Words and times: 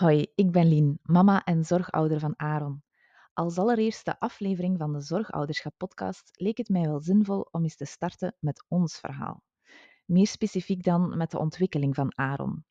Hoi, 0.00 0.26
ik 0.34 0.50
ben 0.52 0.68
Lien, 0.68 0.98
mama 1.02 1.44
en 1.44 1.64
zorgouder 1.64 2.20
van 2.20 2.34
Aaron. 2.36 2.82
Als 3.32 3.58
allereerste 3.58 4.20
aflevering 4.20 4.78
van 4.78 4.92
de 4.92 5.00
Zorgouderschap-podcast 5.00 6.30
leek 6.32 6.56
het 6.56 6.68
mij 6.68 6.82
wel 6.82 7.00
zinvol 7.00 7.48
om 7.50 7.62
eens 7.62 7.76
te 7.76 7.84
starten 7.84 8.36
met 8.38 8.64
ons 8.68 8.98
verhaal. 8.98 9.42
Meer 10.04 10.26
specifiek 10.26 10.82
dan 10.82 11.16
met 11.16 11.30
de 11.30 11.38
ontwikkeling 11.38 11.94
van 11.94 12.18
Aaron. 12.18 12.64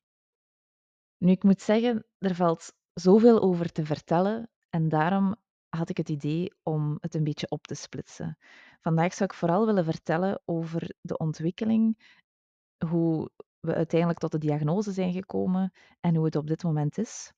Nu, 1.18 1.30
ik 1.30 1.42
moet 1.42 1.60
zeggen, 1.60 2.06
er 2.18 2.34
valt 2.34 2.72
zoveel 2.92 3.40
over 3.40 3.72
te 3.72 3.84
vertellen 3.84 4.50
en 4.70 4.88
daarom 4.88 5.36
had 5.68 5.88
ik 5.88 5.96
het 5.96 6.08
idee 6.08 6.54
om 6.62 6.98
het 7.00 7.14
een 7.14 7.24
beetje 7.24 7.50
op 7.50 7.66
te 7.66 7.74
splitsen. 7.74 8.38
Vandaag 8.80 9.14
zou 9.14 9.30
ik 9.32 9.38
vooral 9.38 9.66
willen 9.66 9.84
vertellen 9.84 10.42
over 10.44 10.94
de 11.00 11.18
ontwikkeling, 11.18 12.12
hoe 12.86 13.30
we 13.60 13.74
uiteindelijk 13.74 14.20
tot 14.20 14.32
de 14.32 14.38
diagnose 14.38 14.92
zijn 14.92 15.12
gekomen 15.12 15.72
en 16.00 16.14
hoe 16.14 16.24
het 16.24 16.36
op 16.36 16.46
dit 16.46 16.62
moment 16.62 16.98
is. 16.98 17.32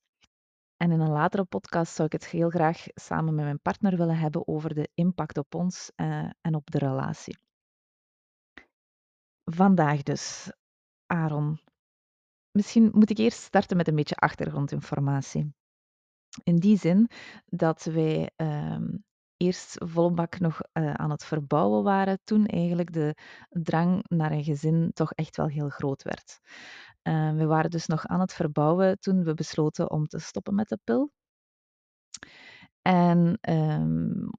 En 0.76 0.90
in 0.90 1.00
een 1.00 1.10
latere 1.10 1.44
podcast 1.44 1.94
zou 1.94 2.06
ik 2.06 2.12
het 2.12 2.30
heel 2.30 2.50
graag 2.50 2.84
samen 2.94 3.34
met 3.34 3.44
mijn 3.44 3.60
partner 3.60 3.96
willen 3.96 4.18
hebben 4.18 4.48
over 4.48 4.74
de 4.74 4.88
impact 4.94 5.38
op 5.38 5.54
ons 5.54 5.92
uh, 5.96 6.30
en 6.40 6.54
op 6.54 6.70
de 6.70 6.78
relatie. 6.78 7.38
Vandaag 9.44 10.02
dus, 10.02 10.52
Aaron. 11.06 11.58
Misschien 12.50 12.90
moet 12.92 13.10
ik 13.10 13.18
eerst 13.18 13.42
starten 13.42 13.76
met 13.76 13.88
een 13.88 13.94
beetje 13.94 14.14
achtergrondinformatie. 14.14 15.54
In 16.44 16.56
die 16.56 16.78
zin 16.78 17.10
dat 17.46 17.84
wij 17.84 18.30
uh, 18.36 18.88
eerst 19.42 19.76
volbak 19.84 20.38
nog 20.38 20.60
uh, 20.72 20.94
aan 20.94 21.10
het 21.10 21.24
verbouwen 21.24 21.82
waren, 21.82 22.20
toen 22.24 22.46
eigenlijk 22.46 22.92
de 22.92 23.16
drang 23.48 24.04
naar 24.08 24.30
een 24.32 24.44
gezin 24.44 24.90
toch 24.92 25.12
echt 25.12 25.36
wel 25.36 25.46
heel 25.46 25.68
groot 25.68 26.02
werd. 26.02 26.40
Uh, 27.02 27.32
we 27.32 27.46
waren 27.46 27.70
dus 27.70 27.86
nog 27.86 28.06
aan 28.06 28.20
het 28.20 28.32
verbouwen 28.32 28.98
toen 29.00 29.24
we 29.24 29.34
besloten 29.34 29.90
om 29.90 30.06
te 30.06 30.18
stoppen 30.18 30.54
met 30.54 30.68
de 30.68 30.78
pil. 30.84 31.10
En 32.82 33.38
um, 33.50 34.30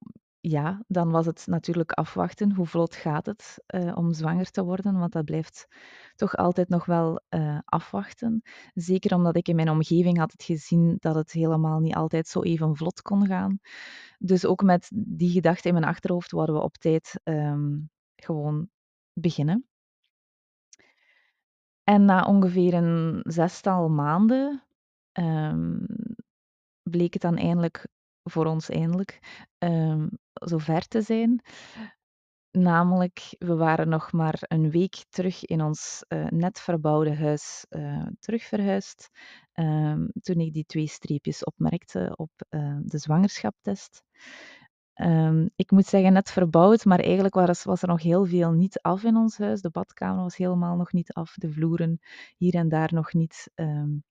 ja, 0.46 0.84
dan 0.88 1.12
was 1.12 1.26
het 1.26 1.48
natuurlijk 1.48 1.92
afwachten. 1.92 2.54
Hoe 2.54 2.66
vlot 2.66 2.96
gaat 2.96 3.26
het 3.26 3.64
uh, 3.76 3.98
om 3.98 4.14
zwanger 4.14 4.52
te 4.52 4.64
worden? 4.64 5.00
Want 5.00 5.12
dat 5.12 5.26
blijft 5.26 5.68
toch 6.16 6.36
altijd 6.36 6.70
nog 6.70 6.86
wel 6.86 7.22
uh, 7.30 7.60
afwachten. 7.66 8.42
Zeker 8.74 9.16
omdat 9.16 9.36
ik 9.36 9.48
in 9.48 9.56
mijn 9.56 9.70
omgeving 9.70 10.18
had 10.18 10.32
het 10.32 10.44
gezien 10.44 10.96
dat 11.00 11.16
het 11.16 11.32
helemaal 11.32 11.80
niet 11.80 11.96
altijd 11.96 12.28
zo 12.28 12.42
even 12.42 12.76
vlot 12.76 13.02
kon 13.02 13.26
gaan. 13.26 13.60
Dus 14.18 14.46
ook 14.46 14.64
met 14.64 14.92
die 14.94 15.30
gedachte 15.30 15.68
in 15.68 15.74
mijn 15.74 15.86
achterhoofd 15.86 16.32
waren 16.32 16.54
we 16.54 16.62
op 16.62 16.78
tijd 16.78 17.20
um, 17.24 17.90
gewoon 18.16 18.70
beginnen. 19.14 19.68
En 21.84 22.06
na 22.06 22.26
ongeveer 22.26 22.74
een 22.74 23.20
zestal 23.24 23.90
maanden 23.90 24.64
um, 25.14 25.86
bleek 26.82 27.14
het 27.14 27.22
dan 27.22 27.38
eindelijk 27.38 27.88
voor 28.24 28.46
ons 28.46 28.70
eindelijk 28.70 29.44
um, 29.58 30.10
zover 30.34 30.88
te 30.88 31.02
zijn. 31.02 31.42
Namelijk, 32.52 33.36
we 33.38 33.56
waren 33.56 33.90
nog 33.90 34.12
maar 34.12 34.40
een 34.40 34.72
week 34.72 35.06
terug 35.10 35.46
in 35.46 35.62
ons 35.62 36.06
uh, 36.08 36.28
net 36.28 36.60
verbouwde 36.60 37.16
huis 37.16 37.66
uh, 37.70 38.08
terugverhuisd. 38.20 39.10
Um, 39.54 40.10
toen 40.22 40.40
ik 40.40 40.54
die 40.54 40.66
twee 40.66 40.88
streepjes 40.88 41.44
opmerkte 41.44 42.14
op 42.16 42.32
uh, 42.50 42.78
de 42.82 42.98
zwangerschaptest. 42.98 44.04
Um, 44.96 45.50
ik 45.56 45.72
moet 45.72 45.86
zeggen, 45.86 46.14
net 46.14 46.32
verbouwd, 46.32 46.86
maar 46.86 47.00
eigenlijk 47.00 47.34
was, 47.36 47.82
er 47.82 47.88
nog 47.88 48.02
heel 48.02 48.26
veel 48.26 48.52
niet 48.52 48.82
af 48.82 49.04
in 49.04 49.16
ons 49.16 49.38
huis. 49.38 49.62
De 49.62 49.70
badkamer 49.70 50.24
was 50.24 50.38
helemaal 50.38 50.76
nog 50.76 50.92
niet 50.92 51.14
af, 51.14 51.34
de 51.34 51.52
vloeren 51.52 52.00
hier 52.38 52.54
en 52.54 52.70
daar 52.70 52.94
nog 52.94 53.14
niet. 53.14 53.52
Um, 53.56 54.04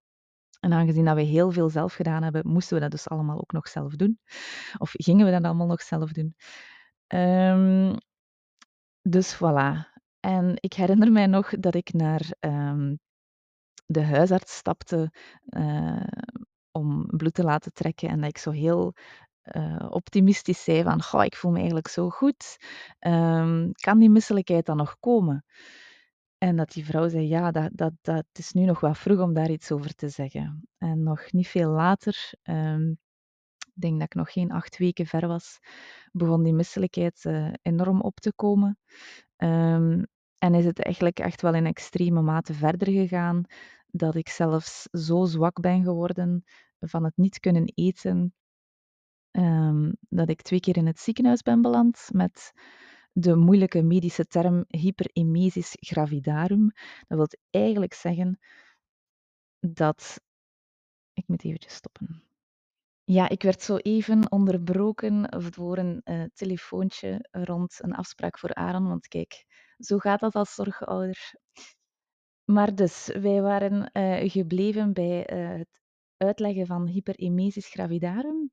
en 0.63 0.73
aangezien 0.73 1.05
dat 1.05 1.15
we 1.15 1.23
heel 1.23 1.51
veel 1.51 1.69
zelf 1.69 1.95
gedaan 1.95 2.23
hebben, 2.23 2.49
moesten 2.49 2.75
we 2.75 2.83
dat 2.83 2.91
dus 2.91 3.09
allemaal 3.09 3.39
ook 3.39 3.53
nog 3.53 3.69
zelf 3.69 3.97
doen. 3.97 4.19
Of 4.79 4.91
gingen 4.93 5.27
we 5.27 5.33
dat 5.33 5.45
allemaal 5.45 5.67
nog 5.67 5.83
zelf 5.83 6.13
doen. 6.13 6.37
Um, 7.09 7.97
dus 9.03 9.35
voilà. 9.35 9.91
En 10.21 10.57
ik 10.61 10.73
herinner 10.73 11.13
mij 11.13 11.27
nog 11.27 11.51
dat 11.51 11.75
ik 11.75 11.93
naar 11.93 12.31
um, 12.41 12.99
de 13.87 14.05
huisarts 14.05 14.57
stapte 14.57 15.13
uh, 15.49 16.07
om 16.71 17.07
bloed 17.07 17.35
te 17.35 17.43
laten 17.43 17.73
trekken 17.73 18.09
en 18.09 18.21
dat 18.21 18.29
ik 18.29 18.39
zo 18.39 18.51
heel 18.51 18.95
uh, 19.57 19.87
optimistisch 19.91 20.65
zei 20.65 20.83
van, 20.83 21.03
Goh, 21.03 21.25
ik 21.25 21.37
voel 21.37 21.51
me 21.51 21.57
eigenlijk 21.57 21.89
zo 21.89 22.11
goed. 22.11 22.57
Um, 23.01 23.73
kan 23.73 23.99
die 23.99 24.11
misselijkheid 24.11 24.67
dan 24.67 24.77
nog 24.77 24.97
komen? 25.01 25.45
En 26.43 26.57
dat 26.57 26.73
die 26.73 26.85
vrouw 26.85 27.09
zei, 27.09 27.29
ja, 27.29 27.51
dat, 27.51 27.71
dat, 27.73 27.93
dat 28.01 28.27
is 28.33 28.53
nu 28.53 28.65
nog 28.65 28.81
wat 28.81 28.99
vroeg 28.99 29.21
om 29.21 29.35
daar 29.35 29.51
iets 29.51 29.73
over 29.73 29.95
te 29.95 30.09
zeggen. 30.09 30.69
En 30.79 31.03
nog 31.03 31.33
niet 31.33 31.49
veel 31.49 31.71
later, 31.71 32.33
um, 32.43 32.91
ik 33.59 33.81
denk 33.81 33.93
dat 33.99 34.03
ik 34.03 34.15
nog 34.15 34.33
geen 34.33 34.53
acht 34.53 34.79
weken 34.79 35.07
ver 35.07 35.27
was, 35.27 35.59
begon 36.13 36.43
die 36.43 36.53
misselijkheid 36.53 37.25
uh, 37.25 37.53
enorm 37.63 38.01
op 38.01 38.21
te 38.21 38.33
komen. 38.35 38.79
Um, 39.37 40.07
en 40.39 40.55
is 40.55 40.65
het 40.65 40.83
eigenlijk 40.83 41.19
echt 41.19 41.43
wel 41.43 41.55
in 41.55 41.67
extreme 41.67 42.23
mate 42.23 42.55
verder 42.55 42.93
gegaan, 42.93 43.45
dat 43.87 44.15
ik 44.15 44.29
zelfs 44.29 44.83
zo 44.83 45.25
zwak 45.25 45.61
ben 45.61 45.83
geworden 45.83 46.45
van 46.81 47.05
het 47.05 47.17
niet 47.17 47.41
kunnen 47.41 47.73
eten, 47.75 48.35
um, 49.31 49.97
dat 50.09 50.29
ik 50.29 50.43
twee 50.43 50.61
keer 50.61 50.77
in 50.77 50.87
het 50.87 50.99
ziekenhuis 50.99 51.43
ben 51.43 51.63
beland 51.63 52.09
met 52.13 52.53
de 53.13 53.37
moeilijke 53.37 53.83
medische 53.83 54.27
term 54.27 54.65
hyperemesis 54.69 55.77
gravidarum. 55.81 56.73
Dat 57.09 57.19
wil 57.19 57.29
eigenlijk 57.51 57.95
zeggen 57.95 58.39
dat. 59.61 60.21
Ik 61.13 61.25
moet 61.27 61.45
eventjes 61.45 61.75
stoppen. 61.75 62.23
Ja, 63.05 63.29
ik 63.29 63.43
werd 63.43 63.63
zo 63.63 63.77
even 63.77 64.31
onderbroken 64.31 65.29
door 65.51 65.79
een 65.79 66.01
uh, 66.05 66.25
telefoontje 66.35 67.29
rond 67.31 67.79
een 67.83 67.95
afspraak 67.95 68.39
voor 68.39 68.55
Aaron. 68.55 68.89
Want 68.89 69.09
kijk, 69.09 69.45
zo 69.79 69.99
gaat 69.99 70.21
dat 70.21 70.35
als 70.35 70.55
zorgouder. 70.55 71.35
Maar 72.45 72.75
dus, 72.75 73.07
wij 73.07 73.43
waren 73.43 73.91
uh, 73.93 74.31
gebleven 74.31 74.93
bij 74.93 75.33
uh, 75.33 75.59
het 75.59 75.69
uitleggen 76.17 76.67
van 76.67 76.87
hyperemesis 76.87 77.69
gravidarum. 77.69 78.51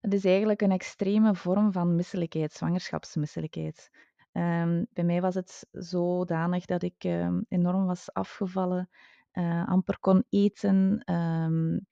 Het 0.00 0.12
is 0.12 0.24
eigenlijk 0.24 0.60
een 0.60 0.70
extreme 0.70 1.34
vorm 1.34 1.72
van 1.72 1.94
misselijkheid, 1.94 2.52
zwangerschapsmisselijkheid. 2.52 3.90
Um, 4.32 4.86
bij 4.92 5.04
mij 5.04 5.20
was 5.20 5.34
het 5.34 5.66
zodanig 5.70 6.64
dat 6.64 6.82
ik 6.82 7.04
um, 7.04 7.44
enorm 7.48 7.86
was 7.86 8.12
afgevallen, 8.12 8.88
uh, 9.32 9.68
amper 9.68 9.98
kon 9.98 10.24
eten. 10.28 11.02
Um, 11.12 11.86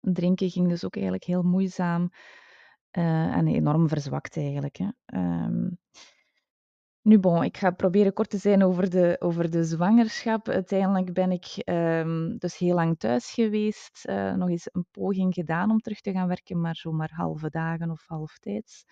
drinken 0.00 0.50
ging 0.50 0.68
dus 0.68 0.84
ook 0.84 0.94
eigenlijk 0.94 1.24
heel 1.24 1.42
moeizaam 1.42 2.10
uh, 2.98 3.36
en 3.36 3.46
enorm 3.46 3.88
verzwakt 3.88 4.36
eigenlijk. 4.36 4.76
Hè. 4.76 4.88
Nu 7.02 7.18
ik 7.42 7.56
ga 7.56 7.70
proberen 7.70 8.12
kort 8.12 8.30
te 8.30 8.36
zijn 8.36 8.62
over 8.62 8.90
de, 8.90 9.16
over 9.18 9.50
de 9.50 9.64
zwangerschap. 9.64 10.48
Uiteindelijk 10.48 11.12
ben 11.12 11.30
ik 11.30 11.62
um, 11.64 12.38
dus 12.38 12.58
heel 12.58 12.74
lang 12.74 12.98
thuis 12.98 13.30
geweest. 13.30 14.04
Uh, 14.08 14.34
nog 14.34 14.48
eens 14.48 14.68
een 14.72 14.86
poging 14.90 15.34
gedaan 15.34 15.70
om 15.70 15.78
terug 15.78 16.00
te 16.00 16.12
gaan 16.12 16.28
werken, 16.28 16.60
maar 16.60 16.76
zomaar 16.76 17.10
halve 17.12 17.50
dagen 17.50 17.90
of 17.90 18.04
halftijds. 18.06 18.84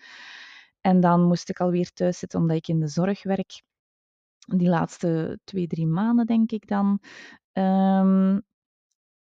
En 0.81 0.99
dan 0.99 1.23
moest 1.23 1.49
ik 1.49 1.59
alweer 1.59 1.91
thuis 1.93 2.19
zitten 2.19 2.39
omdat 2.39 2.57
ik 2.57 2.67
in 2.67 2.79
de 2.79 2.87
zorg 2.87 3.23
werk. 3.23 3.63
Die 4.47 4.69
laatste 4.69 5.39
twee, 5.43 5.67
drie 5.67 5.87
maanden 5.87 6.25
denk 6.25 6.51
ik 6.51 6.67
dan. 6.67 6.99
Um, 7.53 8.41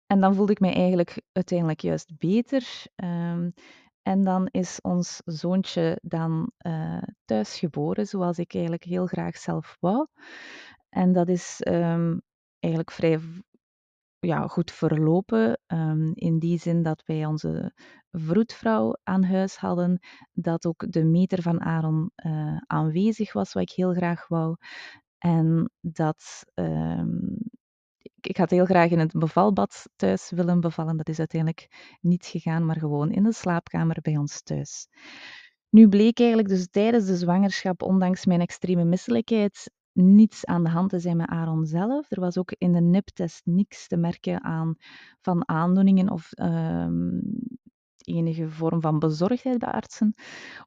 en 0.05 0.19
dan 0.19 0.35
voelde 0.35 0.51
ik 0.51 0.59
mij 0.59 0.73
eigenlijk 0.73 1.21
uiteindelijk 1.31 1.81
juist 1.81 2.17
beter. 2.17 2.85
Um, 2.95 3.53
en 4.03 4.23
dan 4.23 4.47
is 4.51 4.81
ons 4.81 5.21
zoontje 5.25 5.99
dan 6.01 6.51
uh, 6.67 7.01
thuis 7.25 7.59
geboren, 7.59 8.07
zoals 8.07 8.37
ik 8.37 8.53
eigenlijk 8.53 8.83
heel 8.83 9.05
graag 9.05 9.37
zelf 9.37 9.77
wou. 9.79 10.07
En 10.89 11.11
dat 11.11 11.27
is 11.27 11.61
um, 11.67 12.21
eigenlijk 12.59 12.93
vrij 12.93 13.19
ja, 14.19 14.47
goed 14.47 14.71
verlopen. 14.71 15.59
Um, 15.67 16.11
in 16.13 16.39
die 16.39 16.59
zin 16.59 16.83
dat 16.83 17.03
wij 17.05 17.25
onze 17.25 17.73
vroedvrouw 18.11 18.95
aan 19.03 19.23
huis 19.23 19.57
hadden, 19.57 19.99
dat 20.31 20.65
ook 20.65 20.91
de 20.91 21.03
meter 21.03 21.41
van 21.41 21.61
Aaron 21.61 22.11
uh, 22.25 22.57
aanwezig 22.67 23.33
was, 23.33 23.53
wat 23.53 23.63
ik 23.63 23.71
heel 23.71 23.93
graag 23.93 24.27
wou. 24.27 24.55
En 25.17 25.71
dat 25.81 26.43
um, 26.53 27.37
ik 28.27 28.37
had 28.37 28.49
heel 28.49 28.65
graag 28.65 28.89
in 28.89 28.99
het 28.99 29.11
bevalbad 29.11 29.89
thuis 29.95 30.29
willen 30.29 30.59
bevallen. 30.59 30.97
Dat 30.97 31.09
is 31.09 31.19
uiteindelijk 31.19 31.95
niet 32.01 32.25
gegaan, 32.25 32.65
maar 32.65 32.79
gewoon 32.79 33.11
in 33.11 33.23
de 33.23 33.33
slaapkamer 33.33 33.97
bij 34.01 34.17
ons 34.17 34.41
thuis. 34.41 34.87
Nu 35.69 35.89
bleek 35.89 36.19
eigenlijk 36.19 36.49
dus 36.49 36.67
tijdens 36.69 37.05
de 37.05 37.17
zwangerschap, 37.17 37.81
ondanks 37.81 38.25
mijn 38.25 38.41
extreme 38.41 38.83
misselijkheid, 38.83 39.71
niets 39.91 40.45
aan 40.45 40.63
de 40.63 40.69
hand 40.69 40.89
te 40.89 40.99
zijn 40.99 41.17
met 41.17 41.29
Aaron 41.29 41.65
zelf. 41.65 42.11
Er 42.11 42.19
was 42.19 42.37
ook 42.37 42.51
in 42.57 42.71
de 42.71 42.81
NIP-test 42.81 43.41
niks 43.45 43.87
te 43.87 43.97
merken 43.97 44.43
aan 44.43 44.75
van 45.21 45.47
aandoeningen 45.47 46.09
of 46.09 46.29
um, 46.41 47.21
enige 47.97 48.49
vorm 48.49 48.81
van 48.81 48.99
bezorgdheid 48.99 49.57
bij 49.57 49.71
artsen. 49.71 50.13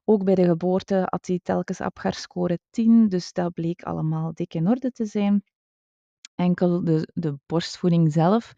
Ook 0.05 0.23
bij 0.23 0.35
de 0.35 0.45
geboorte 0.45 1.01
had 1.05 1.27
hij 1.27 1.39
telkens 1.43 1.81
Apgar-score 1.81 2.59
10, 2.69 3.07
dus 3.09 3.33
dat 3.33 3.53
bleek 3.53 3.83
allemaal 3.83 4.33
dik 4.33 4.53
in 4.53 4.67
orde 4.67 4.91
te 4.91 5.05
zijn 5.05 5.43
enkel 6.37 6.83
de, 6.83 7.09
de 7.13 7.37
borstvoeding 7.45 8.11
zelf 8.11 8.53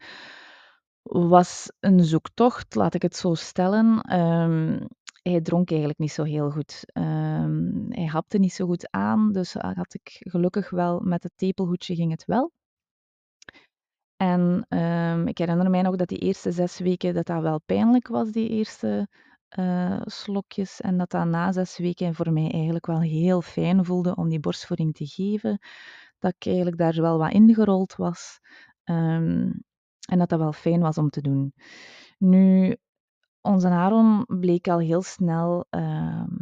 Was 1.02 1.72
een 1.80 2.04
zoektocht, 2.04 2.74
laat 2.74 2.94
ik 2.94 3.02
het 3.02 3.16
zo 3.16 3.34
stellen. 3.34 4.00
Ehm, 4.00 4.86
hij 5.22 5.40
dronk 5.40 5.70
eigenlijk 5.70 6.00
niet 6.00 6.12
zo 6.12 6.22
heel 6.24 6.50
goed. 6.50 6.82
Ehm, 6.92 7.90
hij 7.90 8.06
hapte 8.06 8.38
niet 8.38 8.52
zo 8.52 8.66
goed 8.66 8.90
aan, 8.90 9.32
dus 9.32 9.52
had 9.52 9.94
ik 9.94 10.16
gelukkig 10.18 10.70
wel 10.70 11.00
met 11.00 11.22
het 11.22 11.32
tepelhoedje 11.36 11.94
ging 11.94 12.10
het 12.10 12.24
wel. 12.24 12.52
En, 14.16 14.66
ehm, 14.68 15.26
ik 15.26 15.38
herinner 15.38 15.70
mij 15.70 15.82
nog 15.82 15.96
dat 15.96 16.08
die 16.08 16.18
eerste 16.18 16.52
6 16.52 16.78
weken 16.78 17.14
dat 17.14 17.26
dat 17.26 17.42
wel 17.42 17.60
pijnlijk 17.60 18.08
was, 18.08 18.30
die 18.32 18.48
eerste, 18.48 19.08
uh, 19.58 20.00
slokjes. 20.04 20.80
En 20.80 20.98
dat 20.98 21.10
dat 21.10 21.26
na 21.26 21.52
6 21.52 21.78
weken 21.78 22.14
voor 22.14 22.32
mij 22.32 22.50
eigenlijk 22.50 22.86
wel 22.86 23.00
heel 23.00 23.42
fijn 23.42 23.84
voelde 23.84 24.14
om 24.14 24.28
die 24.28 24.40
borstvoeding 24.40 24.94
te 24.94 25.06
geven. 25.06 25.58
Dat 26.20 26.34
ik 26.38 26.46
eigenlijk 26.46 26.76
daar 26.76 27.00
wel 27.00 27.18
wat 27.18 27.32
ingerold 27.32 27.96
was. 27.96 28.40
Ehm, 28.84 29.50
en 30.08 30.18
dat 30.18 30.28
dat 30.28 30.38
wel 30.38 30.52
fijn 30.52 30.80
was 30.80 30.98
om 30.98 31.10
te 31.10 31.20
doen. 31.20 31.52
Nu, 32.18 32.76
onze 33.40 33.68
Aaron 33.68 34.24
bleek 34.26 34.68
al 34.68 34.78
heel 34.78 35.02
snel, 35.02 35.66
ehm, 35.70 36.36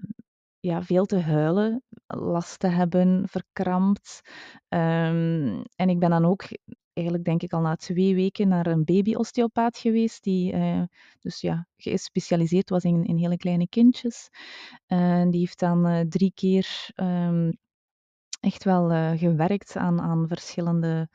ja, 0.60 0.82
veel 0.82 1.04
te 1.04 1.20
huilen, 1.20 1.82
last 2.06 2.58
te 2.58 2.66
hebben, 2.66 3.28
verkrampt. 3.28 4.20
Ehm, 4.69 5.62
en 5.76 5.88
ik 5.88 5.98
ben 5.98 6.10
dan 6.10 6.24
ook 6.24 6.44
eigenlijk 6.92 7.24
denk 7.24 7.42
ik 7.42 7.52
al 7.52 7.60
na 7.60 7.76
twee 7.76 8.14
weken 8.14 8.48
naar 8.48 8.66
een 8.66 8.84
babyosteopaat 8.84 9.78
geweest, 9.78 10.22
die 10.22 10.52
uh, 10.52 10.82
dus 11.20 11.40
ja, 11.40 11.66
gespecialiseerd 11.76 12.70
was 12.70 12.84
in, 12.84 13.04
in 13.04 13.16
hele 13.16 13.36
kleine 13.36 13.69
kindjes. 13.69 14.28
Die 15.31 15.40
heeft 15.40 15.58
dan 15.58 15.86
uh, 15.88 16.00
drie 16.00 16.32
keer 16.34 16.90
um, 16.96 17.58
echt 18.40 18.64
wel 18.64 18.93
uh, 18.93 19.11
gewerkt 19.11 19.76
aan, 19.76 20.00
aan 20.00 20.29
verschillende 20.29 21.08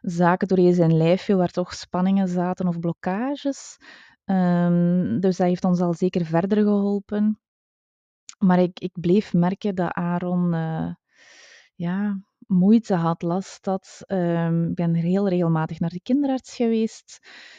zaken 0.00 0.48
door 0.48 0.72
zijn 0.72 0.96
lijfje, 0.96 1.36
waar 1.36 1.50
toch 1.50 1.74
spanningen 1.74 2.28
zaten 2.28 2.68
of 2.68 2.78
blokkages. 2.78 3.76
Um, 4.24 5.20
dus 5.20 5.36
dat 5.36 5.46
heeft 5.46 5.64
ons 5.64 5.80
al 5.80 5.94
zeker 5.94 6.24
verder 6.24 6.58
geholpen. 6.62 7.40
Maar 8.38 8.58
ik, 8.58 8.80
ik 8.80 9.00
bleef 9.00 9.32
merken 9.32 9.74
dat 9.74 9.92
Aaron 9.92 10.52
ja, 11.74 12.20
moeite 12.50 12.94
had, 12.94 13.22
last 13.22 13.66
had. 13.66 14.02
Um, 14.06 14.68
ik 14.68 14.74
ben 14.74 14.94
heel 14.94 15.28
regelmatig 15.28 15.80
naar 15.80 15.90
de 15.90 16.00
kinderarts 16.02 16.54
geweest, 16.54 17.18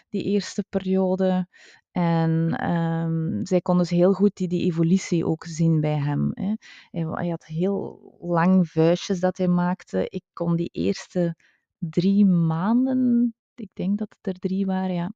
die 0.10 0.24
eerste 0.24 0.66
periode. 0.70 1.48
En 1.92 2.70
um, 2.72 3.46
zij 3.46 3.62
kon 3.62 3.78
dus 3.78 3.90
heel 3.90 4.14
goed 4.14 4.36
die, 4.36 4.48
die 4.48 4.64
evolutie 4.64 5.26
ook 5.26 5.46
zien 5.46 5.82
bij 5.82 5.98
hem. 5.98 6.32
Hè. 6.34 6.54
Hij, 6.92 7.30
had 7.30 7.46
heel 7.46 8.16
lang 8.20 8.70
vuistjes 8.70 9.20
dat 9.20 9.38
hij 9.38 9.48
maakte. 9.48 10.06
Ik 10.10 10.24
kon 10.34 10.56
die 10.56 10.70
eerste 10.72 11.36
drie 11.78 12.26
maanden, 12.26 13.34
ik 13.56 13.70
denk 13.74 13.98
dat 13.98 14.16
het 14.22 14.36
er 14.36 14.40
drie 14.40 14.66
waren, 14.66 14.96
ja, 14.96 15.14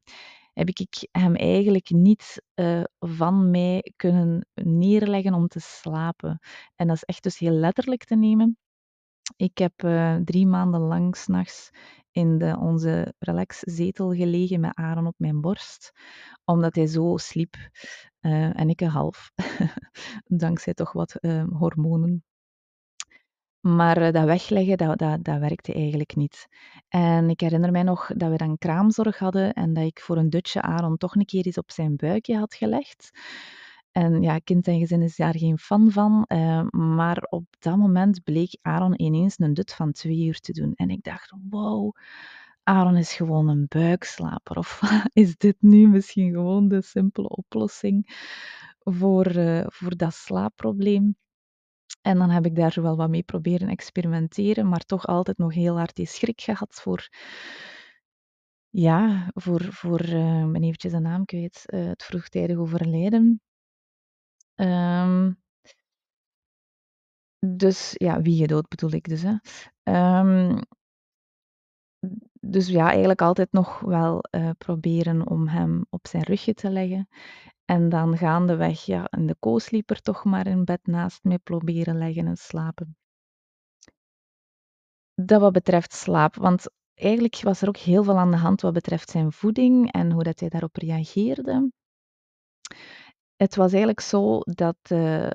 heb 0.54 0.68
ik 0.69 1.07
hem 1.12 1.36
eigenlijk 1.36 1.89
niet 1.89 2.42
uh, 2.56 2.83
van 3.00 3.50
mij 3.50 3.94
kunnen 3.95 4.48
neerleggen 4.54 5.33
om 5.33 5.48
te 5.48 5.60
slapen. 5.60 6.39
En 6.75 6.88
dat 6.88 6.95
is 6.95 7.04
echt 7.04 7.24
dus 7.24 7.38
heel 7.38 7.51
letterlijk 7.51 8.04
te 8.04 8.16
nemen. 8.16 8.57
Ik 9.36 9.57
heb 9.57 9.83
uh, 9.83 10.16
drie 10.16 10.48
maanden 10.48 10.81
lang 10.81 11.16
s'nachts 11.16 11.72
in 12.12 12.38
de, 12.38 12.57
onze 12.60 13.13
relaxzetel 13.19 14.13
gelegen 14.13 14.60
met 14.60 14.75
Aaron 14.75 15.07
op 15.07 15.16
mijn 15.18 15.42
borst, 15.42 15.92
omdat 16.44 16.75
hij 16.75 16.88
zo 16.88 17.18
sliep. 17.18 17.56
Uh, 18.22 18.60
en 18.60 18.69
ik 18.69 18.81
een 18.81 18.88
half, 18.88 19.31
dankzij 20.44 20.74
toch 20.74 20.92
wat 20.92 21.18
uh, 21.22 21.44
hormonen. 21.50 22.24
Maar 23.60 24.01
uh, 24.01 24.12
dat 24.12 24.25
wegleggen, 24.25 24.77
dat, 24.77 24.98
dat, 24.98 25.24
dat 25.24 25.39
werkte 25.39 25.74
eigenlijk 25.74 26.16
niet. 26.16 26.48
En 26.88 27.30
ik 27.30 27.39
herinner 27.39 27.71
mij 27.71 27.83
nog 27.83 28.07
dat 28.16 28.30
we 28.30 28.38
dan 28.38 28.57
kraamzorg 28.57 29.19
hadden 29.19 29.54
en 29.54 29.74
dat 29.74 29.86
ik 29.86 30.00
voor 30.00 30.18
een 30.18 30.30
dutje 30.30 30.62
Aaron 30.62 30.98
toch 30.98 31.16
een 31.16 31.25
keer 31.25 31.45
eens 31.45 31.57
op 31.57 31.71
zijn 31.71 31.95
buikje 31.95 32.38
had 32.38 32.54
gelegd. 32.54 33.12
En 33.95 34.21
ja, 34.21 34.39
kind 34.39 34.68
en 34.68 34.80
gezin 34.80 35.01
is 35.01 35.15
daar 35.15 35.38
geen 35.38 35.57
fan 35.57 35.92
van. 35.92 36.25
Uh, 36.27 36.69
maar 36.69 37.18
op 37.30 37.45
dat 37.59 37.77
moment 37.77 38.24
bleek 38.24 38.57
Aaron 38.62 39.01
ineens 39.01 39.39
een 39.39 39.53
dut 39.53 39.74
van 39.74 39.92
twee 39.92 40.25
uur 40.25 40.39
te 40.39 40.51
doen. 40.51 40.74
En 40.75 40.89
ik 40.89 41.03
dacht, 41.03 41.33
wow, 41.50 41.95
Aaron 42.63 42.97
is 42.97 43.13
gewoon 43.13 43.47
een 43.47 43.65
buikslaper. 43.68 44.57
Of 44.57 44.81
is 45.13 45.38
dit 45.38 45.56
nu 45.59 45.88
misschien 45.88 46.33
gewoon 46.33 46.68
de 46.68 46.81
simpele 46.81 47.30
oplossing 47.30 48.06
voor, 48.80 49.36
uh, 49.36 49.63
voor 49.68 49.97
dat 49.97 50.13
slaapprobleem? 50.13 51.15
En 52.01 52.18
dan 52.18 52.30
heb 52.30 52.45
ik 52.45 52.56
daar 52.56 52.77
wel 52.81 52.95
wat 52.95 53.09
mee 53.09 53.24
proberen 53.24 53.68
experimenteren, 53.68 54.69
maar 54.69 54.86
toch 54.86 55.07
altijd 55.07 55.38
nog 55.38 55.53
heel 55.53 55.77
hard 55.77 55.95
die 55.95 56.07
schrik 56.07 56.42
gehad 56.42 56.74
voor 56.74 57.09
ja, 58.69 59.30
voor, 59.33 59.63
voor 59.63 60.01
uh, 60.01 60.42
ik 60.42 60.51
ben 60.51 60.63
eventjes 60.63 60.92
de 60.92 61.00
naam 61.00 61.25
kwijt, 61.25 61.63
uh, 61.65 61.86
het 61.86 62.03
vroegtijdig 62.03 62.57
overlijden. 62.57 63.42
Um, 64.56 65.42
dus 67.40 67.94
ja, 67.94 68.22
wie 68.22 68.38
je 68.38 68.48
dood 68.48 68.68
bedoel 68.68 68.92
ik 68.92 69.07
dus. 69.07 69.24
Hè. 69.24 69.36
Um, 70.19 70.60
dus 72.40 72.68
ja, 72.68 72.90
eigenlijk 72.90 73.22
altijd 73.22 73.52
nog 73.52 73.80
wel 73.80 74.24
uh, 74.31 74.50
proberen 74.57 75.28
om 75.28 75.48
hem 75.48 75.86
op 75.90 76.07
zijn 76.07 76.24
rugje 76.24 76.54
te 76.54 76.69
leggen. 76.69 77.07
En 77.66 77.90
dan 77.90 78.18
gaandeweg 78.18 78.86
ja, 78.86 79.07
in 79.10 79.25
de 79.25 79.36
co-sleeper 79.40 80.02
toch 80.02 80.24
maar 80.24 80.48
in 80.48 80.66
bed 80.66 80.88
naast 80.88 81.24
mij 81.24 81.38
proberen 81.38 81.98
leggen 81.98 82.28
en 82.28 82.38
slapen. 82.38 82.98
Dat 85.13 85.42
wat 85.42 85.52
betreft 85.54 85.94
slaap, 85.94 86.36
want 86.36 86.66
eigenlijk 86.94 87.42
was 87.42 87.62
er 87.62 87.68
ook 87.68 87.78
heel 87.78 88.04
veel 88.04 88.18
aan 88.18 88.31
de 88.31 88.38
hand 88.38 88.62
wat 88.62 88.74
betreft 88.74 89.10
zijn 89.10 89.31
voeding 89.31 89.92
en 89.92 90.12
hoe 90.12 90.24
dat 90.24 90.40
hij 90.40 90.50
daarop 90.50 90.75
reageerde. 90.75 91.72
Het 93.35 93.55
was 93.55 93.69
eigenlijk 93.69 93.99
zo 93.99 94.39
dat 94.39 94.77
uh, 94.91 95.27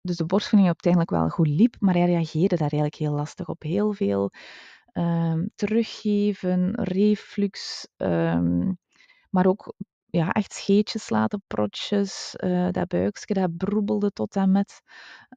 dus 0.00 0.16
de 0.16 0.24
borstvoeding 0.26 0.66
uiteindelijk 0.66 1.12
wel 1.12 1.28
goed 1.28 1.48
liep, 1.48 1.76
maar 1.78 1.94
hij 1.94 2.06
reageerde 2.06 2.56
daar 2.56 2.70
eigenlijk 2.70 2.94
heel 2.94 3.12
lastig 3.12 3.48
op. 3.48 3.62
Heel 3.62 3.92
veel 3.92 4.30
um, 4.92 5.50
teruggeven, 5.54 6.74
reflux, 6.74 7.88
um, 7.96 8.78
maar 9.30 9.46
ook 9.46 9.74
ja, 10.06 10.32
echt 10.32 10.52
scheetjes 10.52 11.10
laten, 11.10 11.42
protjes, 11.46 12.34
uh, 12.44 12.68
dat 12.70 12.88
buikje 12.88 13.34
dat 13.34 13.56
broebelde 13.56 14.10
tot 14.10 14.36
en 14.36 14.50
met. 14.50 14.80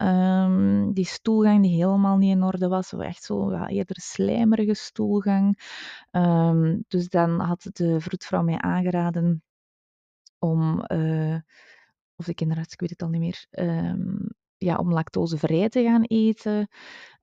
Um, 0.02 0.94
die 0.94 1.06
stoelgang 1.06 1.62
die 1.62 1.76
helemaal 1.76 2.18
niet 2.18 2.36
in 2.36 2.44
orde 2.44 2.68
was, 2.68 2.94
echt 2.94 3.24
zo 3.24 3.52
ja, 3.52 3.68
eerder 3.68 4.02
slijmerige 4.02 4.74
stoelgang. 4.74 5.60
dus 6.88 7.10
dan 7.10 7.40
had 7.40 7.70
de 7.74 8.00
vroedvrouw 8.00 8.44
mij 8.44 8.58
aangeraden 8.58 9.44
om... 10.40 10.84
Uh, 10.88 11.38
of 12.18 12.26
de 12.26 12.34
kinderarts, 12.34 12.74
ik 12.74 12.80
weet 12.80 12.90
het 12.90 13.02
al 13.02 13.10
niet 13.10 13.20
meer, 13.20 13.46
um, 13.50 14.30
ja, 14.58 14.76
om 14.76 14.92
lactosevrij 14.94 15.70
te 15.70 15.84
gaan 15.84 16.04
eten. 16.04 16.68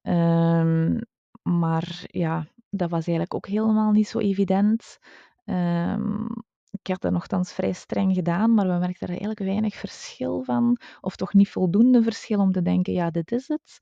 Um, 0.02 1.00
maar 1.42 2.04
ja, 2.06 2.46
dat 2.70 2.90
was 2.90 3.06
eigenlijk 3.06 3.34
ook 3.34 3.46
helemaal 3.46 3.92
niet 3.92 4.08
zo 4.08 4.18
evident. 4.18 4.98
Um, 5.44 6.26
ik 6.70 6.86
had 6.86 7.00
dat 7.00 7.12
nogthans 7.12 7.52
vrij 7.52 7.72
streng 7.72 8.14
gedaan, 8.14 8.54
maar 8.54 8.66
we 8.66 8.78
merkten 8.78 9.02
er 9.02 9.08
eigenlijk 9.08 9.38
weinig 9.38 9.74
verschil 9.74 10.42
van, 10.42 10.78
of 11.00 11.16
toch 11.16 11.34
niet 11.34 11.48
voldoende 11.48 12.02
verschil 12.02 12.40
om 12.40 12.52
te 12.52 12.62
denken, 12.62 12.92
ja, 12.92 13.10
dit 13.10 13.32
is 13.32 13.48
het. 13.48 13.78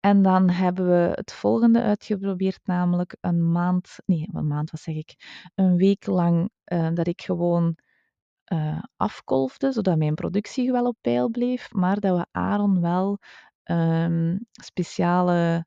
En 0.00 0.22
dan 0.22 0.50
hebben 0.50 0.86
we 0.86 1.12
het 1.14 1.32
volgende 1.32 1.82
uitgeprobeerd, 1.82 2.60
namelijk 2.64 3.16
een 3.20 3.52
maand, 3.52 3.96
nee, 4.06 4.28
een 4.32 4.46
maand, 4.46 4.70
wat 4.70 4.80
zeg 4.80 4.94
ik, 4.94 5.14
een 5.54 5.76
week 5.76 6.06
lang 6.06 6.50
uh, 6.72 6.88
dat 6.94 7.06
ik 7.06 7.22
gewoon 7.22 7.76
uh, 8.52 8.82
afkolfde, 8.96 9.72
zodat 9.72 9.98
mijn 9.98 10.14
productie 10.14 10.72
wel 10.72 10.84
op 10.84 10.96
peil 11.00 11.28
bleef, 11.28 11.72
maar 11.72 12.00
dat 12.00 12.16
we 12.16 12.26
Aaron 12.30 12.80
wel 12.80 13.18
um, 13.64 14.46
speciale 14.50 15.66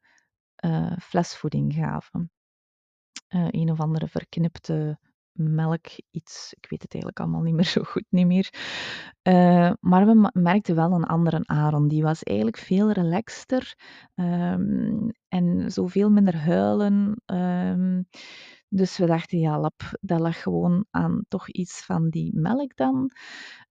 uh, 0.65 0.91
flesvoeding 1.01 1.73
gaven. 1.73 2.31
Uh, 3.29 3.47
een 3.49 3.71
of 3.71 3.79
andere 3.79 4.07
verknipte 4.07 4.99
melk, 5.31 5.85
iets, 6.11 6.53
ik 6.59 6.69
weet 6.69 6.81
het 6.81 6.93
eigenlijk 6.93 7.19
allemaal 7.19 7.41
niet 7.41 7.53
meer 7.53 7.65
zo 7.65 7.83
goed 7.83 8.05
niet 8.09 8.27
meer. 8.27 8.49
Maar 9.79 10.05
we 10.05 10.29
merkten 10.33 10.75
wel 10.75 10.91
een 10.91 11.03
andere 11.03 11.41
Aaron, 11.45 11.87
die 11.87 12.03
was 12.03 12.23
eigenlijk 12.23 12.57
veel 12.57 12.91
relaxter 12.91 13.75
um, 14.15 15.11
en 15.27 15.71
zoveel 15.71 16.09
minder 16.09 16.37
huilen. 16.37 17.21
Um, 17.25 18.07
dus 18.75 18.97
we 18.97 19.05
dachten, 19.05 19.39
ja, 19.39 19.59
lap, 19.59 19.81
dat 20.01 20.19
lag 20.19 20.41
gewoon 20.41 20.85
aan 20.89 21.25
toch 21.27 21.49
iets 21.49 21.85
van 21.85 22.09
die 22.09 22.31
melk 22.35 22.75
dan. 22.75 23.11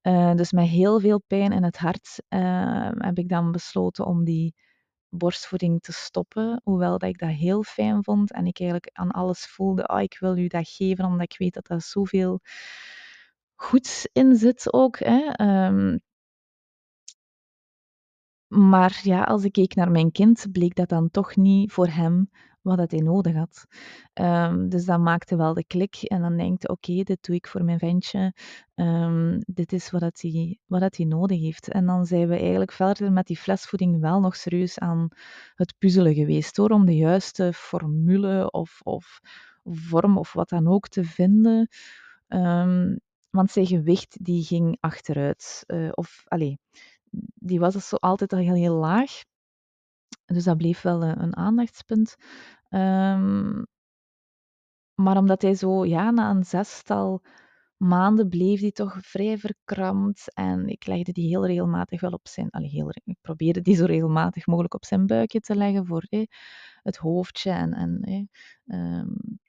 Uh, 0.03 0.35
dus 0.35 0.53
met 0.53 0.69
heel 0.69 1.01
veel 1.01 1.21
pijn 1.27 1.53
in 1.53 1.63
het 1.63 1.79
hart 1.79 2.23
uh, 2.29 2.91
heb 2.93 3.19
ik 3.19 3.29
dan 3.29 3.53
besloten 3.53 4.07
om 4.07 4.25
die 4.25 4.55
borstvoeding 5.09 5.81
te 5.81 5.93
stoppen. 5.93 6.61
Hoewel 6.65 6.99
dat 6.99 7.09
ik 7.09 7.19
dat 7.19 7.29
heel 7.29 7.63
fijn 7.63 8.05
vond 8.05 8.33
en 8.33 8.47
ik 8.47 8.61
eigenlijk 8.61 8.91
aan 8.93 9.11
alles 9.11 9.47
voelde, 9.47 9.89
oh, 9.89 10.01
ik 10.01 10.17
wil 10.19 10.37
u 10.37 10.47
dat 10.47 10.69
geven, 10.69 11.05
omdat 11.05 11.33
ik 11.33 11.39
weet 11.39 11.55
dat 11.55 11.71
er 11.71 11.83
zoveel 11.83 12.41
goeds 13.55 14.09
in 14.13 14.37
zit 14.37 14.73
ook. 14.73 14.99
Hè. 14.99 15.45
Um, 15.67 16.01
maar 18.49 19.01
ja, 19.03 19.23
als 19.23 19.45
ik 19.45 19.53
keek 19.53 19.75
naar 19.75 19.91
mijn 19.91 20.13
kind, 20.13 20.47
bleek 20.53 20.75
dat 20.75 20.89
dan 20.89 21.11
toch 21.11 21.37
niet 21.37 21.73
voor 21.73 21.89
hem 21.89 22.31
wat 22.63 22.77
dat 22.77 22.91
hij 22.91 23.01
nodig 23.01 23.35
had. 23.35 23.67
Ehm, 24.13 24.69
dus 24.69 24.85
dat 24.85 25.01
maakte 25.01 25.37
wel 25.37 25.55
de 25.55 25.65
klik 25.65 25.97
en 25.97 26.21
dan 26.23 26.37
denkt 26.37 26.69
oké, 26.69 27.03
dit 27.03 27.19
doe 27.21 27.35
ik 27.37 27.47
voor 27.47 27.65
mijn 27.65 27.79
ventje. 27.79 28.35
Ehm, 28.75 29.41
dit 29.47 29.73
is 29.73 29.91
wat, 29.91 30.01
dat 30.01 30.21
hij, 30.21 30.59
wat 30.67 30.81
dat 30.81 30.97
hij 30.97 31.07
nodig 31.07 31.41
heeft. 31.41 31.69
En 31.69 31.87
dan 31.87 32.07
zijn 32.07 32.29
we 32.29 32.37
eigenlijk 32.39 32.73
verder 32.73 33.13
met 33.13 33.27
die 33.27 33.37
flesvoeding 33.37 34.01
wel 34.01 34.21
nog 34.21 34.37
serieus 34.37 34.79
aan 34.79 35.09
het 35.55 35.75
puzzelen 35.79 36.15
geweest 36.15 36.57
hoor, 36.57 36.71
om 36.71 36.87
de 36.87 36.97
juiste 36.97 37.53
formule 37.53 38.51
of, 38.51 38.81
of 38.83 39.21
vorm 39.65 40.19
of 40.19 40.33
wat 40.33 40.49
dan 40.49 40.69
ook 40.69 40.89
te 40.89 41.05
vinden. 41.05 41.69
Um, 42.29 43.01
want 43.31 43.51
zijn 43.51 43.67
gewicht 43.67 44.25
die 44.25 44.45
ging 44.45 44.77
achteruit. 44.81 45.65
Uh, 45.67 45.89
of, 45.93 46.23
allee, 46.29 46.59
die 47.35 47.61
was 47.61 47.73
dus 47.73 47.89
zo 47.89 47.97
altijd 47.97 48.33
al 48.33 48.39
heel, 48.39 48.55
heel 48.55 48.75
laag. 48.75 49.23
Dus 50.25 50.45
dat 50.45 50.57
bleef 50.57 50.83
wel 50.83 51.03
een, 51.05 51.23
een 51.23 51.37
aandachtspunt. 51.37 52.17
Um, 52.71 53.67
maar 54.95 55.17
omdat 55.17 55.43
hij 55.43 55.55
zo, 55.55 55.85
ja, 55.85 56.11
na 56.11 56.31
een 56.31 56.45
zestal 56.45 57.23
maanden 57.77 58.29
bleef 58.29 58.61
hij 58.61 58.71
toch 58.71 58.99
vrij 59.01 59.39
verkrampt. 59.39 60.35
En 60.35 60.69
ik 60.69 60.87
legde 60.87 61.13
die 61.13 61.29
heel 61.29 61.47
regelmatig 61.47 62.01
wel 62.01 62.11
op 62.11 62.29
zijn... 62.29 62.51
Allee, 62.51 62.69
heel, 62.69 62.91
ik 63.05 63.17
probeerde 63.21 63.61
die 63.61 63.75
zo 63.75 63.85
regelmatig 63.85 64.47
mogelijk 64.47 64.75
op 64.75 64.85
zijn 64.85 65.07
buikje 65.07 65.41
te 65.41 65.57
leggen 65.57 65.87
voor 65.87 66.07
eh, 66.09 66.27
het 66.83 66.97
hoofdje 66.97 67.51
en, 67.51 67.73
en 67.73 68.01
eh, 68.01 68.99
um, 68.99 69.41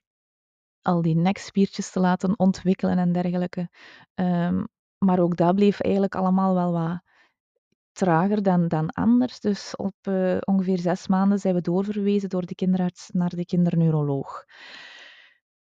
al 0.82 1.02
die 1.02 1.16
nekspiertjes 1.16 1.90
te 1.90 2.00
laten 2.00 2.38
ontwikkelen 2.38 2.98
en 2.98 3.12
dergelijke. 3.12 3.68
Um, 4.14 4.66
maar 4.98 5.18
ook 5.18 5.36
dat 5.36 5.54
bleef 5.54 5.80
eigenlijk 5.80 6.14
allemaal 6.14 6.54
wel 6.54 6.72
wat 6.72 7.02
trager 7.94 8.42
dan, 8.42 8.68
dan 8.68 8.90
anders. 8.90 9.40
Dus 9.40 9.76
op 9.76 9.94
uh, 10.08 10.36
ongeveer 10.40 10.78
zes 10.78 11.06
maanden 11.06 11.38
zijn 11.38 11.54
we 11.54 11.60
doorverwezen 11.60 12.28
door 12.28 12.46
de 12.46 12.54
kinderarts 12.54 13.08
naar 13.12 13.28
de 13.28 13.44
kinderneuroloog. 13.44 14.44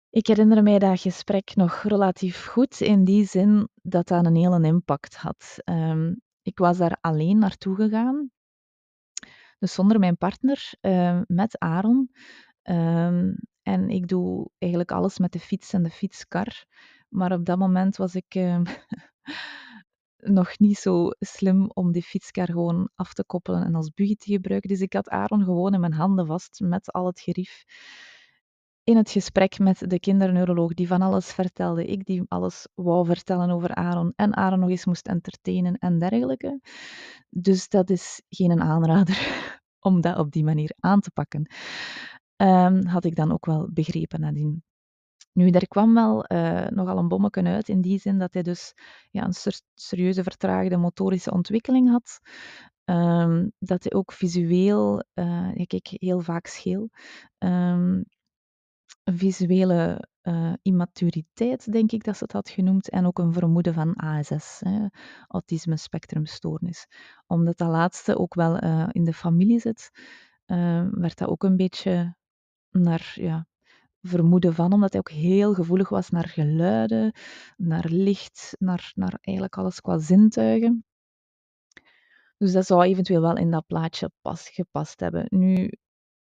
Ik 0.10 0.28
herinner 0.28 0.63
mij 0.63 0.80
dat 0.80 1.00
gesprek 1.00 1.56
nog 1.56 1.84
relatief 1.84 2.46
goed 2.46 2.82
in 2.82 3.04
die 3.04 3.25
zin 3.25 3.70
dat 3.82 4.08
dat 4.08 4.25
een 4.25 4.36
hele 4.36 4.68
impact 4.68 5.16
had. 5.16 5.56
Um, 5.66 6.22
ik 6.42 6.58
was 6.58 6.78
daar 6.78 6.98
alleen 7.01 7.38
naartoe 7.38 7.75
gegaan, 7.75 8.32
dus 9.60 9.74
zonder 9.74 10.00
mijn 10.00 10.18
partner, 10.18 10.74
uh, 10.82 11.22
met 11.28 11.60
Aaron. 11.60 12.12
Um, 12.63 13.36
en 13.62 13.90
ik 13.90 14.08
doe 14.08 14.50
eigenlijk 14.58 14.92
alles 14.92 15.20
met 15.20 15.32
de 15.32 15.40
fiets 15.40 15.74
en 15.74 15.84
de 15.84 15.90
fietskar. 15.90 16.66
Maar 17.10 17.32
op 17.32 17.46
dat 17.46 17.58
moment 17.58 17.98
was 17.98 18.16
ik 18.16 18.36
nog 20.22 20.60
niet 20.60 20.78
zo 20.78 21.10
slim 21.20 21.70
om 21.74 21.92
die 21.92 22.04
fietskar 22.04 22.46
gewoon 22.46 22.90
af 22.96 23.13
te 23.13 23.24
koppelen 23.24 23.63
en 23.63 23.75
als 23.75 23.90
buggy 23.94 24.16
te 24.16 24.32
gebruiken. 24.32 24.70
Dus 24.70 24.82
ik 24.82 24.94
had 24.94 25.10
Aaron 25.10 25.44
gewoon 25.44 25.74
in 25.74 25.80
mijn 25.80 25.94
handen 25.94 26.25
vast 26.25 26.60
met 26.60 26.92
al 26.92 27.06
het 27.06 27.20
gerief. 27.20 27.63
In 28.84 28.98
het 28.98 29.12
gesprek 29.12 29.60
met 29.60 29.90
de 29.90 30.00
kinderneuroloog 30.00 30.74
die 30.74 30.88
van 30.88 31.01
alles 31.01 31.32
vertelde, 31.32 31.86
ik 31.86 32.06
die 32.06 32.24
alles 32.28 32.68
wou 32.74 33.06
vertellen 33.06 33.50
over 33.50 33.75
Aaron 33.75 34.13
en 34.16 34.36
Aaron 34.36 34.60
nog 34.60 34.70
eens 34.70 34.86
moest 34.86 35.08
entertainen 35.08 35.78
en 35.78 36.00
dergelijke. 36.00 36.62
Dus 37.30 37.70
dat 37.70 37.90
is 37.90 38.22
geen 38.30 38.62
aanrader 38.62 39.18
om 39.80 40.01
dat 40.01 40.18
op 40.18 40.32
die 40.32 40.44
manier 40.44 40.74
aan 40.80 41.00
te 41.00 41.12
pakken. 41.12 41.51
Um, 42.36 42.86
had 42.86 43.06
ik 43.06 43.16
dan 43.16 43.32
ook 43.32 43.46
wel 43.46 43.70
begrepen 43.74 44.20
nadien. 44.20 44.63
Nu, 45.33 45.50
daar 45.50 45.67
kwam 45.67 45.93
wel 45.93 46.25
uh, 46.31 46.67
nogal 46.67 46.97
een 46.97 47.07
bommetje 47.07 47.43
uit, 47.43 47.69
in 47.69 47.81
die 47.81 48.00
zin 48.00 48.19
dat 48.19 48.33
hij 48.33 48.43
dus 48.43 48.73
ja, 49.09 49.23
een 49.23 49.53
serieuze 49.73 50.23
vertraagde 50.23 50.77
motorische 50.77 51.31
ontwikkeling 51.31 51.89
had. 51.89 52.19
Um, 52.85 53.51
dat 53.59 53.83
hij 53.83 53.93
ook 53.93 54.11
visueel, 54.11 55.03
uh, 55.13 55.51
ik 55.53 55.67
keek 55.67 55.88
heel 55.88 56.19
vaak 56.19 56.47
scheel, 56.47 56.89
um, 57.38 58.05
visuele 59.03 60.07
uh, 60.23 60.53
immaturiteit, 60.61 61.71
denk 61.71 61.91
ik 61.91 62.03
dat 62.03 62.17
ze 62.17 62.23
het 62.23 62.31
had 62.31 62.50
genoemd, 62.50 62.89
en 62.89 63.05
ook 63.05 63.19
een 63.19 63.33
vermoeden 63.33 63.73
van 63.73 63.95
ASS, 63.95 64.59
hè, 64.59 64.88
autisme 65.27 65.77
spectrumstoornis. 65.77 66.88
Omdat 67.27 67.57
dat 67.57 67.69
laatste 67.69 68.17
ook 68.17 68.33
wel 68.33 68.59
in 68.91 69.03
de 69.03 69.13
familie 69.13 69.59
zit, 69.59 69.89
werd 70.91 71.17
dat 71.17 71.27
ook 71.27 71.43
een 71.43 71.57
beetje 71.57 72.15
naar 72.69 73.11
ja, 73.15 73.45
vermoeden 74.01 74.53
van, 74.53 74.74
omdat 74.74 74.91
hij 74.91 75.00
ook 75.00 75.12
heel 75.12 75.53
gevoelig 75.53 75.89
was 75.89 76.10
naar 76.10 76.27
geluiden, 76.27 77.15
naar 77.58 77.86
licht, 77.89 78.55
naar, 78.60 78.91
naar 78.96 79.17
eigenlijk 79.22 79.58
alles 79.58 79.81
qua 79.81 79.98
zintuigen. 79.98 80.86
Dus 82.38 82.51
dat 82.51 82.65
zou 82.65 82.84
eventueel 82.84 83.22
wel 83.22 83.38
in 83.38 83.51
dat 83.51 83.65
plaatje 83.67 84.12
pas, 84.22 84.50
gepast 84.50 85.00
hebben. 85.00 85.25
Nu, 85.29 85.72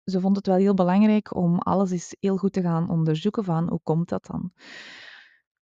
ze 0.04 0.20
vond 0.20 0.36
het 0.36 0.46
wel 0.46 0.56
heel 0.56 0.74
belangrijk 0.74 1.36
om 1.36 1.58
alles 1.58 1.90
eens 1.90 2.16
heel 2.20 2.36
goed 2.36 2.52
te 2.52 2.60
gaan 2.62 2.90
onderzoeken 2.90 3.44
van 3.44 3.68
hoe 3.68 3.80
komt 3.82 4.08
dat 4.08 4.26
dan. 4.26 4.52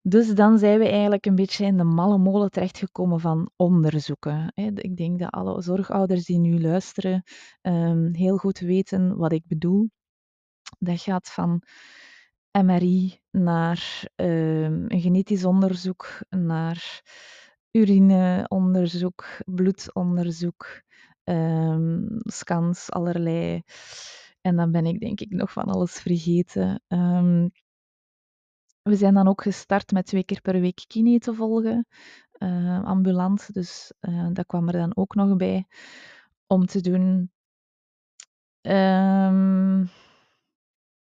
Dus 0.06 0.34
dan 0.34 0.58
zijn 0.58 0.78
we 0.78 0.88
eigenlijk 0.88 1.26
een 1.26 1.34
beetje 1.34 1.64
in 1.66 1.76
de 1.76 1.84
malle 1.84 2.18
molen 2.18 2.50
terechtgekomen 2.50 3.20
van 3.20 3.50
onderzoeken. 3.56 4.52
Ik 4.54 4.96
denk 4.96 5.18
dat 5.18 5.30
alle 5.30 5.62
zorgouders 5.62 6.24
die 6.24 6.38
nu 6.38 6.60
luisteren 6.60 7.22
ehm, 7.60 8.12
heel 8.12 8.36
goed 8.36 8.58
weten 8.58 9.16
wat 9.16 9.32
ik 9.32 9.46
bedoel. 9.46 9.88
Dat 10.78 11.00
gaat 11.00 11.30
van 11.30 11.62
MRI 12.62 13.20
naar 13.30 14.02
um, 14.16 14.84
een 14.88 15.00
genetisch 15.00 15.44
onderzoek, 15.44 16.18
naar 16.30 17.02
urineonderzoek, 17.70 19.26
bloedonderzoek, 19.44 20.82
um, 21.24 22.06
scans, 22.18 22.90
allerlei. 22.90 23.62
En 24.40 24.56
dan 24.56 24.72
ben 24.72 24.86
ik 24.86 25.00
denk 25.00 25.20
ik 25.20 25.30
nog 25.30 25.52
van 25.52 25.64
alles 25.64 25.92
vergeten. 25.92 26.82
Um, 26.88 27.50
we 28.82 28.96
zijn 28.96 29.14
dan 29.14 29.28
ook 29.28 29.42
gestart 29.42 29.92
met 29.92 30.06
twee 30.06 30.24
keer 30.24 30.40
per 30.40 30.60
week 30.60 30.84
kine 30.86 31.18
te 31.18 31.34
volgen, 31.34 31.86
ambulant. 32.84 33.54
Dus 33.54 33.92
uh, 34.00 34.28
dat 34.32 34.46
kwam 34.46 34.66
er 34.66 34.72
dan 34.72 34.96
ook 34.96 35.14
nog 35.14 35.36
bij 35.36 35.66
om 36.46 36.66
te 36.66 36.80
doen. 36.80 37.30
Um, 38.62 39.90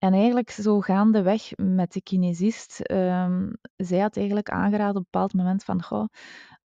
en 0.03 0.13
eigenlijk 0.13 0.49
zo 0.49 0.79
gaandeweg 0.79 1.51
met 1.55 1.91
de 1.91 2.01
kinesist, 2.01 2.91
um, 2.91 3.57
zij 3.75 3.99
had 3.99 4.17
eigenlijk 4.17 4.49
aangeraden 4.49 4.89
op 4.89 4.95
een 4.95 5.07
bepaald 5.11 5.33
moment 5.33 5.63
van, 5.63 5.83
goh, 5.83 6.07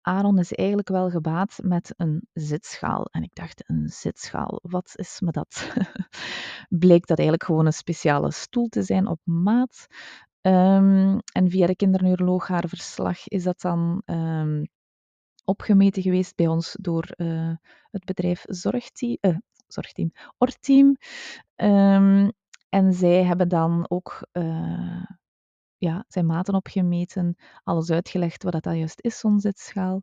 Aaron 0.00 0.38
is 0.38 0.52
eigenlijk 0.52 0.88
wel 0.88 1.11
gebaat 1.11 1.59
met 1.62 1.95
een 1.97 2.26
zitschaal. 2.33 3.04
En 3.04 3.23
ik 3.23 3.35
dacht, 3.35 3.68
een 3.68 3.88
zitschaal, 3.88 4.59
wat 4.62 4.92
is 4.95 5.21
me 5.21 5.30
dat? 5.30 5.73
Bleek 6.85 7.07
dat 7.07 7.18
eigenlijk 7.18 7.49
gewoon 7.49 7.66
een 7.66 7.73
speciale 7.73 8.33
stoel 8.33 8.68
te 8.68 8.83
zijn 8.83 9.07
op 9.07 9.21
maat. 9.25 9.87
Um, 10.40 11.18
en 11.33 11.50
via 11.50 11.66
de 11.66 11.76
kinderneuroloog 11.76 12.49
haar 12.49 12.68
verslag 12.68 13.28
is 13.28 13.42
dat 13.42 13.61
dan 13.61 14.02
um, 14.07 14.68
opgemeten 15.45 16.02
geweest 16.02 16.37
bij 16.37 16.47
ons 16.47 16.76
door 16.80 17.09
uh, 17.16 17.52
het 17.90 18.04
bedrijf 18.04 18.45
Zorgteam, 18.47 19.16
uh, 19.21 19.37
Zorgteam 19.66 20.12
Orteam. 20.38 20.97
Um, 21.57 22.33
en 22.68 22.92
zij 22.92 23.25
hebben 23.25 23.48
dan 23.48 23.84
ook 23.88 24.26
uh, 24.32 25.04
ja, 25.76 26.04
zijn 26.08 26.26
maten 26.26 26.54
opgemeten, 26.54 27.37
alles 27.62 27.90
uitgelegd 27.90 28.42
wat 28.42 28.52
dat 28.52 28.64
juist 28.64 29.00
is, 29.00 29.18
zo'n 29.18 29.40
zitschaal. 29.40 30.02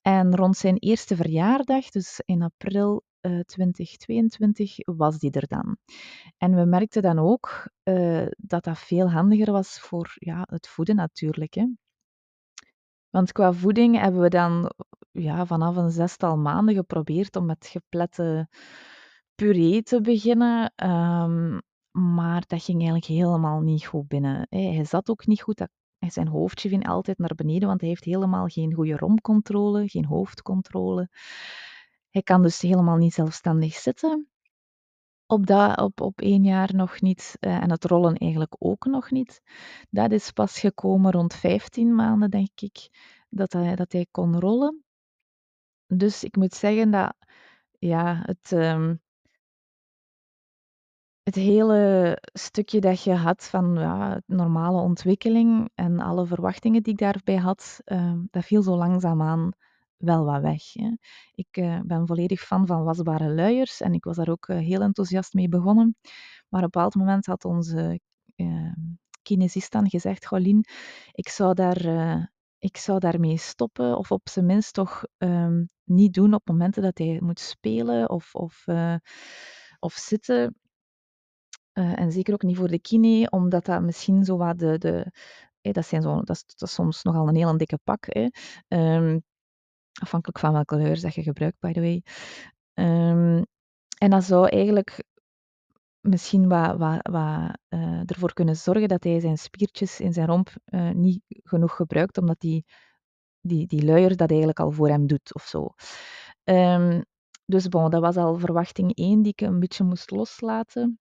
En 0.00 0.36
rond 0.36 0.56
zijn 0.56 0.76
eerste 0.76 1.16
verjaardag, 1.16 1.90
dus 1.90 2.20
in 2.24 2.42
april 2.42 3.02
uh, 3.20 3.40
2022, 3.40 4.76
was 4.84 5.18
die 5.18 5.30
er 5.30 5.46
dan. 5.46 5.76
En 6.36 6.54
we 6.54 6.64
merkten 6.64 7.02
dan 7.02 7.18
ook 7.18 7.68
uh, 7.84 8.26
dat 8.36 8.64
dat 8.64 8.78
veel 8.78 9.10
handiger 9.10 9.52
was 9.52 9.80
voor 9.80 10.14
ja, 10.14 10.46
het 10.50 10.68
voeden 10.68 10.96
natuurlijk. 10.96 11.54
Hè. 11.54 11.66
Want 13.10 13.32
qua 13.32 13.52
voeding 13.52 14.00
hebben 14.00 14.20
we 14.20 14.28
dan 14.28 14.72
ja, 15.10 15.46
vanaf 15.46 15.76
een 15.76 15.90
zestal 15.90 16.36
maanden 16.36 16.74
geprobeerd 16.74 17.36
om 17.36 17.46
met 17.46 17.66
geplette 17.66 18.48
puree 19.34 19.82
te 19.82 20.00
beginnen. 20.00 20.72
Um, 20.76 21.60
maar 21.98 22.44
dat 22.46 22.62
ging 22.62 22.76
eigenlijk 22.76 23.06
helemaal 23.06 23.60
niet 23.60 23.86
goed 23.86 24.08
binnen. 24.08 24.46
Hij 24.48 24.84
zat 24.84 25.08
ook 25.08 25.26
niet 25.26 25.42
goed. 25.42 25.66
Zijn 25.98 26.28
hoofdje 26.28 26.68
ging 26.68 26.88
altijd 26.88 27.18
naar 27.18 27.34
beneden, 27.34 27.68
want 27.68 27.80
hij 27.80 27.88
heeft 27.88 28.04
helemaal 28.04 28.46
geen 28.46 28.74
goede 28.74 28.96
romcontrole, 28.96 29.88
geen 29.88 30.04
hoofdcontrole. 30.04 31.08
Hij 32.10 32.22
kan 32.22 32.42
dus 32.42 32.60
helemaal 32.60 32.96
niet 32.96 33.14
zelfstandig 33.14 33.74
zitten. 33.74 34.28
Op, 35.26 35.46
dat, 35.46 35.80
op, 35.80 36.00
op 36.00 36.20
één 36.20 36.44
jaar 36.44 36.74
nog 36.74 37.00
niet. 37.00 37.36
Eh, 37.40 37.62
en 37.62 37.70
het 37.70 37.84
rollen 37.84 38.14
eigenlijk 38.16 38.54
ook 38.58 38.84
nog 38.84 39.10
niet. 39.10 39.42
Dat 39.90 40.12
is 40.12 40.30
pas 40.30 40.58
gekomen 40.58 41.12
rond 41.12 41.34
15 41.34 41.94
maanden, 41.94 42.30
denk 42.30 42.60
ik, 42.60 42.88
dat 43.28 43.52
hij, 43.52 43.76
dat 43.76 43.92
hij 43.92 44.06
kon 44.10 44.40
rollen. 44.40 44.84
Dus 45.86 46.24
ik 46.24 46.36
moet 46.36 46.54
zeggen 46.54 46.90
dat 46.90 47.14
ja, 47.78 48.22
het, 48.22 48.52
ehm, 48.52 48.94
het 51.28 51.36
hele 51.36 52.18
stukje 52.32 52.80
dat 52.80 53.02
je 53.02 53.14
had 53.14 53.44
van 53.44 53.74
ja, 53.74 54.20
normale 54.26 54.80
ontwikkeling 54.80 55.70
en 55.74 56.00
alle 56.00 56.26
verwachtingen 56.26 56.82
die 56.82 56.92
ik 56.92 56.98
daarbij 56.98 57.36
had, 57.36 57.80
uh, 57.84 58.12
dat 58.30 58.44
viel 58.44 58.62
zo 58.62 58.76
langzaamaan 58.76 59.52
wel 59.96 60.24
wat 60.24 60.40
weg. 60.40 60.72
Hè. 60.72 60.90
Ik 61.34 61.56
uh, 61.56 61.80
ben 61.84 62.06
volledig 62.06 62.40
fan 62.40 62.66
van 62.66 62.84
wasbare 62.84 63.34
luiers 63.34 63.80
en 63.80 63.92
ik 63.92 64.04
was 64.04 64.16
daar 64.16 64.28
ook 64.28 64.48
uh, 64.48 64.58
heel 64.58 64.80
enthousiast 64.80 65.34
mee 65.34 65.48
begonnen. 65.48 65.96
Maar 66.48 66.64
op 66.64 66.74
een 66.74 66.80
bepaald 66.80 66.94
moment 66.94 67.26
had 67.26 67.44
onze 67.44 68.00
uh, 68.36 68.72
kinesist 69.22 69.72
dan 69.72 69.90
gezegd, 69.90 70.26
Golien, 70.26 70.64
ik 71.12 71.28
zou 71.28 71.54
daar 71.54 72.30
ik 72.58 72.76
zou 72.76 72.98
daarmee 72.98 73.36
stoppen 73.36 73.98
of 73.98 74.10
op 74.10 74.28
zijn 74.28 74.46
minst 74.46 74.74
toch 74.74 75.04
um, 75.18 75.70
niet 75.84 76.14
doen 76.14 76.34
op 76.34 76.48
momenten 76.48 76.82
dat 76.82 76.98
hij 76.98 77.18
moet 77.20 77.40
spelen 77.40 78.10
of, 78.10 78.34
of, 78.34 78.64
of 79.78 79.92
zitten. 79.92 80.56
Uh, 81.78 81.98
en 81.98 82.12
zeker 82.12 82.34
ook 82.34 82.42
niet 82.42 82.56
voor 82.56 82.68
de 82.68 82.80
kine, 82.80 83.30
omdat 83.30 83.64
dat 83.64 83.82
misschien 83.82 84.24
zo 84.24 84.36
wat 84.36 84.58
de. 84.58 84.78
de 84.78 85.12
hey, 85.60 85.72
dat, 85.72 85.86
zijn 85.86 86.02
zo, 86.02 86.22
dat, 86.22 86.36
is, 86.36 86.44
dat 86.56 86.70
soms 86.70 87.02
nogal 87.02 87.28
een 87.28 87.36
heel 87.36 87.56
dikke 87.56 87.78
pak. 87.84 88.06
Um, 88.68 89.22
afhankelijk 89.92 90.38
van 90.38 90.52
welke 90.52 90.76
kleur 90.76 91.00
dat 91.00 91.14
je 91.14 91.22
gebruikt, 91.22 91.60
by 91.60 91.72
the 91.72 91.80
way. 91.80 92.02
Um, 92.74 93.46
en 93.98 94.10
dat 94.10 94.24
zou 94.24 94.48
eigenlijk 94.48 95.04
misschien 96.00 96.48
wat, 96.48 96.76
wat, 96.76 97.08
wat 97.10 97.58
uh, 97.68 98.02
ervoor 98.06 98.32
kunnen 98.32 98.56
zorgen 98.56 98.88
dat 98.88 99.04
hij 99.04 99.20
zijn 99.20 99.38
spiertjes 99.38 100.00
in 100.00 100.12
zijn 100.12 100.26
romp 100.26 100.54
niet 100.92 101.20
genoeg 101.28 101.76
gebruikt, 101.76 102.18
omdat 102.18 102.40
die, 102.40 102.64
die, 103.40 103.66
die 103.66 103.84
luier 103.84 104.16
dat 104.16 104.28
eigenlijk 104.30 104.60
al 104.60 104.70
voor 104.70 104.88
hem 104.88 105.06
doet 105.06 105.34
of 105.34 105.42
zo. 105.42 105.68
Um, 106.44 107.04
dus 107.44 107.68
bon, 107.68 107.90
dat 107.90 108.00
was 108.00 108.16
al 108.16 108.38
verwachting 108.38 108.94
één 108.94 109.22
die 109.22 109.32
ik 109.32 109.40
een 109.40 109.60
beetje 109.60 109.84
moest 109.84 110.10
loslaten. 110.10 110.98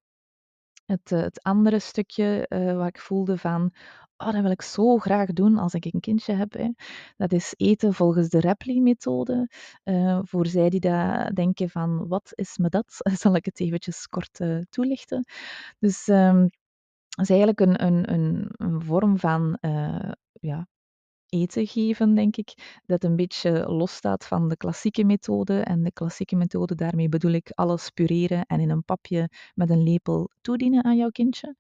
Het, 0.88 1.12
uh, 1.12 1.22
het 1.22 1.44
andere 1.44 1.80
stukje 1.80 2.46
wat 2.78 2.88
ik 2.88 3.00
voelde 3.00 3.38
van, 3.38 3.72
oh, 4.18 4.32
dat 4.32 4.42
wil 4.42 4.52
ik 4.52 4.62
zo 4.62 4.98
graag 4.98 5.34
doen 5.34 5.58
als 5.58 5.74
ik 5.74 5.86
een 5.86 6.00
kindje 6.00 6.34
heb. 6.34 6.54
Hè. 6.54 6.70
Dat 7.18 7.32
is 7.32 7.54
eten 7.58 7.94
volgens 7.94 8.30
de 8.30 8.40
Repli-methode. 8.40 9.50
Uh, 9.84 10.20
voor 10.24 10.48
zij 10.48 10.70
die 10.70 10.80
daar 10.80 11.34
denken 11.34 11.70
van, 11.70 12.08
wat 12.08 12.32
is 12.36 12.58
me 12.58 12.70
dat? 12.70 12.86
Zal 13.22 13.36
ik 13.36 13.46
het 13.46 13.60
eventjes 13.60 14.08
kort 14.08 14.40
uh, 14.40 14.62
toelichten. 14.70 15.26
Dus 15.80 16.06
dat 16.06 17.26
is 17.26 17.30
eigenlijk 17.30 17.60
een, 17.60 17.84
een, 17.84 18.14
een, 18.14 18.50
een 18.58 18.82
vorm 18.82 19.18
van 19.18 19.58
ja, 20.40 20.68
eten 21.30 21.68
geven, 21.68 22.16
denk 22.16 22.36
ik, 22.38 22.80
dat 22.86 23.04
een 23.04 23.16
beetje 23.16 23.66
losstaat 23.68 24.26
van 24.26 24.48
de 24.48 24.58
klassieke 24.58 25.04
methode. 25.04 25.60
En 25.60 25.84
de 25.84 25.92
klassieke 25.92 26.36
methode, 26.36 26.76
daarmee 26.76 27.10
bedoel 27.10 27.32
ik 27.32 27.52
alles 27.52 27.90
pureren 27.90 28.46
en 28.46 28.60
in 28.60 28.70
een 28.70 28.84
papje 28.84 29.30
met 29.56 29.70
een 29.70 29.84
lepel 29.84 30.30
toedienen 30.42 30.84
aan 30.84 30.98
jouw 30.98 31.10
kindje. 31.10 31.56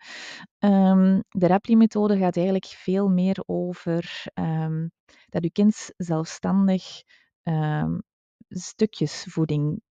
Um, 0.59 1.24
de 1.29 1.45
Repli-methode 1.45 2.17
gaat 2.17 2.36
eigenlijk 2.36 2.65
veel 2.65 3.09
meer 3.09 3.43
over 3.45 4.25
um, 4.33 4.91
dat 5.29 5.43
je 5.43 5.51
kind 5.51 5.89
zelfstandig 5.97 7.03
um, 7.43 8.01
stukjes 8.50 9.25
voeding 9.29 9.81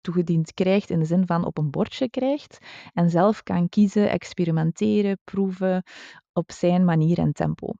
toegediend 0.00 0.54
krijgt, 0.54 0.90
in 0.90 0.98
de 0.98 1.04
zin 1.04 1.26
van 1.26 1.44
op 1.44 1.58
een 1.58 1.70
bordje 1.70 2.10
krijgt 2.10 2.58
en 2.92 3.10
zelf 3.10 3.42
kan 3.42 3.68
kiezen, 3.68 4.10
experimenteren, 4.10 5.18
proeven 5.24 5.82
op 6.32 6.52
zijn 6.52 6.84
manier 6.84 7.18
en 7.18 7.32
tempo. 7.32 7.72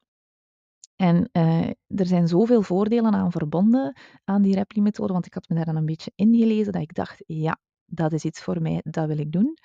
En 0.96 1.28
uh, 1.32 1.68
er 1.86 2.06
zijn 2.06 2.28
zoveel 2.28 2.62
voordelen 2.62 3.14
aan 3.14 3.30
verbonden 3.30 3.96
aan 4.24 4.42
die 4.42 4.54
Repli-methode, 4.54 5.12
want 5.12 5.26
ik 5.26 5.34
had 5.34 5.48
me 5.48 5.56
daar 5.56 5.64
dan 5.64 5.76
een 5.76 5.86
beetje 5.86 6.12
ingelezen 6.14 6.72
dat 6.72 6.82
ik 6.82 6.94
dacht, 6.94 7.22
ja, 7.26 7.58
dat 7.84 8.12
is 8.12 8.24
iets 8.24 8.42
voor 8.42 8.62
mij, 8.62 8.80
dat 8.84 9.06
wil 9.06 9.18
ik 9.18 9.32
doen. 9.32 9.58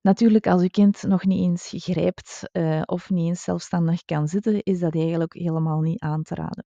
Natuurlijk, 0.00 0.46
als 0.46 0.62
uw 0.62 0.68
kind 0.68 1.02
nog 1.02 1.24
niet 1.24 1.42
eens 1.42 1.72
grijpt 1.84 2.48
uh, 2.52 2.82
of 2.84 3.10
niet 3.10 3.28
eens 3.28 3.42
zelfstandig 3.42 4.04
kan 4.04 4.28
zitten, 4.28 4.62
is 4.62 4.78
dat 4.78 4.94
eigenlijk 4.94 5.32
helemaal 5.32 5.80
niet 5.80 6.00
aan 6.00 6.22
te 6.22 6.34
raden. 6.34 6.64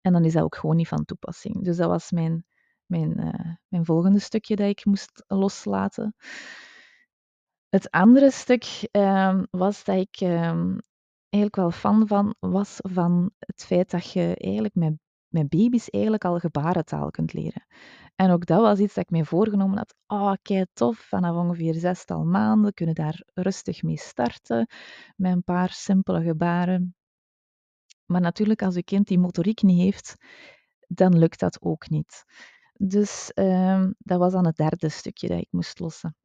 En 0.00 0.12
dan 0.12 0.24
is 0.24 0.32
dat 0.32 0.42
ook 0.42 0.56
gewoon 0.56 0.76
niet 0.76 0.88
van 0.88 1.04
toepassing. 1.04 1.64
Dus 1.64 1.76
dat 1.76 1.88
was 1.88 2.10
mijn, 2.10 2.44
mijn, 2.86 3.20
uh, 3.20 3.54
mijn 3.68 3.84
volgende 3.84 4.18
stukje 4.18 4.56
dat 4.56 4.68
ik 4.68 4.84
moest 4.84 5.24
loslaten. 5.26 6.14
Het 7.68 7.90
andere 7.90 8.30
stuk 8.30 8.88
um, 8.90 9.46
was 9.50 9.84
dat 9.84 9.96
ik 9.96 10.20
um, 10.20 10.78
eigenlijk 11.32 11.56
wel 11.56 11.70
fan 11.70 12.06
van 12.06 12.34
was 12.40 12.78
van 12.82 13.30
het 13.38 13.64
feit 13.64 13.90
dat 13.90 14.12
je 14.12 14.36
eigenlijk 14.36 14.74
met, 14.74 14.94
met 15.28 15.48
baby's 15.48 15.88
eigenlijk 15.88 16.24
al 16.24 16.38
gebarentaal 16.38 17.10
kunt 17.10 17.32
leren. 17.32 17.66
En 18.16 18.30
ook 18.30 18.46
dat 18.46 18.60
was 18.60 18.78
iets 18.78 18.94
dat 18.94 19.04
ik 19.04 19.10
mij 19.10 19.24
voorgenomen 19.24 19.76
had. 19.76 19.94
Oh, 20.06 20.32
kei 20.42 20.66
tof, 20.72 20.98
vanaf 20.98 21.36
ongeveer 21.36 21.74
zestal 21.74 22.24
maanden 22.24 22.74
kunnen 22.74 22.94
daar 22.94 23.22
rustig 23.34 23.82
mee 23.82 23.98
starten 23.98 24.66
met 25.16 25.32
een 25.32 25.44
paar 25.44 25.70
simpele 25.70 26.22
gebaren. 26.22 26.94
Maar 28.06 28.20
natuurlijk, 28.20 28.62
als 28.62 28.74
je 28.74 28.84
kind 28.84 29.06
die 29.06 29.18
motoriek 29.18 29.62
niet 29.62 29.80
heeft, 29.80 30.16
dan 30.88 31.18
lukt 31.18 31.40
dat 31.40 31.62
ook 31.62 31.88
niet. 31.88 32.24
Dus 32.72 33.30
um, 33.34 33.94
dat 33.98 34.18
was 34.18 34.32
dan 34.32 34.46
het 34.46 34.56
derde 34.56 34.88
stukje 34.88 35.28
dat 35.28 35.38
ik 35.38 35.48
moest 35.50 35.80
lossen. 35.80 36.16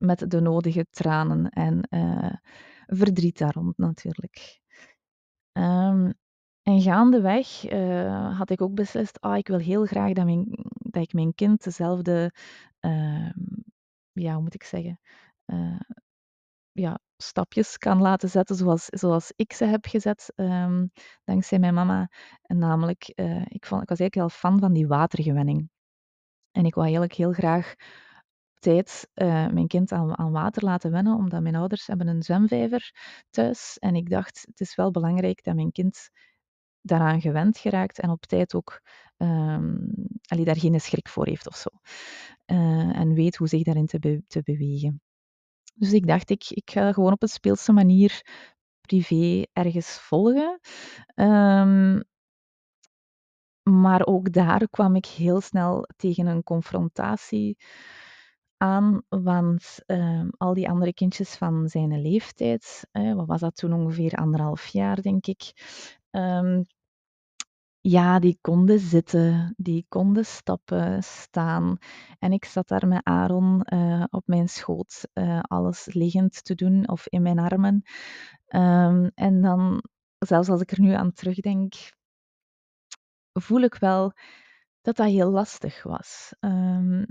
Met 0.00 0.30
de 0.30 0.40
nodige 0.40 0.86
tranen 0.90 1.48
en 1.48 1.86
uh, 1.90 2.34
verdriet 2.86 3.38
daar 3.38 3.52
rond 3.52 3.78
natuurlijk. 3.78 4.60
Um, 5.52 6.14
en 6.62 6.80
gaandeweg 6.80 7.72
uh, 7.72 8.38
had 8.38 8.50
ik 8.50 8.60
ook 8.60 8.74
beslist, 8.74 9.20
ah, 9.20 9.36
ik 9.36 9.48
wil 9.48 9.58
heel 9.58 9.86
graag 9.86 10.12
dat, 10.12 10.24
mijn, 10.24 10.46
dat 10.72 11.02
ik 11.02 11.12
mijn 11.12 11.34
kind 11.34 11.64
dezelfde, 11.64 12.34
uh, 12.80 13.30
ja, 14.12 14.32
hoe 14.34 14.42
moet 14.42 14.54
ik 14.54 14.62
zeggen, 14.62 15.00
uh, 15.46 15.80
ja, 16.72 16.98
stapjes 17.16 17.78
kan 17.78 18.00
laten 18.00 18.28
zetten 18.28 18.56
zoals, 18.56 18.84
zoals 18.84 19.32
ik 19.36 19.52
ze 19.52 19.64
heb 19.64 19.86
gezet, 19.86 20.32
um, 20.36 20.92
dankzij 21.24 21.58
mijn 21.58 21.74
mama. 21.74 22.10
En 22.42 22.58
namelijk, 22.58 23.02
eh, 23.02 23.44
ik, 23.48 23.66
vond, 23.66 23.82
ik 23.82 23.88
was 23.88 23.98
eigenlijk 23.98 24.14
heel 24.14 24.28
fan 24.28 24.58
van 24.58 24.72
die 24.72 24.86
watergewenning. 24.86 25.70
En 26.50 26.64
ik 26.64 26.74
wou 26.74 26.86
eigenlijk 26.86 27.16
heel 27.16 27.32
graag 27.32 27.74
tijd 28.60 29.08
uh, 29.14 29.48
mijn 29.48 29.66
kind 29.66 29.92
aan, 29.92 30.18
aan, 30.18 30.32
water 30.32 30.64
laten 30.64 30.90
wennen, 30.90 31.16
omdat 31.16 31.42
mijn 31.42 31.54
ouders 31.54 31.86
hebben 31.86 32.08
een 32.08 32.22
zwemvijver 32.22 32.94
thuis. 33.30 33.76
En 33.78 33.94
ik 33.94 34.10
dacht, 34.10 34.44
het 34.46 34.60
is 34.60 34.74
wel 34.74 34.90
belangrijk 34.90 35.44
dat 35.44 35.54
mijn 35.54 35.72
kind 35.72 36.10
daaraan 36.80 37.20
gewend 37.20 37.58
geraakt 37.58 37.98
en 38.00 38.10
op 38.10 38.26
tijd 38.26 38.54
ook 38.54 38.80
um, 39.16 39.92
allee, 40.26 40.44
daar 40.44 40.56
geen 40.56 40.80
schrik 40.80 41.08
voor 41.08 41.26
heeft 41.26 41.46
of 41.48 41.56
zo. 41.56 41.68
Uh, 42.46 42.98
en 42.98 43.14
weet 43.14 43.36
hoe 43.36 43.48
zich 43.48 43.62
daarin 43.62 43.86
te, 43.86 44.22
te 44.26 44.42
bewegen. 44.42 45.02
Dus 45.74 45.92
ik 45.92 46.06
dacht, 46.06 46.30
ik, 46.30 46.44
ik 46.48 46.70
ga 46.70 46.92
gewoon 46.92 47.12
op 47.12 47.22
een 47.22 47.28
speelse 47.28 47.72
manier 47.72 48.22
privé 48.80 49.46
ergens 49.52 49.98
volgen. 49.98 50.60
Um, 51.14 52.02
maar 53.62 54.06
ook 54.06 54.32
daar 54.32 54.68
kwam 54.68 54.96
ik 54.96 55.06
heel 55.06 55.40
snel 55.40 55.88
tegen 55.96 56.26
een 56.26 56.42
confrontatie 56.42 57.56
aan, 58.60 59.02
want 59.08 59.78
uh, 59.86 60.28
al 60.36 60.54
die 60.54 60.68
andere 60.68 60.94
kindjes 60.94 61.34
van 61.34 61.68
zijn 61.68 62.02
leeftijd, 62.02 62.86
wat 62.92 63.26
was 63.26 63.40
dat 63.40 63.56
toen 63.56 63.72
ongeveer 63.72 64.14
anderhalf 64.14 64.66
jaar, 64.66 65.02
denk 65.02 65.26
ik, 65.26 65.52
um, 66.10 66.64
ja, 67.80 68.18
die 68.18 68.38
konden 68.40 68.78
zitten, 68.78 69.54
die 69.56 69.86
konden 69.88 70.24
stappen, 70.24 71.02
staan. 71.02 71.78
En 72.18 72.32
ik 72.32 72.44
zat 72.44 72.68
daar 72.68 72.88
met 72.88 73.04
Aaron 73.04 73.62
uh, 73.64 74.04
op 74.10 74.26
mijn 74.26 74.48
schoot, 74.48 75.08
uh, 75.14 75.40
alles 75.40 75.86
liggend 75.92 76.44
te 76.44 76.54
doen 76.54 76.88
of 76.88 77.06
in 77.06 77.22
mijn 77.22 77.38
armen. 77.38 77.82
Um, 78.48 79.10
en 79.14 79.40
dan, 79.40 79.84
zelfs 80.18 80.48
als 80.48 80.60
ik 80.60 80.70
er 80.70 80.80
nu 80.80 80.92
aan 80.92 81.12
terugdenk, 81.12 81.74
voel 83.32 83.60
ik 83.60 83.74
wel 83.74 84.12
dat 84.80 84.96
dat 84.96 85.06
heel 85.06 85.30
lastig 85.30 85.82
was. 85.82 86.34
Um, 86.40 87.06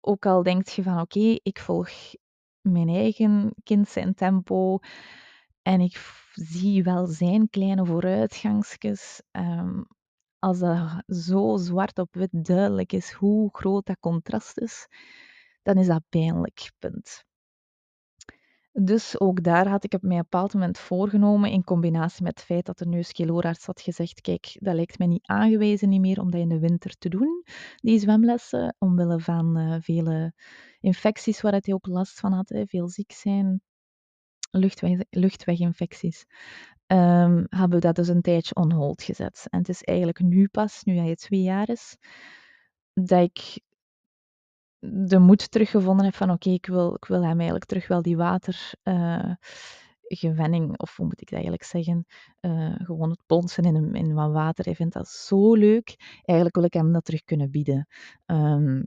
ook 0.00 0.26
al 0.26 0.42
denk 0.42 0.68
je 0.68 0.82
van 0.82 1.00
oké, 1.00 1.38
ik 1.42 1.58
volg 1.58 1.90
mijn 2.60 2.88
eigen 2.88 3.54
kind 3.62 3.88
zijn 3.88 4.14
tempo 4.14 4.78
en 5.62 5.80
ik 5.80 6.22
zie 6.32 6.82
wel 6.82 7.06
zijn 7.06 7.48
kleine 7.48 7.86
vooruitgangsjes. 7.86 9.22
Um, 9.32 9.86
als 10.38 10.58
dat 10.58 11.02
zo 11.06 11.56
zwart 11.56 11.98
op 11.98 12.14
wit 12.14 12.44
duidelijk 12.44 12.92
is 12.92 13.12
hoe 13.12 13.48
groot 13.52 13.86
dat 13.86 13.98
contrast 14.00 14.58
is, 14.58 14.86
dan 15.62 15.76
is 15.76 15.86
dat 15.86 16.02
pijnlijk, 16.08 16.70
punt. 16.78 17.24
Dus 18.72 19.20
ook 19.20 19.42
daar 19.42 19.68
had 19.68 19.84
ik 19.84 19.94
op 19.94 20.02
mij 20.02 20.16
een 20.16 20.22
bepaald 20.22 20.54
moment 20.54 20.78
voorgenomen, 20.78 21.50
in 21.50 21.64
combinatie 21.64 22.22
met 22.22 22.38
het 22.38 22.46
feit 22.46 22.66
dat 22.66 22.78
de 22.78 22.86
neuskeelooarts 22.86 23.66
had 23.66 23.80
gezegd, 23.80 24.20
kijk, 24.20 24.56
dat 24.60 24.74
lijkt 24.74 24.98
mij 24.98 25.06
niet 25.06 25.26
aangewezen 25.26 25.88
niet 25.88 26.00
meer 26.00 26.20
om 26.20 26.30
dat 26.30 26.40
in 26.40 26.48
de 26.48 26.58
winter 26.58 26.98
te 26.98 27.08
doen, 27.08 27.44
die 27.76 27.98
zwemlessen, 27.98 28.76
omwille 28.78 29.20
van 29.20 29.58
uh, 29.58 29.76
vele 29.80 30.32
infecties 30.80 31.40
waar 31.40 31.52
hij 31.60 31.74
ook 31.74 31.86
last 31.86 32.20
van 32.20 32.32
had, 32.32 32.48
hè, 32.48 32.66
veel 32.66 32.88
ziek 32.88 33.12
zijn, 33.12 33.60
luchtweg, 34.50 34.98
luchtweginfecties, 35.10 36.24
um, 36.86 37.46
hebben 37.48 37.70
we 37.70 37.80
dat 37.80 37.96
dus 37.96 38.08
een 38.08 38.22
tijdje 38.22 38.54
on 38.54 38.72
hold 38.72 39.02
gezet. 39.02 39.46
En 39.50 39.58
het 39.58 39.68
is 39.68 39.82
eigenlijk 39.82 40.20
nu 40.20 40.48
pas, 40.48 40.82
nu 40.82 40.96
hij 40.96 41.16
twee 41.16 41.42
jaar 41.42 41.68
is, 41.68 41.96
dat 42.92 43.22
ik 43.22 43.60
de 44.80 45.18
moed 45.18 45.50
teruggevonden 45.50 46.04
heb 46.04 46.14
van 46.14 46.30
oké, 46.30 46.50
ik, 46.50 46.66
wil, 46.66 46.94
ik 46.94 47.04
wil 47.04 47.22
hem 47.22 47.36
eigenlijk 47.36 47.64
terug 47.64 47.88
wel 47.88 48.02
die 48.02 48.16
water, 48.16 48.72
of 50.76 50.96
hoe 50.96 51.06
moet 51.06 51.20
ik 51.20 51.30
dat 51.30 51.32
eigenlijk 51.32 51.64
zeggen? 51.64 52.06
Uh, 52.40 52.74
gewoon 52.76 53.10
het 53.10 53.22
ponsen 53.26 53.64
in, 53.64 53.74
een, 53.74 53.94
in 53.94 54.14
wat 54.14 54.32
water. 54.32 54.64
Hij 54.64 54.74
vindt 54.74 54.94
dat 54.94 55.08
zo 55.08 55.54
leuk. 55.54 55.94
Eigenlijk 56.22 56.56
wil 56.56 56.64
ik 56.64 56.72
hem 56.72 56.92
dat 56.92 57.04
terug 57.04 57.24
kunnen 57.24 57.50
bieden. 57.50 57.86
Um, 58.26 58.86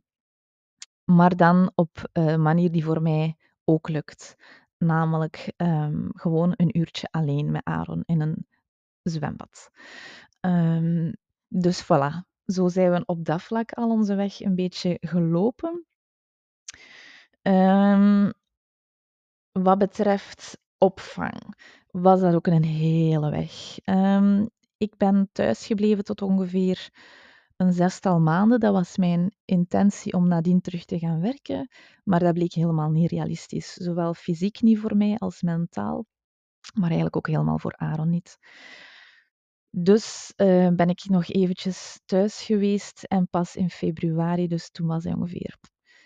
maar 1.04 1.36
dan 1.36 1.72
op 1.76 2.10
een 2.12 2.42
manier 2.42 2.72
die 2.72 2.84
voor 2.84 3.02
mij 3.02 3.38
ook 3.64 3.90
lukt. 3.90 4.36
Namelijk 4.78 5.54
um, 5.58 6.10
gewoon 6.14 6.54
een 6.56 6.78
uurtje 6.78 7.08
alleen 7.12 7.52
met 7.52 7.64
Aaron 7.64 8.04
in 8.06 8.22
een 8.22 8.48
zwembad. 9.02 9.70
Um, 10.42 11.16
dus 11.48 11.84
voilà, 11.84 12.33
zo 12.46 12.68
zijn 12.68 12.92
we 12.92 13.04
op 13.06 13.26
dat 13.26 13.42
vlak 13.42 13.72
al 13.72 13.90
onze 13.90 14.16
weg 14.16 14.42
een 14.42 14.56
beetje 14.56 14.98
gelopen. 15.02 15.86
Um, 17.42 18.34
wat 19.52 19.78
betreft 19.78 20.58
opvang 20.78 21.56
was 21.88 22.20
dat 22.20 22.34
ook 22.34 22.48
een 22.48 22.64
hele 22.64 23.30
weg. 23.30 23.78
Um, 23.86 24.50
ik 24.78 24.98
ben 24.98 25.30
thuisgebleven 25.32 26.04
tot 26.04 26.22
ongeveer 26.22 26.90
een 27.56 27.74
zestal 27.74 28.20
maanden. 28.20 28.60
Dat 28.60 28.74
was 28.74 28.98
mijn 28.98 29.36
intentie 29.46 30.14
om 30.14 30.28
nadien 30.28 30.62
terug 30.62 30.86
te 30.86 31.00
gaan 31.00 31.22
werken, 31.22 31.70
maar 32.04 32.20
dat 32.20 32.34
bleek 32.34 32.54
helemaal 32.54 32.90
niet 32.90 33.12
realistisch. 33.12 33.74
Zowel 33.74 34.14
fysiek 34.14 34.62
niet 34.62 34.80
voor 34.80 34.98
mij 34.98 35.18
als 35.18 35.42
mentaal, 35.42 36.06
maar 36.74 36.86
eigenlijk 36.86 37.16
ook 37.16 37.28
helemaal 37.28 37.60
voor 37.60 37.76
Aaron 37.78 38.10
niet. 38.10 38.38
Dus 39.76 40.34
uh, 40.38 40.70
ben 40.70 40.90
ik 40.90 41.04
nog 41.06 41.28
eventjes 41.28 42.00
thuis 42.06 42.42
geweest 42.42 43.04
en 43.04 43.28
pas 43.30 43.56
in 43.56 43.70
februari, 43.70 44.48
dus 44.48 44.70
toen 44.72 44.88
was 44.88 45.04
hij 45.04 45.14
ongeveer 45.14 45.58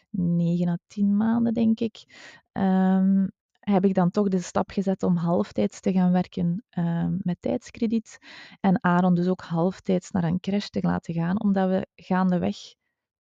9 0.09 0.67
à 0.67 0.77
10 0.87 1.17
maanden, 1.17 1.53
denk 1.53 1.79
ik, 1.79 2.05
um, 2.51 3.31
heb 3.59 3.85
ik 3.85 3.93
dan 3.93 4.09
toch 4.09 4.27
de 4.27 4.39
stap 4.39 4.71
gezet 4.71 5.03
om 5.03 5.15
halftijds 5.15 5.79
te 5.79 5.91
gaan 5.91 6.11
werken 6.11 6.63
uh, 6.77 7.07
met 7.17 7.37
tijdskrediet. 7.39 8.17
En 8.59 8.83
Aaron 8.83 9.15
dus 9.15 9.27
ook 9.27 9.41
halftijds 9.41 10.11
naar 10.11 10.23
een 10.23 10.39
crash 10.39 10.67
te 10.67 10.81
laten 10.81 11.13
gaan, 11.13 11.41
omdat 11.41 11.69
we 11.69 11.87
gaandeweg, 11.95 12.57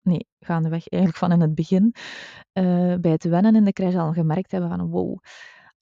nee, 0.02 0.26
gaandeweg 0.40 0.88
eigenlijk 0.88 1.22
van 1.22 1.32
in 1.32 1.40
het 1.40 1.54
begin, 1.54 1.94
uh, 2.52 2.94
bij 2.94 3.10
het 3.10 3.24
wennen 3.24 3.56
in 3.56 3.64
de 3.64 3.72
crash 3.72 3.94
al 3.94 4.12
gemerkt 4.12 4.50
hebben 4.50 4.70
van 4.70 4.88
wow, 4.88 5.18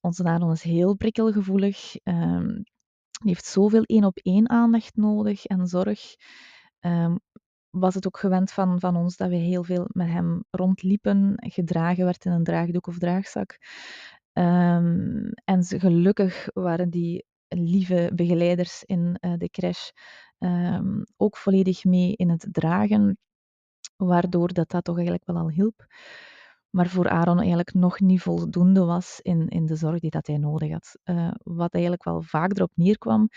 onze 0.00 0.24
Aaron 0.24 0.52
is 0.52 0.62
heel 0.62 0.94
prikkelgevoelig. 0.96 1.94
Um, 2.02 2.64
die 3.22 3.30
heeft 3.30 3.46
zoveel 3.46 3.82
één-op-één 3.82 4.50
aandacht 4.50 4.96
nodig 4.96 5.44
en 5.44 5.66
zorg. 5.66 6.14
Um, 6.80 7.18
was 7.70 7.94
het 7.94 8.06
ook 8.06 8.18
gewend 8.18 8.52
van, 8.52 8.80
van 8.80 8.96
ons 8.96 9.16
dat 9.16 9.28
we 9.28 9.36
heel 9.36 9.64
veel 9.64 9.84
met 9.88 10.08
hem 10.08 10.44
rondliepen, 10.50 11.34
gedragen 11.36 12.04
werd 12.04 12.24
in 12.24 12.32
een 12.32 12.44
draagdoek 12.44 12.86
of 12.86 12.98
draagzak. 12.98 13.58
Um, 14.32 15.30
en 15.44 15.62
ze, 15.62 15.80
gelukkig 15.80 16.48
waren 16.52 16.90
die 16.90 17.26
lieve 17.48 18.10
begeleiders 18.14 18.84
in 18.84 19.18
uh, 19.20 19.32
de 19.36 19.50
crash 19.50 19.90
um, 20.38 21.02
ook 21.16 21.36
volledig 21.36 21.84
mee 21.84 22.12
in 22.16 22.30
het 22.30 22.48
dragen, 22.50 23.18
waardoor 23.96 24.52
dat, 24.52 24.70
dat 24.70 24.84
toch 24.84 24.96
eigenlijk 24.96 25.26
wel 25.26 25.36
al 25.36 25.50
hielp. 25.50 25.86
Maar 26.76 26.88
voor 26.88 27.08
Aaron 27.08 27.38
eigenlijk 27.38 27.74
nog 27.74 28.00
niet 28.00 28.20
voldoende 28.20 28.84
was 28.84 29.20
in, 29.22 29.48
in 29.48 29.66
de 29.66 29.76
zorg 29.76 30.00
die 30.00 30.10
dat 30.10 30.26
hij 30.26 30.36
nodig 30.38 30.72
had. 30.72 30.98
Uh, 31.04 31.30
wat 31.42 31.72
eigenlijk 31.72 32.04
wel 32.04 32.22
vaak 32.22 32.56
erop 32.56 32.70
neerkwam, 32.74 33.28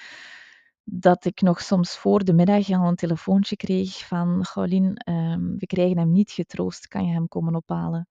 dat 0.84 1.26
ik 1.26 1.42
nog 1.42 1.62
soms 1.62 1.98
voor 1.98 2.24
de 2.24 2.34
middag 2.34 2.70
al 2.70 2.88
een 2.88 2.96
telefoontje 2.96 3.56
kreeg 3.56 4.08
van 4.08 4.46
Gaulien, 4.46 5.10
um, 5.10 5.58
we 5.58 5.66
krijgen 5.66 5.98
hem 5.98 6.12
niet 6.12 6.32
getroost, 6.32 6.88
kan 6.88 7.06
je 7.06 7.14
hem 7.14 7.28
komen 7.28 7.56
ophalen? 7.56 8.08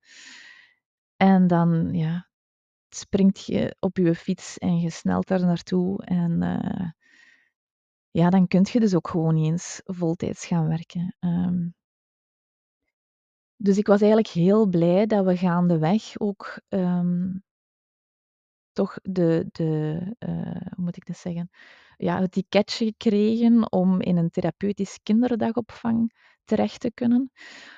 En 1.17 1.47
dan, 1.47 1.93
ja, 1.93 2.29
springt 2.89 3.45
je 3.45 3.75
op 3.79 3.97
je 3.97 4.15
fiets 4.15 4.57
en 4.57 4.79
je 4.79 4.89
snelt 4.89 5.27
daar 5.27 5.45
naartoe. 5.45 6.05
En 6.05 6.41
uh, 6.41 6.89
ja, 8.11 8.29
dan 8.29 8.47
kun 8.47 8.65
je 8.71 8.79
dus 8.79 8.95
ook 8.95 9.07
gewoon 9.07 9.33
niet 9.33 9.51
eens 9.51 9.81
voltijds 9.83 10.45
gaan 10.45 10.67
werken. 10.67 11.15
Um, 11.19 11.73
dus 13.61 13.77
ik 13.77 13.87
was 13.87 14.01
eigenlijk 14.01 14.31
heel 14.31 14.67
blij 14.67 15.05
dat 15.05 15.25
we 15.25 15.37
gaandeweg 15.37 16.19
ook 16.19 16.59
um, 16.69 17.43
toch 18.71 18.97
de, 19.01 19.47
de 19.51 20.01
uh, 20.19 20.71
hoe 20.75 20.83
moet 20.83 20.97
ik 20.97 21.05
dat 21.05 21.17
zeggen, 21.17 21.49
ja, 21.97 22.19
het 22.19 22.31
ticketje 22.31 22.93
kregen 22.97 23.71
om 23.71 24.01
in 24.01 24.17
een 24.17 24.29
therapeutisch 24.29 24.99
kinderdagopvang 25.03 26.13
terecht 26.43 26.79
te 26.79 26.91
kunnen. 26.93 27.31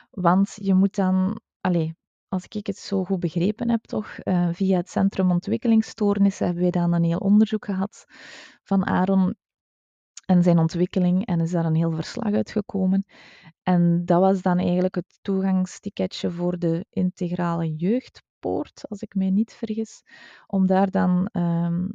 Want 0.09 0.53
je 0.55 0.73
moet 0.73 0.95
dan, 0.95 1.41
allez, 1.61 1.91
als 2.27 2.45
ik 2.47 2.67
het 2.67 2.77
zo 2.77 3.03
goed 3.03 3.19
begrepen 3.19 3.69
heb, 3.69 3.83
toch, 3.83 4.17
uh, 4.23 4.49
via 4.51 4.77
het 4.77 4.89
Centrum 4.89 5.31
Ontwikkelingsstoornissen 5.31 6.45
hebben 6.45 6.63
wij 6.63 6.71
dan 6.71 6.93
een 6.93 7.03
heel 7.03 7.17
onderzoek 7.17 7.65
gehad 7.65 8.05
van 8.63 8.85
Aaron 8.85 9.35
en 10.31 10.43
zijn 10.43 10.57
ontwikkeling 10.57 11.25
en 11.25 11.39
is 11.39 11.51
daar 11.51 11.65
een 11.65 11.75
heel 11.75 11.91
verslag 11.91 12.33
uitgekomen. 12.33 13.05
En 13.63 14.05
dat 14.05 14.19
was 14.19 14.41
dan 14.41 14.57
eigenlijk 14.57 14.95
het 14.95 15.19
toegangsticketje 15.21 16.31
voor 16.31 16.59
de 16.59 16.85
integrale 16.89 17.75
jeugdpoort, 17.75 18.89
als 18.89 19.01
ik 19.01 19.15
mij 19.15 19.29
niet 19.29 19.53
vergis, 19.53 20.01
om 20.47 20.65
daar 20.67 20.91
dan 20.91 21.29
um, 21.31 21.91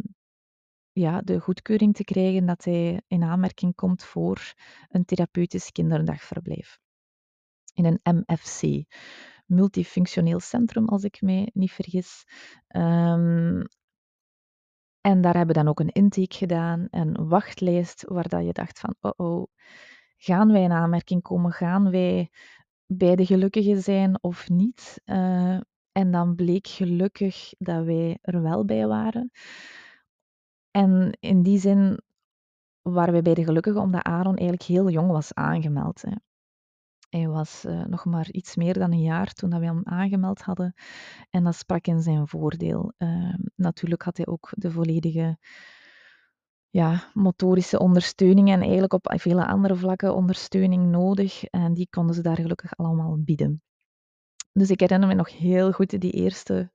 ja, 0.93 1.21
de 1.21 1.41
goedkeuring 1.41 1.95
te 1.95 2.05
krijgen 2.05 2.47
dat 2.47 2.65
hij 2.65 3.03
in 3.07 3.23
aanmerking 3.23 3.75
komt 3.75 4.05
voor 4.05 4.55
een 4.89 5.05
therapeutisch 5.05 5.73
kinderdagverblijf. 5.73 6.79
In 7.75 7.85
een 7.85 8.25
MFC, 8.25 8.85
multifunctioneel 9.47 10.41
centrum, 10.41 10.89
als 10.89 11.03
ik 11.03 11.21
mij 11.21 11.51
niet 11.53 11.73
vergis. 11.73 12.25
Um, 12.69 13.63
en 15.07 15.21
daar 15.21 15.37
hebben 15.37 15.55
we 15.55 15.63
dan 15.63 15.71
ook 15.71 15.81
een 15.81 15.93
intake 15.93 16.35
gedaan, 16.35 16.87
een 16.91 17.29
wachtlijst, 17.29 18.05
waar 18.09 18.29
dat 18.29 18.45
je 18.45 18.53
dacht 18.53 18.81
van, 18.81 18.95
oh 19.01 19.13
oh, 19.17 19.47
gaan 20.17 20.53
wij 20.53 20.63
in 20.63 20.73
aanmerking 20.73 21.23
komen? 21.23 21.53
Gaan 21.53 21.91
wij 21.91 22.31
bij 22.87 23.17
de 23.17 23.27
gelukkigen 23.27 23.83
zijn 23.83 24.23
of 24.23 24.49
niet? 24.49 25.01
Uh, 25.05 25.61
en 25.93 26.11
dan 26.11 26.35
bleek 26.35 26.67
gelukkig 26.67 27.53
dat 27.59 27.85
wij 27.85 28.19
er 28.23 28.43
wel 28.43 28.65
bij 28.65 28.87
waren. 28.87 29.31
En 30.71 31.17
in 31.21 31.43
die 31.43 31.59
zin 31.59 32.01
waren 32.83 33.13
wij 33.13 33.23
bij 33.23 33.35
de 33.35 33.45
gelukkigen 33.45 33.81
omdat 33.81 34.05
Aaron 34.05 34.37
eigenlijk 34.37 34.69
heel 34.69 34.91
jong 34.91 35.11
was 35.11 35.35
aangemeld. 35.35 36.03
Hè. 36.03 36.13
Hij 37.09 37.29
was 37.29 37.65
uh, 37.65 37.85
nog 37.85 38.05
maar 38.05 38.31
iets 38.31 38.57
meer 38.57 38.75
dan 38.75 38.93
een 38.93 39.03
jaar 39.03 39.33
toen 39.33 39.51
dat 39.51 39.61
we 39.61 39.67
hem 39.67 39.81
aangemeld 39.85 40.43
hadden. 40.43 40.75
En 41.31 41.45
dat 41.45 41.55
sprak 41.55 41.87
in 41.87 42.03
zijn 42.03 42.29
voordeel. 42.29 42.93
Uh, 42.99 43.35
natuurlijk 43.55 44.03
had 44.03 44.17
hij 44.17 44.27
ook 44.27 44.49
de 44.55 44.71
volledige 44.71 45.39
ja, 46.71 47.11
motorische 47.15 47.79
ondersteuning 47.79 48.51
en 48.51 48.61
eigenlijk 48.61 48.93
op 48.93 49.13
vele 49.17 49.47
andere 49.47 49.77
vlakken 49.77 50.15
ondersteuning 50.15 50.91
nodig. 50.91 51.45
En 51.45 51.75
die 51.75 51.89
konden 51.91 52.15
ze 52.15 52.23
daar 52.23 52.37
gelukkig 52.37 52.77
allemaal 52.77 53.23
bieden. 53.23 53.63
Dus 54.53 54.71
ik 54.71 54.81
herinner 54.81 55.09
me 55.09 55.15
nog 55.15 55.39
heel 55.39 55.73
goed 55.73 56.01
die 56.01 56.13
eerste 56.13 56.71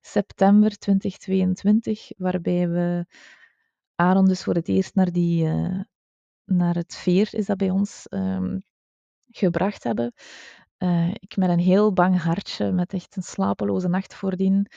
september 0.00 0.78
2022, 0.78 2.10
waarbij 2.16 2.68
we 2.68 3.06
Aaron 3.94 4.26
dus 4.26 4.42
voor 4.42 4.54
het 4.54 4.68
eerst 4.68 4.94
naar, 4.94 5.12
die, 5.12 5.44
uh, 5.44 5.80
naar 6.44 6.74
het 6.74 6.94
veer, 6.94 7.28
is 7.34 7.46
dat 7.46 7.56
bij 7.56 7.70
ons, 7.70 8.06
um, 8.10 8.62
gebracht 9.36 9.84
hebben. 9.84 10.12
Uh, 10.78 11.10
ik 11.10 11.36
met 11.36 11.48
een 11.48 11.58
heel 11.58 11.92
bang 11.92 12.20
hartje, 12.22 12.72
met 12.72 12.92
echt 12.92 13.16
een 13.16 13.22
slapeloze 13.22 13.88
nacht 13.88 14.14
voordien, 14.14 14.70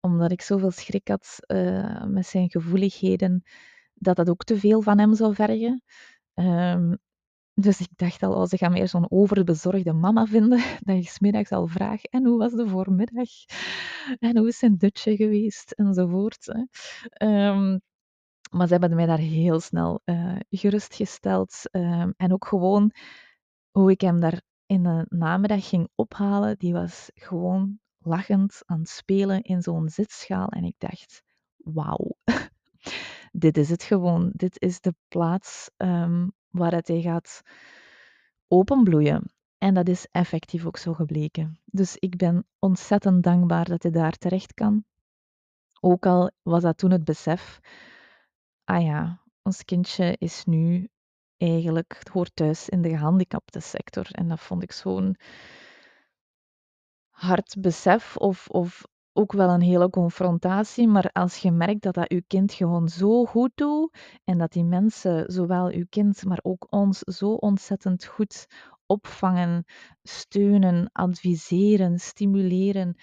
omdat 0.00 0.32
ik 0.32 0.42
zoveel 0.42 0.70
schrik 0.70 1.08
had 1.08 1.36
uh, 1.46 2.04
met 2.04 2.26
zijn 2.26 2.50
gevoeligheden, 2.50 3.42
dat 3.94 4.16
dat 4.16 4.30
ook 4.30 4.44
te 4.44 4.58
veel 4.58 4.82
van 4.82 4.98
hem 4.98 5.14
zou 5.14 5.34
vergen. 5.34 5.82
Um, 6.34 6.98
dus 7.54 7.80
ik 7.80 7.88
dacht 7.96 8.22
al, 8.22 8.34
oh, 8.34 8.44
ze 8.44 8.56
gaan 8.56 8.72
meer 8.72 8.88
zo'n 8.88 9.10
overbezorgde 9.10 9.92
mama 9.92 10.26
vinden, 10.26 10.58
dat 10.80 11.04
je 11.04 11.10
smiddags 11.10 11.50
al 11.50 11.66
vraagt, 11.66 12.08
en 12.08 12.26
hoe 12.26 12.38
was 12.38 12.52
de 12.52 12.68
voormiddag? 12.68 13.28
En 14.18 14.36
hoe 14.36 14.48
is 14.48 14.58
zijn 14.58 14.76
dutje 14.76 15.16
geweest? 15.16 15.72
Enzovoort. 15.72 16.46
Hè. 16.46 17.48
Um, 17.48 17.80
maar 18.50 18.66
ze 18.66 18.72
hebben 18.72 18.94
mij 18.94 19.06
daar 19.06 19.18
heel 19.18 19.60
snel 19.60 20.00
uh, 20.04 20.36
gerustgesteld. 20.48 21.60
Um, 21.70 22.14
en 22.16 22.32
ook 22.32 22.46
gewoon 22.46 22.92
hoe 23.72 23.90
ik 23.90 24.00
hem 24.00 24.20
daar 24.20 24.42
in 24.66 24.82
de 24.82 25.06
namiddag 25.08 25.68
ging 25.68 25.88
ophalen, 25.94 26.58
die 26.58 26.72
was 26.72 27.10
gewoon 27.14 27.80
lachend 27.98 28.62
aan 28.64 28.78
het 28.78 28.88
spelen 28.88 29.42
in 29.42 29.62
zo'n 29.62 29.88
zitschaal. 29.88 30.48
En 30.48 30.64
ik 30.64 30.74
dacht, 30.78 31.22
wauw, 31.56 32.16
dit 33.32 33.56
is 33.56 33.68
het 33.68 33.82
gewoon. 33.82 34.30
Dit 34.34 34.60
is 34.60 34.80
de 34.80 34.94
plaats 35.08 35.70
um, 35.76 36.32
waar 36.48 36.72
het 36.72 36.88
hij 36.88 37.00
gaat 37.00 37.42
openbloeien. 38.48 39.32
En 39.58 39.74
dat 39.74 39.88
is 39.88 40.06
effectief 40.10 40.66
ook 40.66 40.76
zo 40.76 40.94
gebleken. 40.94 41.60
Dus 41.64 41.96
ik 41.96 42.16
ben 42.16 42.46
ontzettend 42.58 43.22
dankbaar 43.22 43.64
dat 43.64 43.82
hij 43.82 43.92
daar 43.92 44.12
terecht 44.12 44.54
kan. 44.54 44.84
Ook 45.80 46.06
al 46.06 46.30
was 46.42 46.62
dat 46.62 46.78
toen 46.78 46.90
het 46.90 47.04
besef, 47.04 47.60
ah 48.64 48.82
ja, 48.82 49.22
ons 49.42 49.64
kindje 49.64 50.16
is 50.18 50.44
nu 50.44 50.88
eigenlijk, 51.42 52.00
hoort 52.12 52.36
thuis 52.36 52.68
in 52.68 52.82
de 52.82 52.88
gehandicapte 52.88 53.60
sector. 53.60 54.06
En 54.10 54.28
dat 54.28 54.40
vond 54.40 54.62
ik 54.62 54.72
zo'n 54.72 55.16
hard 57.10 57.56
besef 57.58 58.16
of, 58.16 58.48
of 58.48 58.82
ook 59.12 59.32
wel 59.32 59.50
een 59.50 59.60
hele 59.60 59.90
confrontatie, 59.90 60.88
maar 60.88 61.10
als 61.12 61.36
je 61.36 61.50
merkt 61.50 61.82
dat 61.82 61.94
dat 61.94 62.08
uw 62.10 62.22
kind 62.26 62.52
gewoon 62.52 62.88
zo 62.88 63.24
goed 63.24 63.50
doet 63.54 63.96
en 64.24 64.38
dat 64.38 64.52
die 64.52 64.64
mensen, 64.64 65.32
zowel 65.32 65.70
uw 65.72 65.86
kind, 65.88 66.24
maar 66.24 66.40
ook 66.42 66.66
ons, 66.70 66.98
zo 66.98 67.32
ontzettend 67.32 68.04
goed 68.04 68.46
opvangen, 68.86 69.64
steunen, 70.02 70.90
adviseren, 70.92 71.98
stimuleren, 71.98 72.96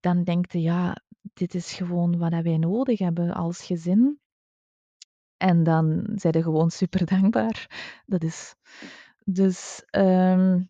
dan 0.00 0.24
denk 0.24 0.52
je, 0.52 0.60
ja, 0.60 0.96
dit 1.34 1.54
is 1.54 1.72
gewoon 1.72 2.18
wat 2.18 2.42
wij 2.42 2.58
nodig 2.58 2.98
hebben 2.98 3.34
als 3.34 3.62
gezin. 3.62 4.20
En 5.38 5.62
dan 5.62 6.06
zijn 6.14 6.34
je 6.36 6.42
gewoon 6.42 6.70
super 6.70 7.06
dankbaar. 7.06 7.70
Dat 8.06 8.22
is 8.22 8.54
dus 9.24 9.82
ehm, 9.90 10.60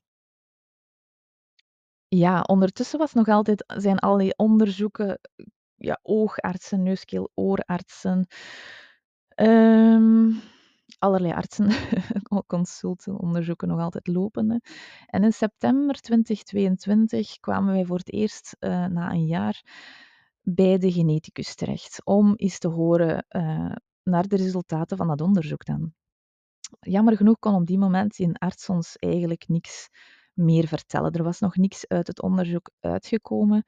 ja, 2.08 2.40
ondertussen 2.40 2.98
was 2.98 3.12
nog 3.12 3.28
altijd, 3.28 3.64
zijn 3.66 3.98
al 3.98 4.16
die 4.16 4.36
onderzoeken, 4.36 5.20
ja, 5.76 5.98
oogartsen, 6.02 6.82
neuskeel, 6.82 7.30
oorartsen, 7.34 8.26
um, 9.36 10.40
allerlei 10.98 11.32
artsen, 11.32 11.70
consulten, 12.46 13.18
onderzoeken 13.18 13.68
nog 13.68 13.80
altijd 13.80 14.06
lopende. 14.06 14.60
En 15.06 15.24
in 15.24 15.32
september 15.32 16.00
2022 16.00 17.40
kwamen 17.40 17.72
wij 17.72 17.84
voor 17.84 17.98
het 17.98 18.12
eerst 18.12 18.56
uh, 18.60 18.86
na 18.86 19.10
een 19.10 19.26
jaar 19.26 19.62
bij 20.42 20.78
de 20.78 20.92
geneticus 20.92 21.54
terecht, 21.54 22.00
om 22.04 22.34
eens 22.36 22.58
te 22.58 22.68
horen 22.68 23.26
uh, 23.30 23.72
naar 24.08 24.28
de 24.28 24.36
resultaten 24.36 24.96
van 24.96 25.06
dat 25.06 25.20
onderzoek 25.20 25.64
dan. 25.64 25.92
Jammer 26.80 27.16
genoeg 27.16 27.38
kon 27.38 27.54
op 27.54 27.66
die 27.66 27.78
moment 27.78 28.16
die 28.16 28.38
arts 28.38 28.68
ons 28.68 28.96
eigenlijk 28.96 29.48
niks 29.48 29.88
meer 30.32 30.66
vertellen. 30.66 31.12
Er 31.12 31.22
was 31.22 31.40
nog 31.40 31.56
niks 31.56 31.88
uit 31.88 32.06
het 32.06 32.22
onderzoek 32.22 32.70
uitgekomen 32.80 33.64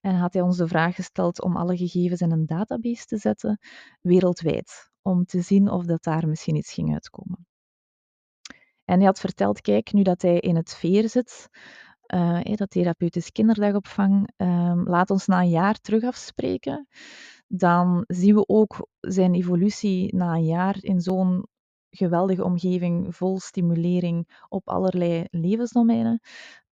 en 0.00 0.14
had 0.14 0.32
hij 0.32 0.42
ons 0.42 0.56
de 0.56 0.68
vraag 0.68 0.94
gesteld 0.94 1.42
om 1.42 1.56
alle 1.56 1.76
gegevens 1.76 2.20
in 2.20 2.30
een 2.30 2.46
database 2.46 3.04
te 3.04 3.16
zetten, 3.16 3.58
wereldwijd, 4.00 4.90
om 5.02 5.24
te 5.24 5.40
zien 5.40 5.70
of 5.70 5.84
dat 5.84 6.02
daar 6.02 6.28
misschien 6.28 6.56
iets 6.56 6.72
ging 6.72 6.92
uitkomen. 6.92 7.46
En 8.84 8.96
hij 8.96 9.04
had 9.04 9.20
verteld, 9.20 9.60
kijk, 9.60 9.92
nu 9.92 10.02
dat 10.02 10.22
hij 10.22 10.38
in 10.38 10.56
het 10.56 10.74
veer 10.74 11.08
zit, 11.08 11.48
uh, 12.14 12.42
dat 12.54 12.70
therapeutisch 12.70 13.32
kinderdagopvang, 13.32 14.30
uh, 14.36 14.82
laat 14.84 15.10
ons 15.10 15.26
na 15.26 15.40
een 15.40 15.48
jaar 15.48 15.74
terug 15.74 16.04
afspreken. 16.04 16.88
Dan 17.56 18.04
zien 18.06 18.34
we 18.34 18.48
ook 18.48 18.88
zijn 19.00 19.34
evolutie 19.34 20.16
na 20.16 20.34
een 20.34 20.44
jaar 20.44 20.76
in 20.80 21.00
zo'n 21.00 21.46
geweldige 21.90 22.44
omgeving 22.44 23.16
vol 23.16 23.38
stimulering 23.38 24.44
op 24.48 24.68
allerlei 24.68 25.26
levensdomeinen 25.30 26.20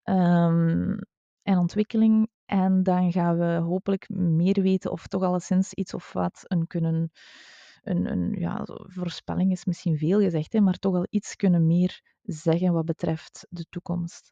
um, 0.03 0.99
en 1.41 1.57
ontwikkeling. 1.57 2.29
En 2.45 2.83
dan 2.83 3.11
gaan 3.11 3.37
we 3.37 3.45
hopelijk 3.45 4.09
meer 4.09 4.61
weten 4.61 4.91
of 4.91 5.07
toch 5.07 5.23
alleszins 5.23 5.73
iets 5.73 5.93
of 5.93 6.13
wat 6.13 6.43
een 6.43 6.67
kunnen. 6.67 7.11
Een, 7.83 8.11
een 8.11 8.35
ja, 8.39 8.61
voorspelling 8.65 9.51
is 9.51 9.65
misschien 9.65 9.97
veel 9.97 10.19
gezegd, 10.19 10.53
hè, 10.53 10.59
maar 10.61 10.77
toch 10.77 10.95
al 10.95 11.07
iets 11.09 11.35
kunnen 11.35 11.67
meer 11.67 12.01
zeggen 12.21 12.73
wat 12.73 12.85
betreft 12.85 13.47
de 13.49 13.65
toekomst. 13.69 14.31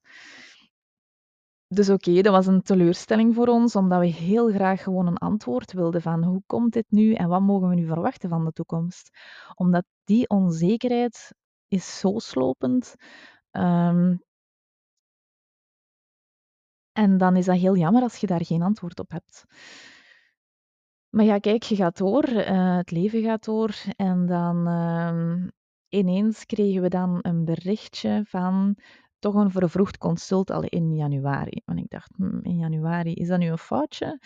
Dus 1.73 1.89
oké, 1.89 2.21
dat 2.21 2.33
was 2.33 2.47
een 2.47 2.61
teleurstelling 2.61 3.35
voor 3.35 3.47
ons, 3.47 3.75
omdat 3.75 3.99
we 3.99 4.05
heel 4.05 4.49
graag 4.51 4.83
gewoon 4.83 5.07
een 5.07 5.17
antwoord 5.17 5.73
wilden 5.73 6.01
van 6.01 6.23
hoe 6.23 6.41
komt 6.45 6.73
dit 6.73 6.85
nu 6.89 7.13
en 7.13 7.27
wat 7.27 7.41
mogen 7.41 7.69
we 7.69 7.75
nu 7.75 7.85
verwachten 7.85 8.29
van 8.29 8.45
de 8.45 8.51
toekomst. 8.51 9.09
Omdat 9.55 9.85
die 10.03 10.29
onzekerheid 10.29 11.33
is 11.67 11.99
zo 11.99 12.19
slopend. 12.19 12.95
Um, 13.51 14.23
en 16.91 17.17
dan 17.17 17.35
is 17.35 17.45
dat 17.45 17.57
heel 17.57 17.75
jammer 17.75 18.01
als 18.01 18.17
je 18.17 18.27
daar 18.27 18.45
geen 18.45 18.61
antwoord 18.61 18.99
op 18.99 19.11
hebt. 19.11 19.45
Maar 21.09 21.25
ja, 21.25 21.37
kijk, 21.37 21.63
je 21.63 21.75
gaat 21.75 21.97
door, 21.97 22.29
uh, 22.29 22.75
het 22.75 22.91
leven 22.91 23.21
gaat 23.23 23.45
door. 23.45 23.75
En 23.95 24.25
dan 24.25 24.67
uh, 24.67 25.47
ineens 25.87 26.45
kregen 26.45 26.81
we 26.81 26.89
dan 26.89 27.19
een 27.21 27.45
berichtje 27.45 28.23
van 28.27 28.75
toch 29.21 29.35
een 29.35 29.51
vervroegd 29.51 29.97
consult 29.97 30.51
al 30.51 30.63
in 30.63 30.95
januari. 30.95 31.61
En 31.65 31.77
ik 31.77 31.89
dacht, 31.89 32.11
hm, 32.15 32.39
in 32.41 32.57
januari, 32.57 33.13
is 33.13 33.27
dat 33.27 33.39
nu 33.39 33.47
een 33.47 33.57
foutje? 33.57 34.19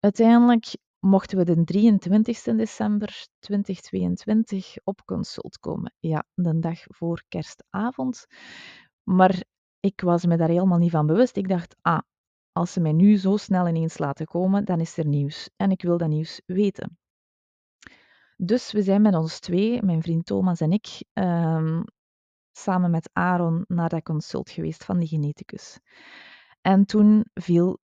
Uiteindelijk 0.00 0.76
mochten 0.98 1.38
we 1.38 1.44
de 1.44 1.64
23 1.64 2.42
december 2.42 3.26
2022 3.38 4.74
op 4.84 5.04
consult 5.04 5.58
komen. 5.58 5.94
Ja, 5.98 6.24
de 6.34 6.58
dag 6.58 6.78
voor 6.82 7.22
kerstavond. 7.28 8.26
Maar 9.02 9.44
ik 9.80 10.00
was 10.00 10.26
me 10.26 10.36
daar 10.36 10.48
helemaal 10.48 10.78
niet 10.78 10.90
van 10.90 11.06
bewust. 11.06 11.36
Ik 11.36 11.48
dacht, 11.48 11.76
ah, 11.80 12.00
als 12.52 12.72
ze 12.72 12.80
mij 12.80 12.92
nu 12.92 13.16
zo 13.16 13.36
snel 13.36 13.68
ineens 13.68 13.98
laten 13.98 14.26
komen, 14.26 14.64
dan 14.64 14.80
is 14.80 14.96
er 14.96 15.06
nieuws. 15.06 15.50
En 15.56 15.70
ik 15.70 15.82
wil 15.82 15.98
dat 15.98 16.08
nieuws 16.08 16.40
weten. 16.46 16.98
Dus 18.36 18.72
we 18.72 18.82
zijn 18.82 19.02
met 19.02 19.14
ons 19.14 19.40
twee, 19.40 19.82
mijn 19.82 20.02
vriend 20.02 20.26
Thomas 20.26 20.60
en 20.60 20.72
ik, 20.72 21.04
um, 21.12 21.84
samen 22.52 22.90
met 22.90 23.10
Aaron 23.12 23.64
naar 23.68 23.88
dat 23.88 24.02
consult 24.02 24.50
geweest 24.50 24.84
van 24.84 24.98
die 24.98 25.08
geneticus. 25.08 25.78
En 26.60 26.84
toen 26.84 27.24
viel 27.34 27.78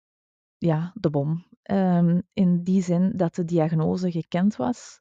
ja, 0.59 0.93
de 0.95 1.11
bom. 1.11 1.47
Um, 1.71 2.23
in 2.33 2.63
die 2.63 2.83
zin 2.83 3.13
dat 3.17 3.35
de 3.35 3.45
diagnose 3.45 4.11
gekend 4.11 4.57
was. 4.57 5.01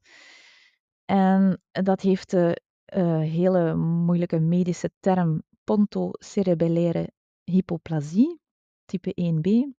En 1.06 1.62
dat 1.72 2.02
heeft 2.02 2.30
de 2.30 2.62
uh, 2.96 3.20
hele 3.20 3.76
moeilijke 3.76 4.40
medische 4.40 4.92
term 5.00 5.44
pontocerebellaire 5.64 7.12
hypoplasie, 7.44 8.40
type 8.86 9.14
1b. 9.22 9.76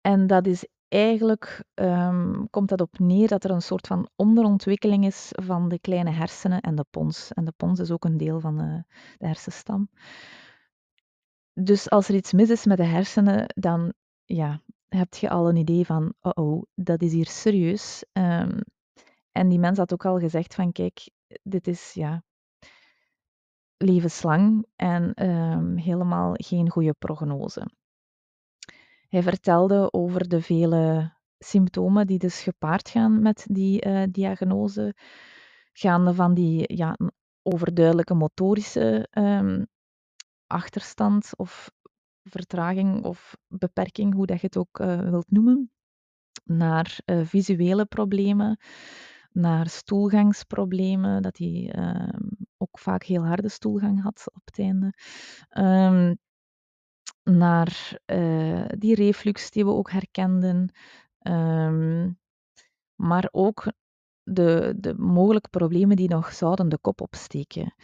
En 0.00 0.26
dat 0.26 0.46
is 0.46 0.66
eigenlijk 0.90 1.64
um, 1.74 2.50
komt 2.50 2.68
dat 2.68 2.80
op 2.80 2.98
neer 2.98 3.28
dat 3.28 3.44
er 3.44 3.50
een 3.50 3.62
soort 3.62 3.86
van 3.86 4.08
onderontwikkeling 4.16 5.04
is 5.06 5.28
van 5.32 5.68
de 5.68 5.78
kleine 5.78 6.10
hersenen 6.10 6.60
en 6.60 6.74
de 6.74 6.84
pons. 6.90 7.32
En 7.32 7.44
de 7.44 7.52
pons 7.56 7.78
is 7.78 7.90
ook 7.90 8.04
een 8.04 8.16
deel 8.16 8.40
van 8.40 8.56
de, 8.56 8.84
de 9.18 9.26
hersenstam. 9.26 9.88
Dus 11.52 11.90
als 11.90 12.08
er 12.08 12.14
iets 12.14 12.32
mis 12.32 12.50
is 12.50 12.64
met 12.64 12.76
de 12.76 12.84
hersenen, 12.84 13.44
dan 13.46 13.92
ja, 14.24 14.62
heb 14.88 15.14
je 15.14 15.30
al 15.30 15.48
een 15.48 15.56
idee 15.56 15.86
van, 15.86 16.14
oh 16.20 16.32
oh, 16.34 16.62
dat 16.74 17.02
is 17.02 17.12
hier 17.12 17.26
serieus. 17.26 18.04
Um, 18.12 18.58
en 19.32 19.48
die 19.48 19.58
mens 19.58 19.78
had 19.78 19.92
ook 19.92 20.04
al 20.04 20.18
gezegd 20.18 20.54
van, 20.54 20.72
kijk, 20.72 21.10
dit 21.42 21.66
is 21.66 21.92
ja, 21.92 22.22
levenslang 23.76 24.66
en 24.76 25.28
um, 25.28 25.76
helemaal 25.76 26.32
geen 26.36 26.70
goede 26.70 26.92
prognose. 26.92 27.70
Hij 29.10 29.22
vertelde 29.22 29.92
over 29.92 30.28
de 30.28 30.42
vele 30.42 31.12
symptomen 31.38 32.06
die 32.06 32.18
dus 32.18 32.42
gepaard 32.42 32.88
gaan 32.88 33.22
met 33.22 33.46
die 33.50 33.86
uh, 33.86 34.02
diagnose, 34.10 34.94
gaande 35.72 36.14
van 36.14 36.34
die 36.34 36.76
ja, 36.76 36.96
overduidelijke 37.42 38.14
motorische 38.14 39.08
um, 39.10 39.66
achterstand 40.46 41.36
of 41.36 41.70
vertraging 42.22 43.04
of 43.04 43.36
beperking, 43.48 44.14
hoe 44.14 44.26
dat 44.26 44.40
je 44.40 44.46
het 44.46 44.56
ook 44.56 44.80
uh, 44.80 45.00
wilt 45.00 45.30
noemen, 45.30 45.70
naar 46.44 46.98
uh, 47.06 47.24
visuele 47.24 47.86
problemen, 47.86 48.60
naar 49.32 49.68
stoelgangsproblemen, 49.68 51.22
dat 51.22 51.38
hij 51.38 51.74
uh, 51.76 52.18
ook 52.56 52.78
vaak 52.78 53.02
heel 53.02 53.26
harde 53.26 53.48
stoelgang 53.48 54.02
had 54.02 54.24
op 54.34 54.42
het 54.44 54.58
einde. 54.58 54.94
Um, 55.58 56.18
naar 57.22 57.98
uh, 58.06 58.64
die 58.78 58.94
reflux 58.94 59.50
die 59.50 59.64
we 59.64 59.70
ook 59.70 59.90
herkenden, 59.90 60.74
um, 61.22 62.18
maar 62.94 63.28
ook 63.30 63.72
de, 64.22 64.74
de 64.76 64.94
mogelijke 64.94 65.48
problemen 65.48 65.96
die 65.96 66.08
nog 66.08 66.32
zouden 66.32 66.68
de 66.68 66.78
kop 66.78 67.00
opsteken. 67.00 67.74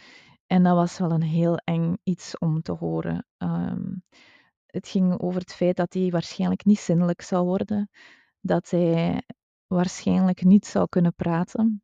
En 0.45 0.63
dat 0.63 0.75
was 0.75 0.97
wel 0.97 1.11
een 1.11 1.21
heel 1.21 1.57
eng 1.57 1.97
iets 2.03 2.37
om 2.37 2.61
te 2.61 2.71
horen. 2.71 3.27
Um, 3.37 4.03
het 4.65 4.87
ging 4.87 5.19
over 5.19 5.41
het 5.41 5.53
feit 5.53 5.75
dat 5.75 5.93
hij 5.93 6.09
waarschijnlijk 6.09 6.65
niet 6.65 6.79
zinnelijk 6.79 7.21
zou 7.21 7.45
worden, 7.45 7.89
dat 8.41 8.69
hij 8.69 9.21
waarschijnlijk 9.67 10.43
niet 10.43 10.65
zou 10.65 10.87
kunnen 10.89 11.15
praten, 11.15 11.83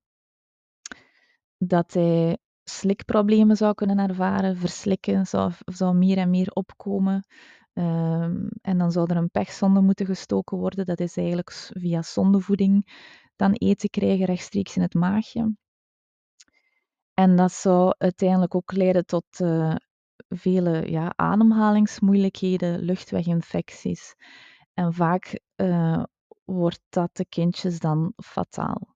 dat 1.57 1.93
hij 1.93 2.37
slikproblemen 2.63 3.58
zou 3.58 3.73
kunnen 3.73 3.97
ervaren, 3.97 4.58
verslikken 4.58 5.26
zou, 5.26 5.52
zou 5.65 5.95
meer 5.95 6.17
en 6.17 6.30
meer 6.30 6.52
opkomen. 6.52 7.26
Um, 7.73 8.49
en 8.62 8.78
dan 8.78 8.91
zou 8.91 9.10
er 9.10 9.17
een 9.17 9.30
pechzonde 9.30 9.82
moeten 9.82 10.06
gestoken 10.06 10.58
worden. 10.58 10.86
Dat 10.86 10.99
is 10.99 11.17
eigenlijk 11.17 11.52
via 11.52 12.02
zondevoeding 12.02 12.88
dan 13.36 13.52
eten 13.52 13.89
krijgen 13.89 14.26
rechtstreeks 14.26 14.76
in 14.76 14.82
het 14.82 14.93
maagje. 14.93 15.56
En 17.13 17.36
dat 17.36 17.52
zou 17.52 17.93
uiteindelijk 17.97 18.56
ook 18.56 18.71
leiden 18.71 19.06
tot 19.06 19.26
uh, 19.39 19.76
vele 20.28 20.91
ja, 20.91 21.13
ademhalingsmoeilijkheden, 21.15 22.80
luchtweginfecties. 22.80 24.15
En 24.73 24.93
vaak 24.93 25.39
uh, 25.56 26.04
wordt 26.43 26.82
dat 26.89 27.10
de 27.15 27.26
kindjes 27.26 27.80
dan 27.80 28.13
fataal. 28.15 28.92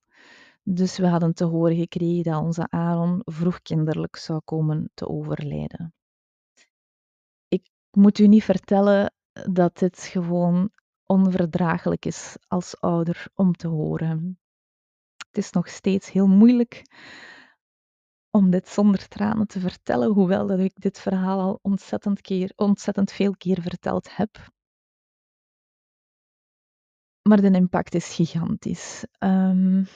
Dus 0.70 0.98
we 0.98 1.08
hadden 1.08 1.34
te 1.34 1.44
horen 1.44 1.76
gekregen 1.76 2.24
dat 2.24 2.44
onze 2.44 2.70
Aaron 2.70 3.22
vroegkinderlijk 3.26 4.16
zou 4.16 4.42
komen 4.46 4.90
te 4.94 5.08
overlijden. 5.08 5.94
Ik 7.48 7.70
moet 7.92 8.20
u 8.20 8.28
niet 8.28 8.44
vertellen 8.44 9.14
dat 9.32 9.78
dit 9.78 10.00
gewoon 10.00 10.70
onverdraaglijk 11.06 12.06
is 12.06 12.38
als 12.48 12.80
ouder 12.80 13.28
om 13.34 13.54
te 13.54 13.68
horen. 13.68 14.40
Het 15.28 15.38
is 15.38 15.52
nog 15.52 15.68
steeds 15.68 16.12
heel 16.12 16.28
moeilijk 16.28 16.82
om 18.30 18.50
dit 18.50 18.68
zonder 18.68 19.08
tranen 19.08 19.48
te 19.48 19.60
vertellen, 19.60 20.12
hoewel 20.12 20.48
dat 20.48 20.60
ik 20.60 20.74
dit 20.76 21.00
verhaal 21.00 21.40
al 21.40 21.60
ontzettend, 21.62 22.22
keer, 22.22 22.52
ontzettend 22.56 23.12
veel 23.12 23.36
keer 23.38 23.62
verteld 23.62 24.16
heb. 24.16 24.52
Maar 27.22 27.42
de 27.42 27.52
impact 27.52 27.94
is 27.94 28.14
gigantisch. 28.14 29.06
Um, 29.20 29.88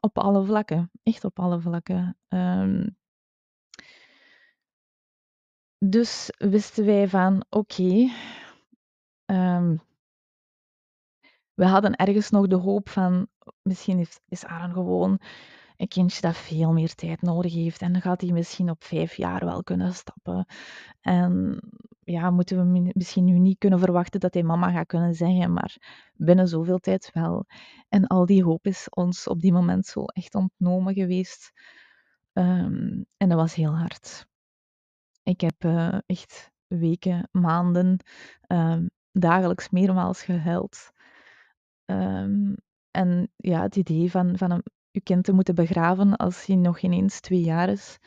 op 0.00 0.18
alle 0.18 0.44
vlakken, 0.44 0.90
echt 1.02 1.24
op 1.24 1.38
alle 1.38 1.60
vlakken. 1.60 2.16
Um, 2.28 2.96
dus 5.78 6.32
wisten 6.38 6.84
wij 6.84 7.08
van, 7.08 7.44
oké, 7.48 8.10
um, 9.26 9.80
we 11.54 11.66
hadden 11.66 11.96
ergens 11.96 12.30
nog 12.30 12.46
de 12.46 12.56
hoop 12.56 12.88
van, 12.88 13.28
misschien 13.62 13.98
is, 13.98 14.20
is 14.28 14.44
Aaron 14.44 14.72
gewoon 14.72 15.20
een 15.82 15.88
kindje 15.88 16.20
dat 16.20 16.36
veel 16.36 16.72
meer 16.72 16.94
tijd 16.94 17.22
nodig 17.22 17.52
heeft. 17.52 17.80
En 17.80 17.92
dan 17.92 18.02
gaat 18.02 18.20
hij 18.20 18.32
misschien 18.32 18.70
op 18.70 18.84
vijf 18.84 19.14
jaar 19.14 19.44
wel 19.44 19.62
kunnen 19.62 19.94
stappen. 19.94 20.46
En 21.00 21.60
ja, 22.04 22.30
moeten 22.30 22.72
we 22.72 22.90
misschien 22.92 23.24
nu 23.24 23.38
niet 23.38 23.58
kunnen 23.58 23.78
verwachten 23.78 24.20
dat 24.20 24.34
hij 24.34 24.42
mama 24.42 24.70
gaat 24.70 24.86
kunnen 24.86 25.14
zeggen, 25.14 25.52
maar 25.52 25.76
binnen 26.14 26.48
zoveel 26.48 26.78
tijd 26.78 27.10
wel. 27.12 27.46
En 27.88 28.06
al 28.06 28.26
die 28.26 28.44
hoop 28.44 28.66
is 28.66 28.88
ons 28.90 29.28
op 29.28 29.40
die 29.40 29.52
moment 29.52 29.86
zo 29.86 30.04
echt 30.04 30.34
ontnomen 30.34 30.94
geweest. 30.94 31.52
Um, 32.32 33.06
en 33.16 33.28
dat 33.28 33.38
was 33.38 33.54
heel 33.54 33.76
hard. 33.76 34.26
Ik 35.22 35.40
heb 35.40 35.64
uh, 35.64 35.98
echt 36.06 36.50
weken, 36.66 37.28
maanden, 37.30 38.04
um, 38.46 38.90
dagelijks 39.12 39.70
meermaals 39.70 40.22
gehuild. 40.22 40.90
Um, 41.84 42.56
en 42.90 43.30
ja, 43.36 43.62
het 43.62 43.76
idee 43.76 44.10
van, 44.10 44.38
van 44.38 44.50
een, 44.50 44.62
je 44.92 45.00
kind 45.00 45.24
te 45.24 45.32
moeten 45.32 45.54
begraven 45.54 46.16
als 46.16 46.46
hij 46.46 46.56
nog 46.56 46.80
ineens 46.80 47.20
twee 47.20 47.40
jaar 47.40 47.68
is, 47.68 47.98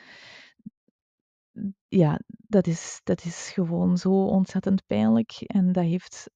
ja, 1.87 2.19
dat 2.27 2.67
is, 2.67 3.01
dat 3.03 3.23
is 3.23 3.49
gewoon 3.53 3.97
zo 3.97 4.25
ontzettend 4.25 4.85
pijnlijk. 4.85 5.31
En 5.31 5.71
dat 5.71 5.83
heeft 5.83 6.29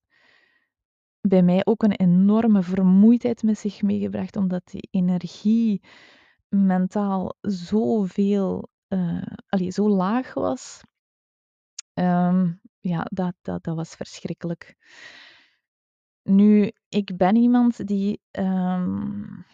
bij 1.22 1.44
mij 1.44 1.66
ook 1.66 1.84
een 1.84 1.96
enorme 1.96 2.64
vermoeidheid 2.64 3.44
met 3.44 3.58
zich 3.58 3.82
meegebracht, 3.82 4.36
omdat 4.36 4.68
die 4.68 4.88
energie 4.92 5.84
mentaal 6.48 7.36
zoveel, 7.42 8.70
uh, 8.88 9.22
allee, 9.48 9.72
zo 9.72 9.90
laag 9.90 10.34
was. 10.34 10.82
Um, 11.94 12.62
ja, 12.80 13.06
dat, 13.10 13.34
dat, 13.42 13.64
dat 13.64 13.76
was 13.76 13.96
verschrikkelijk. 13.96 14.76
Nu, 16.24 16.72
ik 16.88 17.18
ben 17.18 17.36
iemand 17.36 17.88
die 17.88 18.22
um, 18.32 19.46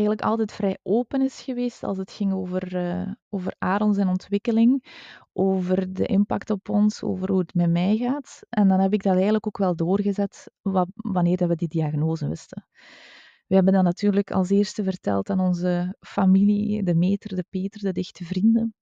eigenlijk 0.00 0.28
altijd 0.28 0.52
vrij 0.52 0.78
open 0.82 1.22
is 1.22 1.42
geweest 1.42 1.82
als 1.82 1.98
het 1.98 2.12
ging 2.12 2.32
over, 2.32 2.74
uh, 2.74 3.12
over 3.28 3.54
Aaron 3.58 3.94
zijn 3.94 4.08
ontwikkeling, 4.08 4.84
over 5.32 5.92
de 5.92 6.06
impact 6.06 6.50
op 6.50 6.68
ons, 6.68 7.02
over 7.02 7.30
hoe 7.30 7.40
het 7.40 7.54
met 7.54 7.70
mij 7.70 7.96
gaat. 7.96 8.40
En 8.48 8.68
dan 8.68 8.80
heb 8.80 8.92
ik 8.92 9.02
dat 9.02 9.14
eigenlijk 9.14 9.46
ook 9.46 9.58
wel 9.58 9.76
doorgezet 9.76 10.50
wat, 10.62 10.88
wanneer 10.94 11.36
dat 11.36 11.48
we 11.48 11.54
die 11.54 11.68
diagnose 11.68 12.28
wisten. 12.28 12.66
We 13.46 13.54
hebben 13.54 13.72
dat 13.72 13.82
natuurlijk 13.82 14.30
als 14.30 14.50
eerste 14.50 14.84
verteld 14.84 15.30
aan 15.30 15.40
onze 15.40 15.96
familie, 16.00 16.82
de 16.82 16.94
meter, 16.94 17.36
de 17.36 17.44
Peter, 17.50 17.80
de 17.80 17.92
dichte 17.92 18.24
vrienden. 18.24 18.74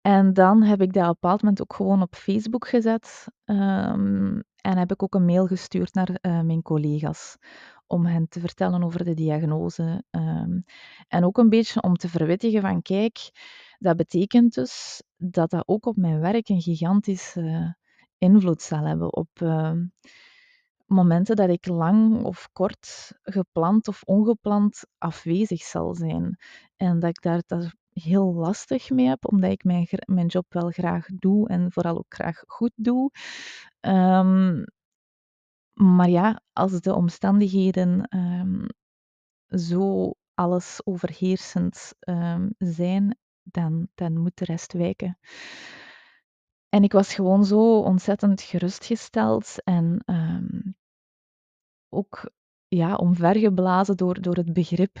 En 0.00 0.32
dan 0.32 0.62
heb 0.62 0.80
ik 0.80 0.92
dat 0.92 1.02
op 1.02 1.08
een 1.08 1.16
bepaald 1.20 1.42
moment 1.42 1.62
ook 1.62 1.74
gewoon 1.74 2.02
op 2.02 2.14
Facebook 2.14 2.68
gezet. 2.68 3.26
Um, 3.44 4.42
en 4.60 4.78
heb 4.78 4.92
ik 4.92 5.02
ook 5.02 5.14
een 5.14 5.24
mail 5.24 5.46
gestuurd 5.46 5.94
naar 5.94 6.08
uh, 6.10 6.40
mijn 6.40 6.62
collega's 6.62 7.36
om 7.90 8.06
hen 8.06 8.28
te 8.28 8.40
vertellen 8.40 8.82
over 8.82 9.04
de 9.04 9.14
diagnose. 9.14 10.04
Um, 10.10 10.64
en 11.08 11.24
ook 11.24 11.38
een 11.38 11.48
beetje 11.48 11.82
om 11.82 11.96
te 11.96 12.08
verwittigen 12.08 12.60
van 12.60 12.82
kijk, 12.82 13.30
dat 13.78 13.96
betekent 13.96 14.54
dus 14.54 15.02
dat 15.16 15.50
dat 15.50 15.68
ook 15.68 15.86
op 15.86 15.96
mijn 15.96 16.20
werk 16.20 16.48
een 16.48 16.60
gigantische 16.60 17.76
invloed 18.18 18.62
zal 18.62 18.86
hebben 18.86 19.16
op 19.16 19.28
uh, 19.42 19.72
momenten 20.86 21.36
dat 21.36 21.48
ik 21.48 21.66
lang 21.66 22.24
of 22.24 22.48
kort 22.52 23.12
gepland 23.22 23.88
of 23.88 24.02
ongepland 24.02 24.86
afwezig 24.98 25.62
zal 25.62 25.94
zijn. 25.94 26.38
En 26.76 26.98
dat 26.98 27.10
ik 27.10 27.22
daar, 27.22 27.42
daar 27.46 27.74
heel 27.92 28.34
lastig 28.34 28.90
mee 28.90 29.06
heb, 29.06 29.32
omdat 29.32 29.50
ik 29.50 29.64
mijn, 29.64 29.86
mijn 30.04 30.26
job 30.26 30.46
wel 30.48 30.70
graag 30.70 31.06
doe 31.14 31.48
en 31.48 31.72
vooral 31.72 31.96
ook 31.98 32.14
graag 32.14 32.42
goed 32.46 32.72
doe. 32.74 33.10
Um, 33.80 34.64
maar 35.80 36.08
ja, 36.08 36.42
als 36.52 36.80
de 36.80 36.94
omstandigheden 36.94 38.16
um, 38.16 38.66
zo 39.58 40.14
alles 40.34 40.80
overheersend 40.84 41.94
um, 42.00 42.54
zijn, 42.58 43.18
dan, 43.42 43.88
dan 43.94 44.18
moet 44.18 44.36
de 44.38 44.44
rest 44.44 44.72
wijken. 44.72 45.18
En 46.68 46.82
ik 46.82 46.92
was 46.92 47.14
gewoon 47.14 47.44
zo 47.44 47.80
ontzettend 47.80 48.42
gerustgesteld 48.42 49.62
en 49.64 50.02
um, 50.06 50.76
ook 51.88 52.30
ja, 52.68 52.94
omvergeblazen 52.94 53.96
door, 53.96 54.20
door 54.20 54.34
het 54.34 54.52
begrip 54.52 54.98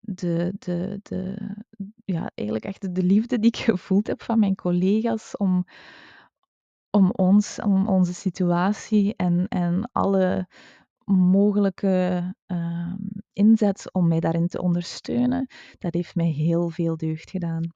de, 0.00 0.52
de, 0.58 1.00
de, 1.02 1.36
ja, 2.04 2.30
eigenlijk 2.34 2.64
echt 2.66 2.94
de 2.94 3.02
liefde 3.02 3.38
die 3.38 3.50
ik 3.50 3.56
gevoeld 3.56 4.06
heb 4.06 4.22
van 4.22 4.38
mijn 4.38 4.54
collega's 4.54 5.36
om, 5.36 5.64
om 6.96 7.10
ons, 7.10 7.60
om 7.60 7.88
onze 7.88 8.14
situatie 8.14 9.16
en, 9.16 9.48
en 9.48 9.88
alle 9.92 10.48
mogelijke 11.04 12.34
uh, 12.46 12.94
inzet 13.32 13.92
om 13.92 14.08
mij 14.08 14.20
daarin 14.20 14.46
te 14.46 14.62
ondersteunen, 14.62 15.46
dat 15.78 15.94
heeft 15.94 16.14
mij 16.14 16.30
heel 16.30 16.68
veel 16.68 16.96
deugd 16.96 17.30
gedaan. 17.30 17.74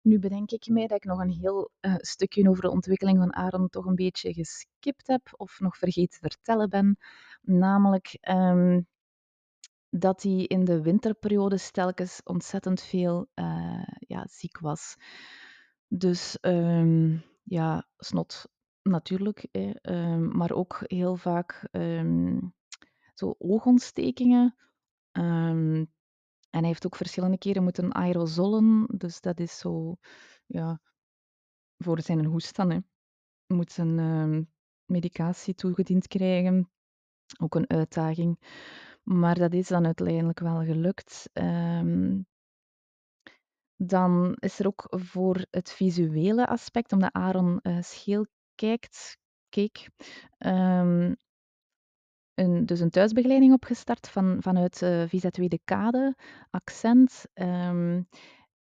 Nu 0.00 0.18
bedenk 0.18 0.50
ik 0.50 0.68
mij 0.68 0.86
dat 0.86 0.96
ik 0.96 1.04
nog 1.04 1.18
een 1.18 1.30
heel 1.30 1.70
uh, 1.80 1.94
stukje 1.96 2.48
over 2.48 2.62
de 2.62 2.70
ontwikkeling 2.70 3.18
van 3.18 3.34
Aaron 3.34 3.68
toch 3.68 3.86
een 3.86 3.94
beetje 3.94 4.32
geskipt 4.32 5.06
heb 5.06 5.28
of 5.36 5.60
nog 5.60 5.76
vergeten 5.76 6.20
te 6.20 6.28
vertellen 6.28 6.68
ben. 6.68 6.96
Namelijk 7.42 8.18
um, 8.30 8.86
dat 9.90 10.22
hij 10.22 10.32
in 10.32 10.64
de 10.64 10.82
winterperiode 10.82 11.70
telkens 11.70 12.20
ontzettend 12.24 12.82
veel 12.82 13.26
uh, 13.34 13.86
ja, 13.98 14.26
ziek 14.30 14.58
was. 14.58 14.96
Dus 15.94 16.38
um, 16.40 17.22
ja, 17.42 17.88
snot 17.96 18.48
natuurlijk, 18.82 19.48
hè, 19.50 19.72
um, 19.82 20.36
maar 20.36 20.52
ook 20.52 20.82
heel 20.86 21.16
vaak 21.16 21.68
um, 21.70 22.54
zo 23.14 23.34
oogontstekingen. 23.38 24.56
en 25.12 25.88
hij 26.50 26.66
heeft 26.66 26.86
ook 26.86 26.96
verschillende 26.96 27.38
keren 27.38 27.62
moeten 27.62 27.94
aerosolen, 27.94 28.86
dus 28.96 29.20
dat 29.20 29.40
is 29.40 29.58
zo, 29.58 29.96
ja, 30.46 30.80
voor 31.76 32.00
zijn 32.00 32.24
hoest 32.24 32.56
dan, 32.56 32.70
hè. 32.70 32.78
Moet 33.46 33.72
zijn 33.72 34.48
medicatie 34.84 35.54
toegediend 35.54 36.06
krijgen, 36.06 36.70
ook 37.38 37.54
een 37.54 37.70
uitdaging. 37.70 38.38
Maar 39.02 39.38
dat 39.38 39.52
is 39.54 39.68
dan 39.68 39.84
uiteindelijk 39.84 40.38
wel 40.38 40.64
gelukt. 40.64 41.30
Um, 41.32 42.26
dan 43.86 44.36
is 44.38 44.58
er 44.58 44.66
ook 44.66 44.86
voor 44.88 45.46
het 45.50 45.72
visuele 45.72 46.46
aspect, 46.46 46.92
omdat 46.92 47.12
Aaron 47.12 47.58
uh, 47.62 47.76
scheel 47.80 48.26
kijkt, 48.54 49.18
keek, 49.48 49.88
um, 50.38 51.16
een, 52.34 52.66
dus 52.66 52.80
een 52.80 52.90
thuisbegeleiding 52.90 53.52
opgestart 53.52 54.08
van, 54.08 54.36
vanuit 54.40 54.82
uh, 54.82 55.04
Visa 55.06 55.30
Tweede 55.30 55.60
Kade, 55.64 56.16
accent. 56.50 57.24
Um, 57.34 58.08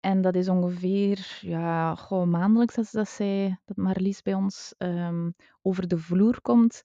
en 0.00 0.20
dat 0.20 0.34
is 0.34 0.48
ongeveer 0.48 1.38
ja, 1.40 1.94
gewoon 1.94 2.30
maandelijks 2.30 2.74
dat, 2.74 2.88
dat, 2.90 3.08
zij, 3.08 3.60
dat 3.64 3.76
Marlies 3.76 4.22
bij 4.22 4.34
ons 4.34 4.74
um, 4.78 5.34
over 5.62 5.88
de 5.88 5.98
vloer 5.98 6.40
komt. 6.40 6.82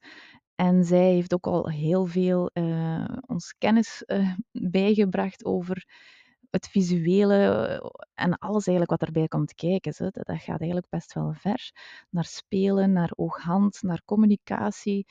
En 0.56 0.84
zij 0.84 1.12
heeft 1.12 1.34
ook 1.34 1.48
al 1.48 1.70
heel 1.70 2.06
veel 2.06 2.50
uh, 2.54 3.06
ons 3.26 3.56
kennis 3.58 4.04
bijgebracht 4.52 5.46
over 5.46 5.86
het 6.50 6.68
visuele 6.68 7.68
eh, 7.68 7.90
en 8.14 8.38
alles 8.38 8.68
eigenlijk 8.68 9.00
wat 9.00 9.10
erbij 9.10 9.28
komt 9.28 9.54
kijken. 9.54 9.94
Zo. 9.94 10.10
Dat, 10.10 10.26
gaat 10.26 10.60
eigenlijk 10.60 10.90
best 10.90 11.14
wel 11.14 11.34
ver. 11.34 11.72
Naar 12.10 12.26
spelen, 12.26 12.92
naar 12.92 13.12
oog-hand, 13.16 13.82
naar 13.82 14.02
communicatie. 14.06 15.08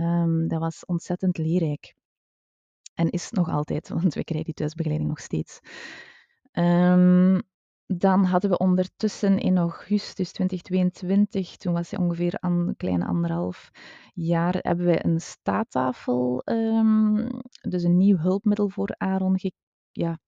Um, 0.00 0.48
dat 0.48 0.60
was 0.60 0.86
ontzettend 0.86 1.38
leerrijk. 1.38 1.94
En 2.94 3.10
is 3.10 3.30
nog 3.30 3.48
altijd, 3.48 3.88
want 3.98 4.14
we 4.14 4.24
krijgen 4.24 4.46
die 4.46 4.54
thuisbegeleiding 4.54 5.10
nog 5.10 5.20
steeds. 5.20 5.60
Um, 6.52 7.42
dan 7.86 8.24
hadden 8.24 8.50
we 8.50 8.58
ondertussen 8.58 9.38
in 9.38 9.58
augustus 9.58 10.32
2022, 10.32 11.56
toen 11.56 11.72
was 11.72 11.90
hij 11.90 12.00
ongeveer 12.00 12.36
een 12.40 12.74
kleine 12.76 13.06
anderhalf 13.06 13.70
jaar, 14.14 14.56
hebben 14.58 14.86
wij 14.86 15.04
een 15.04 15.20
staattafel, 15.20 16.42
um, 16.44 17.28
dus 17.60 17.82
een 17.82 17.96
nieuw 17.96 18.16
hulpmiddel 18.16 18.68
voor 18.68 18.94
Aaron, 18.96 19.38
ja, 19.92 20.18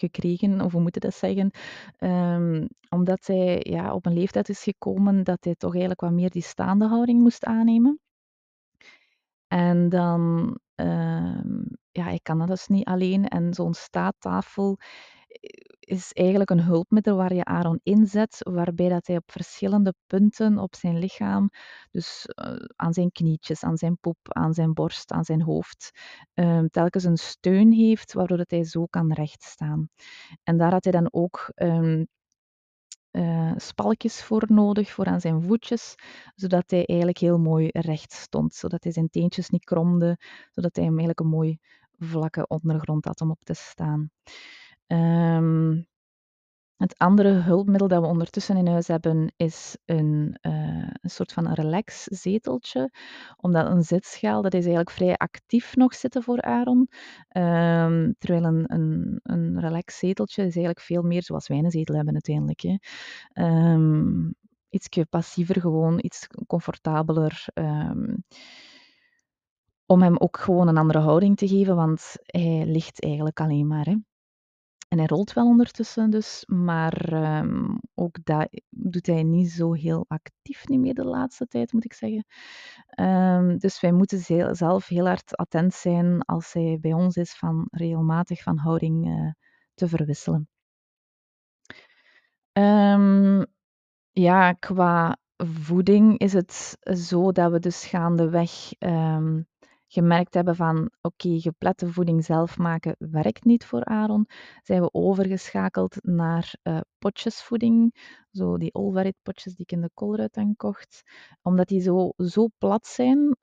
gekregen, 0.00 0.60
of 0.60 0.72
hoe 0.72 0.80
moet 0.82 0.94
je 0.94 1.00
dat 1.00 1.14
zeggen? 1.14 1.50
Ehm, 1.98 2.66
omdat 2.88 3.26
hij 3.26 3.60
ja, 3.70 3.94
op 3.94 4.06
een 4.06 4.12
leeftijd 4.12 4.48
is 4.48 4.62
gekomen 4.62 5.24
dat 5.24 5.44
hij 5.44 5.54
toch 5.54 5.70
eigenlijk 5.70 6.00
wat 6.00 6.12
meer 6.12 6.30
die 6.30 6.42
staande 6.42 6.86
houding 6.86 7.20
moest 7.20 7.44
aannemen. 7.44 8.00
En 9.48 9.88
dan, 9.88 10.58
ehm, 10.74 11.62
ja, 11.90 12.08
ik 12.08 12.22
kan 12.22 12.38
dat 12.38 12.48
dus 12.48 12.66
niet 12.66 12.84
alleen. 12.84 13.28
En 13.28 13.54
zo'n 13.54 13.74
staattafel 13.74 14.78
is 15.80 16.12
eigenlijk 16.12 16.50
een 16.50 16.62
hulpmiddel 16.62 17.16
waar 17.16 17.34
je 17.34 17.44
Aaron 17.44 17.80
inzet, 17.82 18.38
waarbij 18.50 18.88
dat 18.88 19.06
hij 19.06 19.16
op 19.16 19.30
verschillende 19.32 19.94
punten 20.06 20.58
op 20.58 20.74
zijn 20.74 20.98
lichaam, 20.98 21.50
dus 21.90 22.28
uh, 22.44 22.54
aan 22.76 22.92
zijn 22.92 23.10
knietjes, 23.10 23.62
aan 23.62 23.76
zijn 23.76 23.98
poep, 24.00 24.18
aan 24.22 24.54
zijn 24.54 24.72
borst, 24.72 25.10
aan 25.10 25.24
zijn 25.24 25.42
hoofd, 25.42 25.90
um, 26.34 26.68
telkens 26.68 27.04
een 27.04 27.16
steun 27.16 27.72
heeft, 27.72 28.12
waardoor 28.12 28.36
dat 28.36 28.50
hij 28.50 28.64
zo 28.64 28.86
kan 28.86 29.12
rechtstaan. 29.12 29.88
En 30.42 30.56
daar 30.58 30.72
had 30.72 30.84
hij 30.84 30.92
dan 30.92 31.08
ook 31.12 31.52
um, 31.54 32.06
uh, 33.10 33.52
spalkjes 33.56 34.22
voor 34.22 34.44
nodig, 34.46 34.90
voor 34.90 35.06
aan 35.06 35.20
zijn 35.20 35.42
voetjes, 35.42 35.94
zodat 36.34 36.70
hij 36.70 36.86
eigenlijk 36.86 37.18
heel 37.18 37.38
mooi 37.38 37.68
recht 37.72 38.12
stond, 38.12 38.54
zodat 38.54 38.82
hij 38.82 38.92
zijn 38.92 39.10
teentjes 39.10 39.48
niet 39.48 39.64
kromde, 39.64 40.18
zodat 40.50 40.76
hij 40.76 40.84
hem 40.84 40.98
eigenlijk 40.98 41.20
een 41.20 41.36
mooi 41.38 41.58
vlakke 41.98 42.46
ondergrond 42.46 43.04
had 43.04 43.20
om 43.20 43.30
op 43.30 43.44
te 43.44 43.54
staan. 43.54 44.10
Um, 44.92 45.88
het 46.76 46.98
andere 46.98 47.28
hulpmiddel 47.28 47.88
dat 47.88 48.00
we 48.00 48.06
ondertussen 48.06 48.56
in 48.56 48.66
huis 48.66 48.86
hebben 48.86 49.32
is 49.36 49.76
een, 49.84 50.38
uh, 50.42 50.88
een 51.00 51.10
soort 51.10 51.32
van 51.32 51.46
een 51.46 51.54
relax-zeteltje. 51.54 52.90
Omdat 53.36 53.66
een 53.66 53.82
zitschaal, 53.82 54.42
dat 54.42 54.54
is 54.54 54.60
eigenlijk 54.60 54.90
vrij 54.90 55.16
actief 55.16 55.76
nog 55.76 55.94
zitten 55.94 56.22
voor 56.22 56.42
Aaron. 56.42 56.78
Um, 57.36 58.14
terwijl 58.18 58.44
een, 58.44 58.64
een, 58.66 59.20
een 59.22 59.58
is 60.46 60.54
eigenlijk 60.54 60.80
veel 60.80 61.02
meer 61.02 61.22
zoals 61.22 61.48
wij 61.48 61.58
een 61.58 61.70
zetel 61.70 61.94
hebben 61.94 62.12
uiteindelijk. 62.12 62.60
Hè. 62.60 62.76
Um, 63.72 64.34
iets 64.68 64.88
passiever 65.10 65.60
gewoon, 65.60 65.98
iets 66.02 66.26
comfortabeler. 66.46 67.44
Om 69.86 70.02
hem 70.02 70.16
ook 70.16 70.36
gewoon 70.36 70.68
een 70.68 70.76
andere 70.76 70.98
houding 70.98 71.36
te 71.36 71.48
geven, 71.48 71.76
want 71.76 72.14
hij 72.22 72.66
ligt 72.66 73.02
eigenlijk 73.02 73.40
alleen 73.40 73.66
maar. 73.66 73.84
Hè. 73.84 73.96
En 74.90 74.98
hij 74.98 75.06
rolt 75.06 75.32
wel 75.32 75.46
ondertussen 75.46 76.10
dus, 76.10 76.44
maar 76.46 77.12
um, 77.42 77.80
ook 77.94 78.24
dat 78.24 78.48
doet 78.68 79.06
hij 79.06 79.22
niet 79.22 79.50
zo 79.50 79.72
heel 79.72 80.04
actief 80.08 80.68
niet 80.68 80.80
meer 80.80 80.94
de 80.94 81.04
laatste 81.04 81.46
tijd, 81.46 81.72
moet 81.72 81.84
ik 81.84 81.92
zeggen. 81.92 82.24
Um, 83.00 83.58
dus 83.58 83.80
wij 83.80 83.92
moeten 83.92 84.18
zelf 84.56 84.86
heel 84.86 85.06
hard 85.06 85.36
attent 85.36 85.74
zijn 85.74 86.22
als 86.22 86.52
hij 86.52 86.78
bij 86.80 86.92
ons 86.92 87.16
is 87.16 87.34
van 87.34 87.68
regelmatig 87.70 88.42
van 88.42 88.58
houding 88.58 89.06
uh, 89.08 89.30
te 89.74 89.88
verwisselen. 89.88 90.48
Um, 92.52 93.46
ja, 94.10 94.52
qua 94.52 95.16
voeding 95.36 96.18
is 96.18 96.32
het 96.32 96.78
zo 96.82 97.32
dat 97.32 97.52
we 97.52 97.58
dus 97.58 97.84
gaandeweg 97.84 98.50
um, 98.78 99.46
gemerkt 99.92 100.34
hebben 100.34 100.56
van 100.56 100.76
oké, 100.76 101.26
okay, 101.26 101.38
geplette 101.38 101.92
voeding 101.92 102.24
zelf 102.24 102.58
maken 102.58 102.96
werkt 102.98 103.44
niet 103.44 103.64
voor 103.64 103.84
Aaron, 103.84 104.26
zijn 104.62 104.82
we 104.82 104.92
overgeschakeld 104.92 105.96
naar 106.02 106.54
uh, 106.62 106.80
potjesvoeding, 106.98 107.94
zo 108.30 108.56
die 108.56 108.74
Olvarit 108.74 109.16
potjes 109.22 109.54
die 109.54 109.64
ik 109.64 109.72
in 109.72 109.80
de 109.80 109.90
Colruyt 109.94 110.34
dan 110.34 110.56
kocht, 110.56 111.02
omdat 111.42 111.68
die 111.68 111.80
zo, 111.80 112.12
zo 112.16 112.48
plat 112.58 112.86
zijn, 112.86 113.36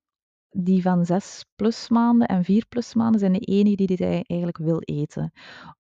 die 0.49 0.81
van 0.81 1.05
6 1.05 1.45
plus 1.55 1.89
maanden 1.89 2.27
en 2.27 2.43
4 2.43 2.65
plus 2.67 2.93
maanden 2.93 3.19
zijn 3.19 3.33
de 3.33 3.39
enige 3.39 3.75
die 3.75 3.97
hij 3.97 4.23
eigenlijk 4.23 4.57
wil 4.57 4.79
eten. 4.79 5.31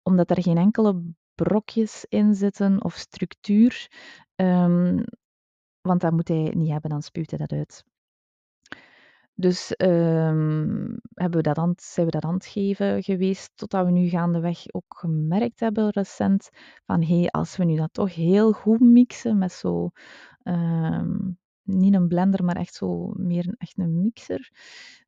Omdat 0.02 0.30
er 0.30 0.42
geen 0.42 0.56
enkele 0.56 1.02
brokjes 1.34 2.04
in 2.08 2.34
zitten 2.34 2.84
of 2.84 2.94
structuur, 2.94 3.90
um, 4.36 5.04
want 5.80 6.00
dat 6.00 6.12
moet 6.12 6.28
hij 6.28 6.52
niet 6.56 6.70
hebben, 6.70 6.90
dan 6.90 7.02
spuwt 7.02 7.30
hij 7.30 7.38
dat 7.38 7.52
uit. 7.52 7.84
Dus 9.40 9.74
um, 9.76 11.00
hebben 11.14 11.36
we 11.36 11.42
dat 11.42 11.58
aan, 11.58 11.72
zijn 11.76 12.06
we 12.06 12.12
dat 12.12 12.24
aan 12.24 12.34
het 12.34 12.46
geven 12.46 13.02
geweest, 13.02 13.50
totdat 13.54 13.84
we 13.84 13.90
nu 13.90 14.08
gaandeweg 14.08 14.62
ook 14.72 14.96
gemerkt 14.96 15.60
hebben 15.60 15.90
recent 15.90 16.50
van 16.84 17.02
hé, 17.02 17.18
hey, 17.18 17.28
als 17.28 17.56
we 17.56 17.64
nu 17.64 17.76
dat 17.76 17.92
toch 17.92 18.14
heel 18.14 18.52
goed 18.52 18.80
mixen 18.80 19.38
met 19.38 19.52
zo, 19.52 19.90
um, 20.42 21.38
niet 21.62 21.94
een 21.94 22.08
blender, 22.08 22.44
maar 22.44 22.56
echt 22.56 22.74
zo 22.74 23.12
meer 23.16 23.54
echt 23.58 23.78
een 23.78 24.00
mixer, 24.00 24.50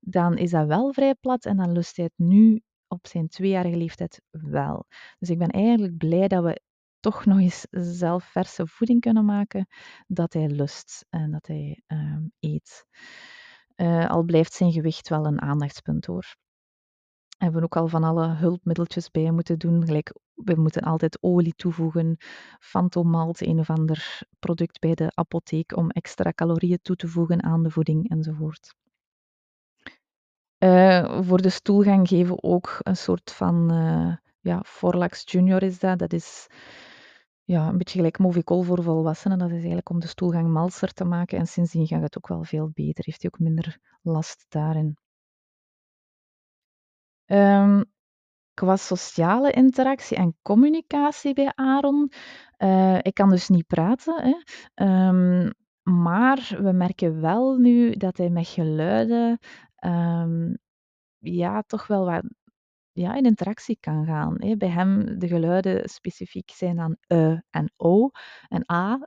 dan 0.01 0.37
is 0.37 0.51
dat 0.51 0.67
wel 0.67 0.93
vrij 0.93 1.15
plat 1.15 1.45
en 1.45 1.57
dan 1.57 1.73
lust 1.73 1.97
hij 1.97 2.05
het 2.05 2.27
nu 2.27 2.61
op 2.89 3.07
zijn 3.07 3.29
tweejarige 3.29 3.77
leeftijd 3.77 4.23
wel. 4.31 4.87
Dus 5.19 5.31
ik 5.31 5.39
ben 5.39 5.49
eigenlijk 5.49 5.97
blij 5.97 6.29
dat 6.29 6.45
we 6.45 6.61
toch 7.01 7.25
nog 7.25 7.39
eens 7.39 7.67
zelf 7.71 8.25
verse 8.25 8.67
voeding 8.67 9.01
kunnen 9.01 9.25
maken, 9.25 9.67
dat 10.07 10.33
hij 10.33 10.49
lust 10.49 11.07
en 11.11 11.31
dat 11.31 11.47
hij 11.47 11.83
um, 11.87 12.33
eet. 12.41 12.87
Uh, 13.77 14.11
al 14.11 14.23
blijft 14.23 14.53
zijn 14.53 14.73
gewicht 14.73 15.09
wel 15.09 15.27
een 15.27 15.41
aandachtspunt 15.41 16.07
hoor. 16.07 16.37
We 17.29 17.45
hebben 17.49 17.63
ook 17.63 17.77
al 17.77 17.89
van 17.89 18.05
alle 18.05 18.29
hulpmiddeltjes 18.29 19.11
bij 19.11 19.31
moeten 19.31 19.59
doen. 19.59 19.87
Gelijk, 19.87 20.13
we 20.35 20.55
moeten 20.55 20.83
altijd 20.83 21.19
olie 21.23 21.55
toevoegen, 21.55 22.17
fantomalt, 22.61 23.41
een 23.41 23.59
of 23.59 23.71
ander 23.71 24.21
product 24.39 24.81
bij 24.81 24.95
de 24.95 25.11
apotheek 25.15 25.77
om 25.77 25.91
extra 25.91 26.33
calorieën 26.33 26.79
toe 26.83 26.97
te 26.97 27.09
voegen 27.09 27.43
aan 27.43 27.63
de 27.63 27.71
voeding 27.71 28.11
enzovoort. 28.11 28.75
Uh, 30.59 31.23
voor 31.23 31.43
de 31.43 31.51
stoelgang 31.51 32.09
geven 32.09 32.35
we 32.35 32.43
ook 32.43 32.79
een 32.79 32.97
soort 32.97 33.33
van 33.33 33.73
uh, 33.73 34.17
ja, 34.41 34.63
Forlax 34.67 35.23
Junior 35.25 35.63
is 35.63 35.79
dat. 35.79 35.99
Dat 35.99 36.13
is 36.13 36.47
ja, 37.45 37.69
een 37.69 37.79
beetje 37.79 37.97
gelijk 37.97 38.19
Movicol 38.19 38.63
voor 38.63 38.83
volwassenen. 38.83 39.39
Dat 39.39 39.49
is 39.49 39.55
eigenlijk 39.55 39.91
om 39.91 40.01
de 40.01 40.07
stoelgang 40.07 40.49
malser 40.49 40.93
te 40.93 41.05
maken. 41.05 41.39
En 41.39 41.47
sindsdien 41.47 41.87
gaat 41.87 42.03
het 42.03 42.17
ook 42.17 42.29
wel 42.29 42.45
veel 42.45 42.71
beter. 42.75 43.05
Heeft 43.05 43.23
hij 43.23 43.31
ook 43.35 43.41
minder 43.41 43.79
last 44.03 44.47
daarin. 44.49 44.97
Um, 47.27 47.85
qua 48.55 48.77
sociale 48.77 49.51
interactie 49.51 50.17
en 50.17 50.37
communicatie 50.43 51.35
bij 51.35 51.53
Aaron. 51.55 52.13
Uh, 52.59 52.99
ik 52.99 53.15
kan 53.15 53.29
dus 53.29 53.49
niet 53.49 53.67
praten. 53.67 54.23
Hè. 54.23 54.35
Um, 55.09 55.53
maar 55.83 56.57
we 56.63 56.73
merken 56.73 57.21
wel 57.21 57.57
nu 57.57 57.97
dat 57.97 58.17
hij 58.17 58.31
met 58.31 58.47
geluiden 58.47 59.39
um, 59.85 60.59
ja, 61.19 61.63
toch 61.63 61.87
wel 61.87 62.05
wat 62.05 62.25
ja, 62.93 63.15
in 63.15 63.25
interactie 63.25 63.77
kan 63.81 64.05
gaan. 64.05 64.35
Hè. 64.39 64.57
Bij 64.57 64.69
hem 64.69 65.19
de 65.19 65.29
geluiden 65.29 65.89
specifiek 65.89 66.51
zijn 66.51 66.77
dan 66.77 66.97
e 67.07 67.37
en 67.51 67.73
o 67.77 68.11
en 68.49 68.73
a. 68.73 68.99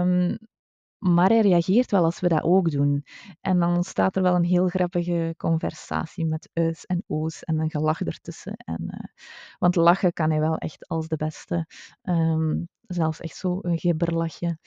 um, 0.00 0.38
maar 1.16 1.28
hij 1.28 1.40
reageert 1.40 1.90
wel 1.90 2.04
als 2.04 2.20
we 2.20 2.28
dat 2.28 2.42
ook 2.42 2.70
doen. 2.70 3.04
En 3.40 3.58
dan 3.58 3.74
ontstaat 3.74 4.16
er 4.16 4.22
wel 4.22 4.34
een 4.34 4.44
heel 4.44 4.68
grappige 4.68 5.34
conversatie 5.36 6.26
met 6.26 6.50
u's 6.54 6.84
en 6.84 7.04
o's 7.06 7.42
en 7.42 7.58
een 7.58 7.70
gelach 7.70 8.00
ertussen. 8.00 8.56
En, 8.56 8.82
uh, 8.82 9.24
want 9.58 9.76
lachen 9.76 10.12
kan 10.12 10.30
hij 10.30 10.40
wel 10.40 10.56
echt 10.56 10.88
als 10.88 11.08
de 11.08 11.16
beste. 11.16 11.66
Um, 12.02 12.68
zelfs 12.86 13.20
echt 13.20 13.36
zo 13.36 13.58
een 13.62 13.78
gibberlachje. 13.78 14.58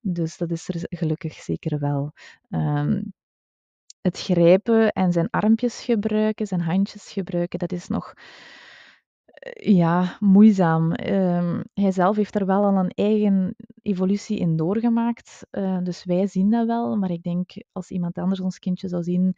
Dus 0.00 0.36
dat 0.36 0.50
is 0.50 0.68
er 0.68 0.86
gelukkig 0.88 1.32
zeker 1.34 1.78
wel. 1.78 2.12
Um, 2.48 3.12
het 4.00 4.18
grijpen 4.18 4.92
en 4.92 5.12
zijn 5.12 5.30
armpjes 5.30 5.84
gebruiken, 5.84 6.46
zijn 6.46 6.60
handjes 6.60 7.12
gebruiken, 7.12 7.58
dat 7.58 7.72
is 7.72 7.88
nog 7.88 8.14
eh, 9.38 9.74
ja, 9.74 10.16
moeizaam. 10.20 10.92
Um, 10.92 11.64
hij 11.74 11.92
zelf 11.92 12.16
heeft 12.16 12.34
er 12.34 12.46
wel 12.46 12.64
al 12.64 12.76
een 12.76 12.90
eigen 12.90 13.54
evolutie 13.82 14.38
in 14.38 14.56
doorgemaakt. 14.56 15.46
Uh, 15.50 15.78
dus 15.82 16.04
wij 16.04 16.26
zien 16.26 16.50
dat 16.50 16.66
wel. 16.66 16.96
Maar 16.96 17.10
ik 17.10 17.22
denk 17.22 17.50
als 17.72 17.90
iemand 17.90 18.18
anders 18.18 18.40
ons 18.40 18.58
kindje 18.58 18.88
zou 18.88 19.02
zien, 19.02 19.36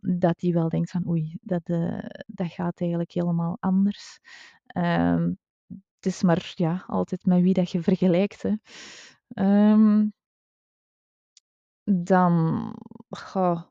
dat 0.00 0.40
hij 0.40 0.52
wel 0.52 0.68
denkt 0.68 0.90
van 0.90 1.08
oei, 1.08 1.36
dat, 1.40 1.68
uh, 1.68 1.98
dat 2.26 2.52
gaat 2.52 2.80
eigenlijk 2.80 3.12
helemaal 3.12 3.56
anders. 3.60 4.18
Um, 4.76 5.38
het 5.96 6.12
is 6.12 6.22
maar 6.22 6.52
ja, 6.54 6.84
altijd 6.86 7.26
met 7.26 7.42
wie 7.42 7.54
dat 7.54 7.70
je 7.70 7.82
vergelijkt. 7.82 8.42
Hè. 8.42 8.52
Um, 9.72 10.12
dan 11.84 12.74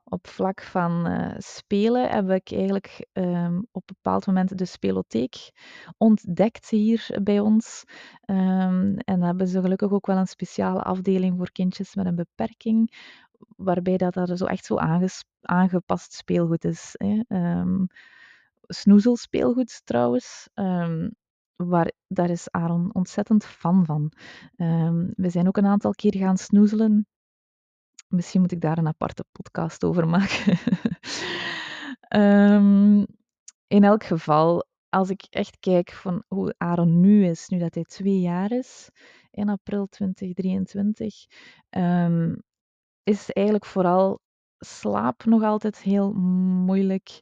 op 0.04 0.28
vlak 0.28 0.62
van 0.62 1.08
uh, 1.08 1.34
spelen 1.38 2.10
heb 2.10 2.30
ik 2.30 2.52
eigenlijk 2.52 3.08
um, 3.14 3.68
op 3.72 3.88
bepaald 3.88 4.26
moment 4.26 4.58
de 4.58 4.66
spelotheek 4.66 5.52
ontdekt 5.98 6.70
hier 6.70 7.20
bij 7.24 7.40
ons. 7.40 7.84
Um, 8.26 8.98
en 8.98 9.20
dan 9.20 9.22
hebben 9.22 9.48
ze 9.48 9.62
gelukkig 9.62 9.92
ook 9.92 10.06
wel 10.06 10.18
een 10.18 10.28
speciale 10.28 10.82
afdeling 10.82 11.38
voor 11.38 11.52
kindjes 11.52 11.96
met 11.96 12.06
een 12.06 12.16
beperking, 12.16 12.94
waarbij 13.56 13.98
dat 13.98 14.16
er 14.16 14.38
zo 14.38 14.46
echt 14.46 14.66
zo 14.66 14.78
aangepast 15.42 16.14
speelgoed 16.14 16.66
is. 16.66 16.96
Hè. 16.98 17.22
Um, 17.28 17.88
snoezelspeelgoed 18.62 19.82
trouwens. 19.86 20.50
Waar, 21.56 21.92
daar 22.08 22.30
is 22.30 22.52
Aaron 22.52 22.94
ontzettend 22.94 23.46
fan 23.46 23.86
van. 23.86 24.12
we 25.16 25.30
zijn 25.30 25.48
ook 25.48 25.58
een 25.58 25.66
aantal 25.66 25.92
keer 25.92 26.16
gaan 26.18 26.38
snoezelen 26.38 27.08
Misschien 28.14 28.42
moet 28.42 28.52
ik 28.52 28.62
daar 28.62 28.78
een 28.78 28.88
aparte 28.88 29.26
podcast 29.32 29.84
over 29.84 30.08
maken. 30.08 30.58
um, 32.16 33.06
in 33.78 33.84
elk 33.84 34.04
geval, 34.04 34.66
als 34.90 35.10
ik 35.10 35.26
echt 35.30 35.60
kijk 35.60 35.92
van 35.92 36.24
hoe 36.28 36.56
Aaron 36.58 37.00
nu 37.00 37.26
is, 37.26 37.48
nu 37.48 37.58
dat 37.58 37.74
hij 37.74 37.84
twee 37.84 38.20
jaar 38.20 38.52
is, 38.52 38.90
in 39.32 39.50
april 39.50 39.88
2023, 39.88 41.26
um, 41.70 42.44
is 43.04 43.32
eigenlijk 43.32 43.66
vooral 43.66 44.20
slaap 44.58 45.26
nog 45.26 45.44
altijd 45.44 45.82
heel 45.82 46.14
moeilijk. 46.14 47.22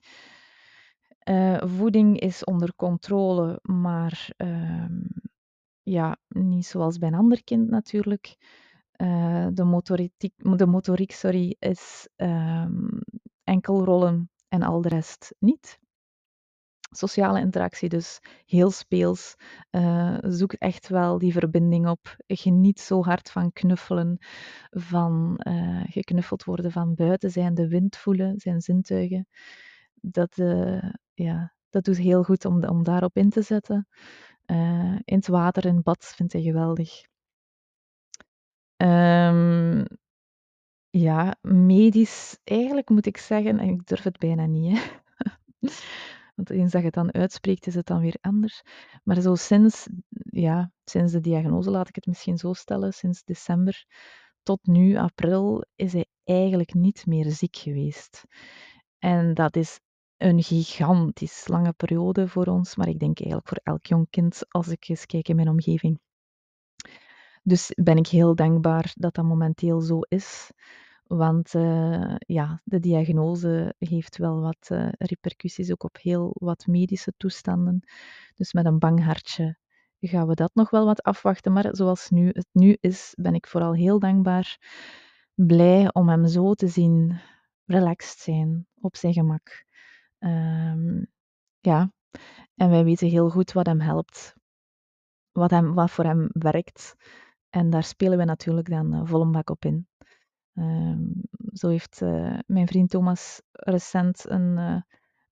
Uh, 1.30 1.62
voeding 1.66 2.20
is 2.20 2.44
onder 2.44 2.76
controle, 2.76 3.60
maar 3.62 4.30
um, 4.38 5.08
ja, 5.84 6.18
niet 6.28 6.66
zoals 6.66 6.98
bij 6.98 7.08
een 7.08 7.16
ander 7.16 7.44
kind 7.44 7.70
natuurlijk. 7.70 8.36
Uh, 9.02 9.48
de, 9.54 9.64
motoriek, 9.64 10.14
de 10.38 10.66
motoriek 10.66 11.12
sorry, 11.12 11.56
is 11.60 12.10
um, 12.16 13.02
enkel 13.44 13.84
rollen 13.84 14.30
en 14.48 14.62
al 14.62 14.82
de 14.82 14.90
rest 14.90 15.36
niet. 15.40 15.80
Sociale 16.92 17.40
interactie 17.40 17.90
dus 17.90 18.20
heel 18.46 18.72
speels. 18.72 19.36
Uh, 19.72 20.18
zoek 20.22 20.54
echt 20.54 20.88
wel 20.88 21.18
die 21.18 21.32
verbinding 21.32 21.88
op. 21.88 22.16
Geniet 22.28 22.80
zo 22.80 23.04
hard 23.04 23.32
van 23.32 23.52
knuffelen, 23.52 24.18
van 24.70 25.40
uh, 25.48 25.84
geknuffeld 25.84 26.44
worden, 26.44 26.72
van 26.72 26.96
buiten 26.96 27.32
zijn, 27.32 27.54
de 27.54 27.68
wind 27.68 27.98
voelen, 27.98 28.40
zijn 28.40 28.62
zintuigen. 28.62 29.28
Dat, 29.94 30.36
ja, 31.14 31.54
dat 31.70 31.84
doet 31.84 31.98
heel 31.98 32.24
goed 32.24 32.46
om, 32.46 32.64
om 32.64 32.84
daarop 32.84 33.18
in 33.18 33.30
te 33.30 33.42
zetten. 33.42 33.88
in 35.04 35.16
het 35.16 35.28
water, 35.28 35.66
in 35.66 35.82
bad, 35.82 36.14
vindt 36.16 36.34
hij 36.34 36.42
geweldig. 36.42 37.10
Um, 38.82 39.86
ja, 40.90 41.36
medisch, 41.42 42.38
eigenlijk 42.44 42.90
moet 42.90 43.06
ik 43.06 43.18
zeggen, 43.18 43.60
en 43.60 43.70
ik 43.70 43.86
durf 43.86 44.04
het 44.04 44.18
bijna 44.18 44.46
niet, 44.46 44.78
hè. 44.78 44.84
Want 46.36 46.50
eens 46.50 46.72
dat 46.72 46.82
je 46.82 46.88
het 46.88 46.96
dan 46.96 47.14
uitspreekt, 47.14 47.68
is 47.68 47.76
het 47.76 47.86
dan 47.86 48.02
weer 48.02 48.18
anders. 48.22 48.62
Maar 49.04 49.22
zo 49.22 49.36
sinds, 49.36 49.88
ja, 50.24 50.72
sinds 50.84 51.12
de 51.12 51.20
diagnose, 51.20 51.70
laat 51.70 51.90
ik 51.90 51.96
het 51.96 52.06
misschien 52.06 52.38
zo 52.38 52.54
stellen, 52.54 52.94
sinds 52.94 53.24
december 53.24 53.86
tot 54.44 54.66
nu, 54.66 54.98
april, 54.98 55.66
is 55.76 55.94
hij 55.94 56.06
eigenlijk 56.24 56.74
niet 56.74 57.06
meer 57.06 57.32
ziek 57.32 57.56
geweest. 57.56 58.24
En 59.00 59.34
dat 59.34 59.56
is 59.56 59.80
een 60.18 60.44
gigantisch 60.44 61.48
lange 61.48 61.74
periode 61.74 62.28
voor 62.28 62.46
ons, 62.46 62.76
maar 62.76 62.88
ik 62.88 63.00
denk 63.00 63.20
eigenlijk 63.20 63.48
voor 63.48 63.60
elk 63.64 63.86
jong 63.86 64.08
kind, 64.10 64.42
als 64.48 64.68
ik 64.68 64.88
eens 64.88 65.06
kijk 65.06 65.28
in 65.28 65.36
mijn 65.36 65.50
omgeving. 65.50 66.00
Dus 67.42 67.72
ben 67.84 67.98
ik 67.98 68.08
heel 68.08 68.36
dankbaar 68.36 68.94
dat 68.96 69.14
dat 69.14 69.26
momenteel 69.26 69.82
zo 69.82 70.00
is. 70.00 70.52
Want 71.04 71.54
uh, 71.54 72.16
ja, 72.18 72.62
de 72.64 72.80
diagnose 72.80 73.76
heeft 73.78 74.18
wel 74.18 74.42
wat 74.42 74.70
uh, 74.72 74.90
repercussies 74.98 75.72
ook 75.72 75.84
op 75.84 75.98
heel 76.02 76.36
wat 76.40 76.68
medische 76.68 77.14
toestanden. 77.18 77.88
Dus 78.36 78.54
met 78.54 78.66
een 78.66 78.80
bang 78.80 79.04
hartje 79.04 79.58
gaan 80.08 80.28
we 80.28 80.34
dat 80.34 80.52
nog 80.54 80.70
wel 80.70 80.86
wat 80.86 81.04
afwachten. 81.04 81.54
Maar 81.54 81.76
zoals 81.76 82.10
nu, 82.10 82.28
het 82.28 82.48
nu 82.52 82.78
is, 82.80 83.14
ben 83.18 83.34
ik 83.34 83.48
vooral 83.48 83.74
heel 83.74 84.00
dankbaar. 84.00 84.58
Blij 85.34 85.94
om 85.94 86.10
hem 86.10 86.28
zo 86.28 86.54
te 86.54 86.68
zien, 86.68 87.20
relaxed 87.66 88.20
zijn, 88.20 88.68
op 88.80 88.96
zijn 88.96 89.14
gemak. 89.14 89.66
Um, 90.20 91.08
ja, 91.60 91.92
en 92.56 92.70
wij 92.70 92.84
weten 92.84 93.08
heel 93.08 93.30
goed 93.30 93.52
wat 93.52 93.66
hem 93.66 93.80
helpt, 93.80 94.36
wat, 95.32 95.52
hem, 95.52 95.74
wat 95.74 95.92
voor 95.92 96.06
hem 96.06 96.30
werkt. 96.32 96.96
En 97.52 97.70
daar 97.70 97.84
spelen 97.84 98.18
we 98.18 98.24
natuurlijk 98.24 98.70
dan 98.70 98.94
uh, 99.14 99.40
op 99.46 99.66
in. 99.66 99.88
Um, 100.54 101.14
zo 101.54 101.70
heeft 101.70 102.02
uh, 102.02 102.40
mijn 102.46 102.68
vriend 102.68 102.90
Thomas 102.90 103.42
recent 103.52 104.30
een, 104.30 104.58
uh, 104.58 104.82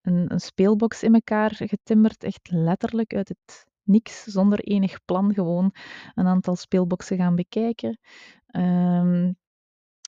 een, 0.02 0.32
een, 0.32 0.40
speelbox 0.40 1.04
in 1.04 1.14
elkaar 1.14 1.52
getimmerd, 1.56 2.24
echt 2.24 2.52
letterlijk 2.52 3.16
uit 3.16 3.30
het 3.30 3.68
niks, 3.84 4.24
zonder 4.24 4.60
enig 4.60 5.06
plan, 5.06 5.34
gewoon 5.34 5.76
een 6.14 6.28
aantal 6.28 6.56
speelboxen 6.56 7.18
gaan 7.18 7.36
bekijken. 7.36 8.00
Um, 8.52 9.38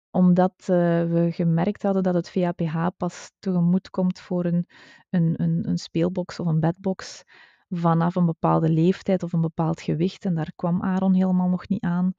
omdat 0.09 0.53
we 0.65 1.27
gemerkt 1.31 1.83
hadden 1.83 2.03
dat 2.03 2.13
het 2.13 2.29
VAPH 2.29 2.87
pas 2.97 3.31
tegemoet 3.39 3.89
komt 3.89 4.19
voor 4.19 4.45
een, 4.45 4.67
een, 5.09 5.41
een, 5.41 5.67
een 5.69 5.77
speelbox 5.77 6.39
of 6.39 6.47
een 6.47 6.59
bedbox 6.59 7.23
vanaf 7.73 8.15
een 8.15 8.25
bepaalde 8.25 8.69
leeftijd 8.69 9.23
of 9.23 9.33
een 9.33 9.41
bepaald 9.41 9.81
gewicht. 9.81 10.25
En 10.25 10.35
daar 10.35 10.51
kwam 10.55 10.83
Aaron 10.83 11.13
helemaal 11.13 11.49
nog 11.49 11.67
niet 11.67 11.83
aan. 11.83 12.13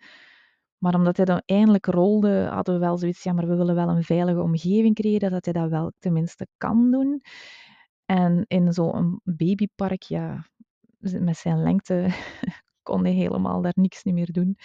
Maar 0.78 0.94
omdat 0.94 1.16
hij 1.16 1.26
dan 1.26 1.42
eindelijk 1.44 1.86
rolde, 1.86 2.46
hadden 2.46 2.74
we 2.74 2.80
wel 2.80 2.98
zoiets, 2.98 3.22
ja, 3.22 3.32
maar 3.32 3.46
we 3.46 3.57
willen 3.57 3.74
wel 3.74 3.88
een 3.88 4.03
veilige 4.03 4.40
omgeving 4.40 4.94
creëren, 4.94 5.30
dat 5.30 5.44
hij 5.44 5.55
dat 5.55 5.70
wel 5.70 5.92
tenminste 5.98 6.46
kan 6.57 6.90
doen. 6.90 7.22
En 8.05 8.44
in 8.46 8.72
zo'n 8.72 9.20
babypark, 9.24 10.03
ja, 10.03 10.46
met 10.98 11.36
zijn 11.36 11.62
lengte 11.62 12.09
kon 12.82 13.05
hij 13.05 13.12
helemaal 13.12 13.62
daar 13.62 13.72
niks 13.76 14.03
niet 14.03 14.14
meer 14.14 14.32
doen. 14.32 14.57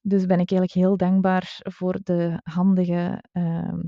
Dus 0.00 0.26
ben 0.26 0.40
ik 0.40 0.50
eigenlijk 0.50 0.72
heel 0.72 0.96
dankbaar 0.96 1.60
voor 1.62 1.98
de 2.02 2.40
handige 2.42 3.24
uh, 3.32 3.78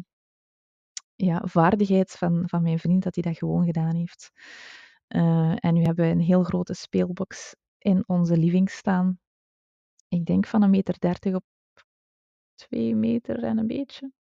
ja, 1.14 1.42
vaardigheid 1.44 2.10
van, 2.10 2.42
van 2.46 2.62
mijn 2.62 2.78
vriend, 2.78 3.02
dat 3.02 3.14
hij 3.14 3.24
dat 3.24 3.38
gewoon 3.38 3.64
gedaan 3.64 3.94
heeft. 3.94 4.30
Uh, 5.14 5.54
en 5.56 5.74
nu 5.74 5.82
hebben 5.82 6.04
we 6.04 6.10
een 6.10 6.20
heel 6.20 6.42
grote 6.42 6.74
speelbox 6.74 7.56
in 7.78 8.04
onze 8.06 8.36
living 8.36 8.70
staan. 8.70 9.18
Ik 10.08 10.24
denk 10.24 10.46
van 10.46 10.62
een 10.62 10.70
meter 10.70 10.98
dertig 10.98 11.34
op 11.34 11.44
twee 12.54 12.94
meter 12.94 13.44
en 13.44 13.58
een 13.58 13.66
beetje. 13.66 14.12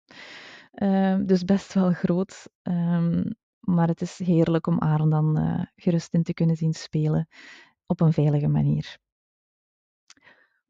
Uh, 0.74 1.18
dus 1.26 1.44
best 1.44 1.74
wel 1.74 1.92
groot. 1.92 2.50
Um, 2.62 3.38
maar 3.60 3.88
het 3.88 4.02
is 4.02 4.18
heerlijk 4.18 4.68
om 4.68 4.80
Aaron 4.80 5.10
dan 5.10 5.40
uh, 5.40 5.64
gerust 5.76 6.14
in 6.14 6.24
te 6.24 6.34
kunnen 6.34 6.56
zien 6.56 6.74
spelen 6.74 7.28
op 7.86 8.02
een 8.02 8.14
veilige 8.14 8.48
manier. 8.48 8.98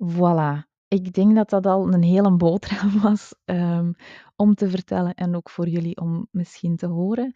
Voilà. 0.03 0.67
Ik 0.88 1.13
denk 1.13 1.36
dat 1.36 1.49
dat 1.49 1.65
al 1.65 1.93
een 1.93 2.03
hele 2.03 2.36
boterham 2.36 2.99
was 3.09 3.36
um, 3.45 3.95
om 4.36 4.55
te 4.55 4.70
vertellen 4.70 5.13
en 5.13 5.36
ook 5.36 5.49
voor 5.49 5.67
jullie 5.67 5.97
om 5.97 6.28
misschien 6.32 6.76
te 6.76 6.88
horen. 6.88 7.34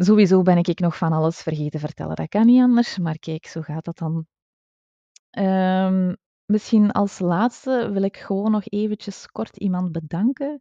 Sowieso 0.00 0.42
ben 0.42 0.56
ik 0.56 0.78
nog 0.78 0.96
van 0.96 1.12
alles 1.12 1.42
vergeten 1.42 1.80
vertellen. 1.80 2.16
Dat 2.16 2.28
kan 2.28 2.46
niet 2.46 2.62
anders, 2.62 2.98
maar 2.98 3.18
kijk, 3.18 3.46
zo 3.46 3.60
gaat 3.60 3.84
dat 3.84 3.98
dan. 3.98 4.26
Um, 5.38 6.16
Misschien 6.50 6.90
als 6.90 7.18
laatste 7.18 7.90
wil 7.92 8.02
ik 8.02 8.16
gewoon 8.16 8.50
nog 8.50 8.62
eventjes 8.64 9.26
kort 9.26 9.56
iemand 9.56 9.92
bedanken, 9.92 10.60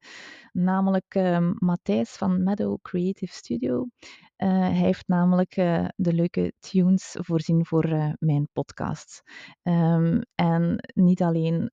namelijk 0.51 1.15
uh, 1.15 1.51
Matthijs 1.53 2.09
van 2.09 2.43
Meadow 2.43 2.77
Creative 2.81 3.33
Studio. 3.33 3.87
Uh, 4.37 4.49
hij 4.49 4.71
heeft 4.71 5.07
namelijk 5.07 5.57
uh, 5.57 5.85
de 5.95 6.13
leuke 6.13 6.53
tunes 6.59 7.15
voorzien 7.19 7.65
voor 7.65 7.85
uh, 7.85 8.11
mijn 8.19 8.47
podcast. 8.53 9.21
Um, 9.63 10.21
en 10.35 10.91
niet 10.93 11.21
alleen 11.21 11.71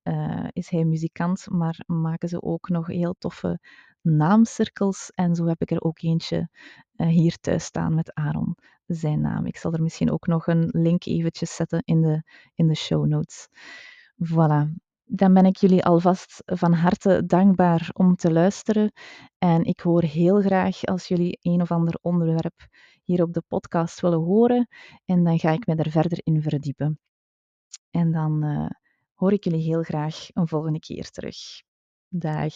is 0.53 0.69
hij 0.71 0.85
muzikant, 0.85 1.47
maar 1.51 1.83
maken 1.87 2.29
ze 2.29 2.43
ook 2.43 2.69
nog 2.69 2.87
heel 2.87 3.15
toffe 3.19 3.61
naamcirkels. 4.05 5.11
En 5.15 5.35
zo 5.35 5.47
heb 5.47 5.61
ik 5.61 5.71
er 5.71 5.83
ook 5.83 6.03
eentje 6.03 6.49
hier 6.97 7.37
thuis 7.41 7.65
staan 7.65 7.95
met 7.95 8.15
Aaron, 8.15 8.57
zijn 8.87 9.21
naam. 9.21 9.47
Ik 9.47 9.57
zal 9.57 9.73
er 9.73 9.83
misschien 9.83 10.11
ook 10.11 10.27
nog 10.27 10.47
een 10.47 10.69
link 10.71 11.05
eventjes 11.05 11.55
zetten 11.55 11.83
in 11.85 12.01
de, 12.01 12.23
in 12.55 12.67
de 12.67 12.75
show 12.75 13.07
notes. 13.07 13.49
Voilà. 14.25 14.83
Dan 15.07 15.35
ben 15.35 15.45
ik 15.45 15.57
jullie 15.57 15.85
alvast 15.85 16.43
van 16.45 16.73
harte 16.73 17.23
dankbaar 17.27 17.91
om 17.93 18.17
te 18.17 18.33
luisteren. 18.33 18.93
En 19.39 19.65
ik 19.65 19.81
hoor 19.81 20.03
heel 20.03 20.41
graag 20.41 20.85
als 20.85 21.09
jullie 21.09 21.39
een 21.43 21.61
of 21.61 21.71
ander 21.71 21.99
onderwerp 22.03 22.67
hier 23.03 23.23
op 23.23 23.33
de 23.33 23.43
podcast 23.49 24.01
willen 24.01 24.21
horen. 24.21 24.69
En 25.05 25.25
dan 25.25 25.39
ga 25.39 25.51
ik 25.51 25.67
me 25.67 25.75
er 25.75 25.91
verder 25.91 26.21
in 26.23 26.43
verdiepen. 26.43 26.99
En 27.91 28.13
dan 28.13 28.45
uh, 28.45 28.71
hoor 29.15 29.33
ik 29.33 29.45
jullie 29.45 29.63
heel 29.63 29.83
graag 29.83 30.27
een 30.33 30.49
volgende 30.49 30.79
keer 30.79 31.11
terug. 31.11 31.37
Dag. 32.17 32.53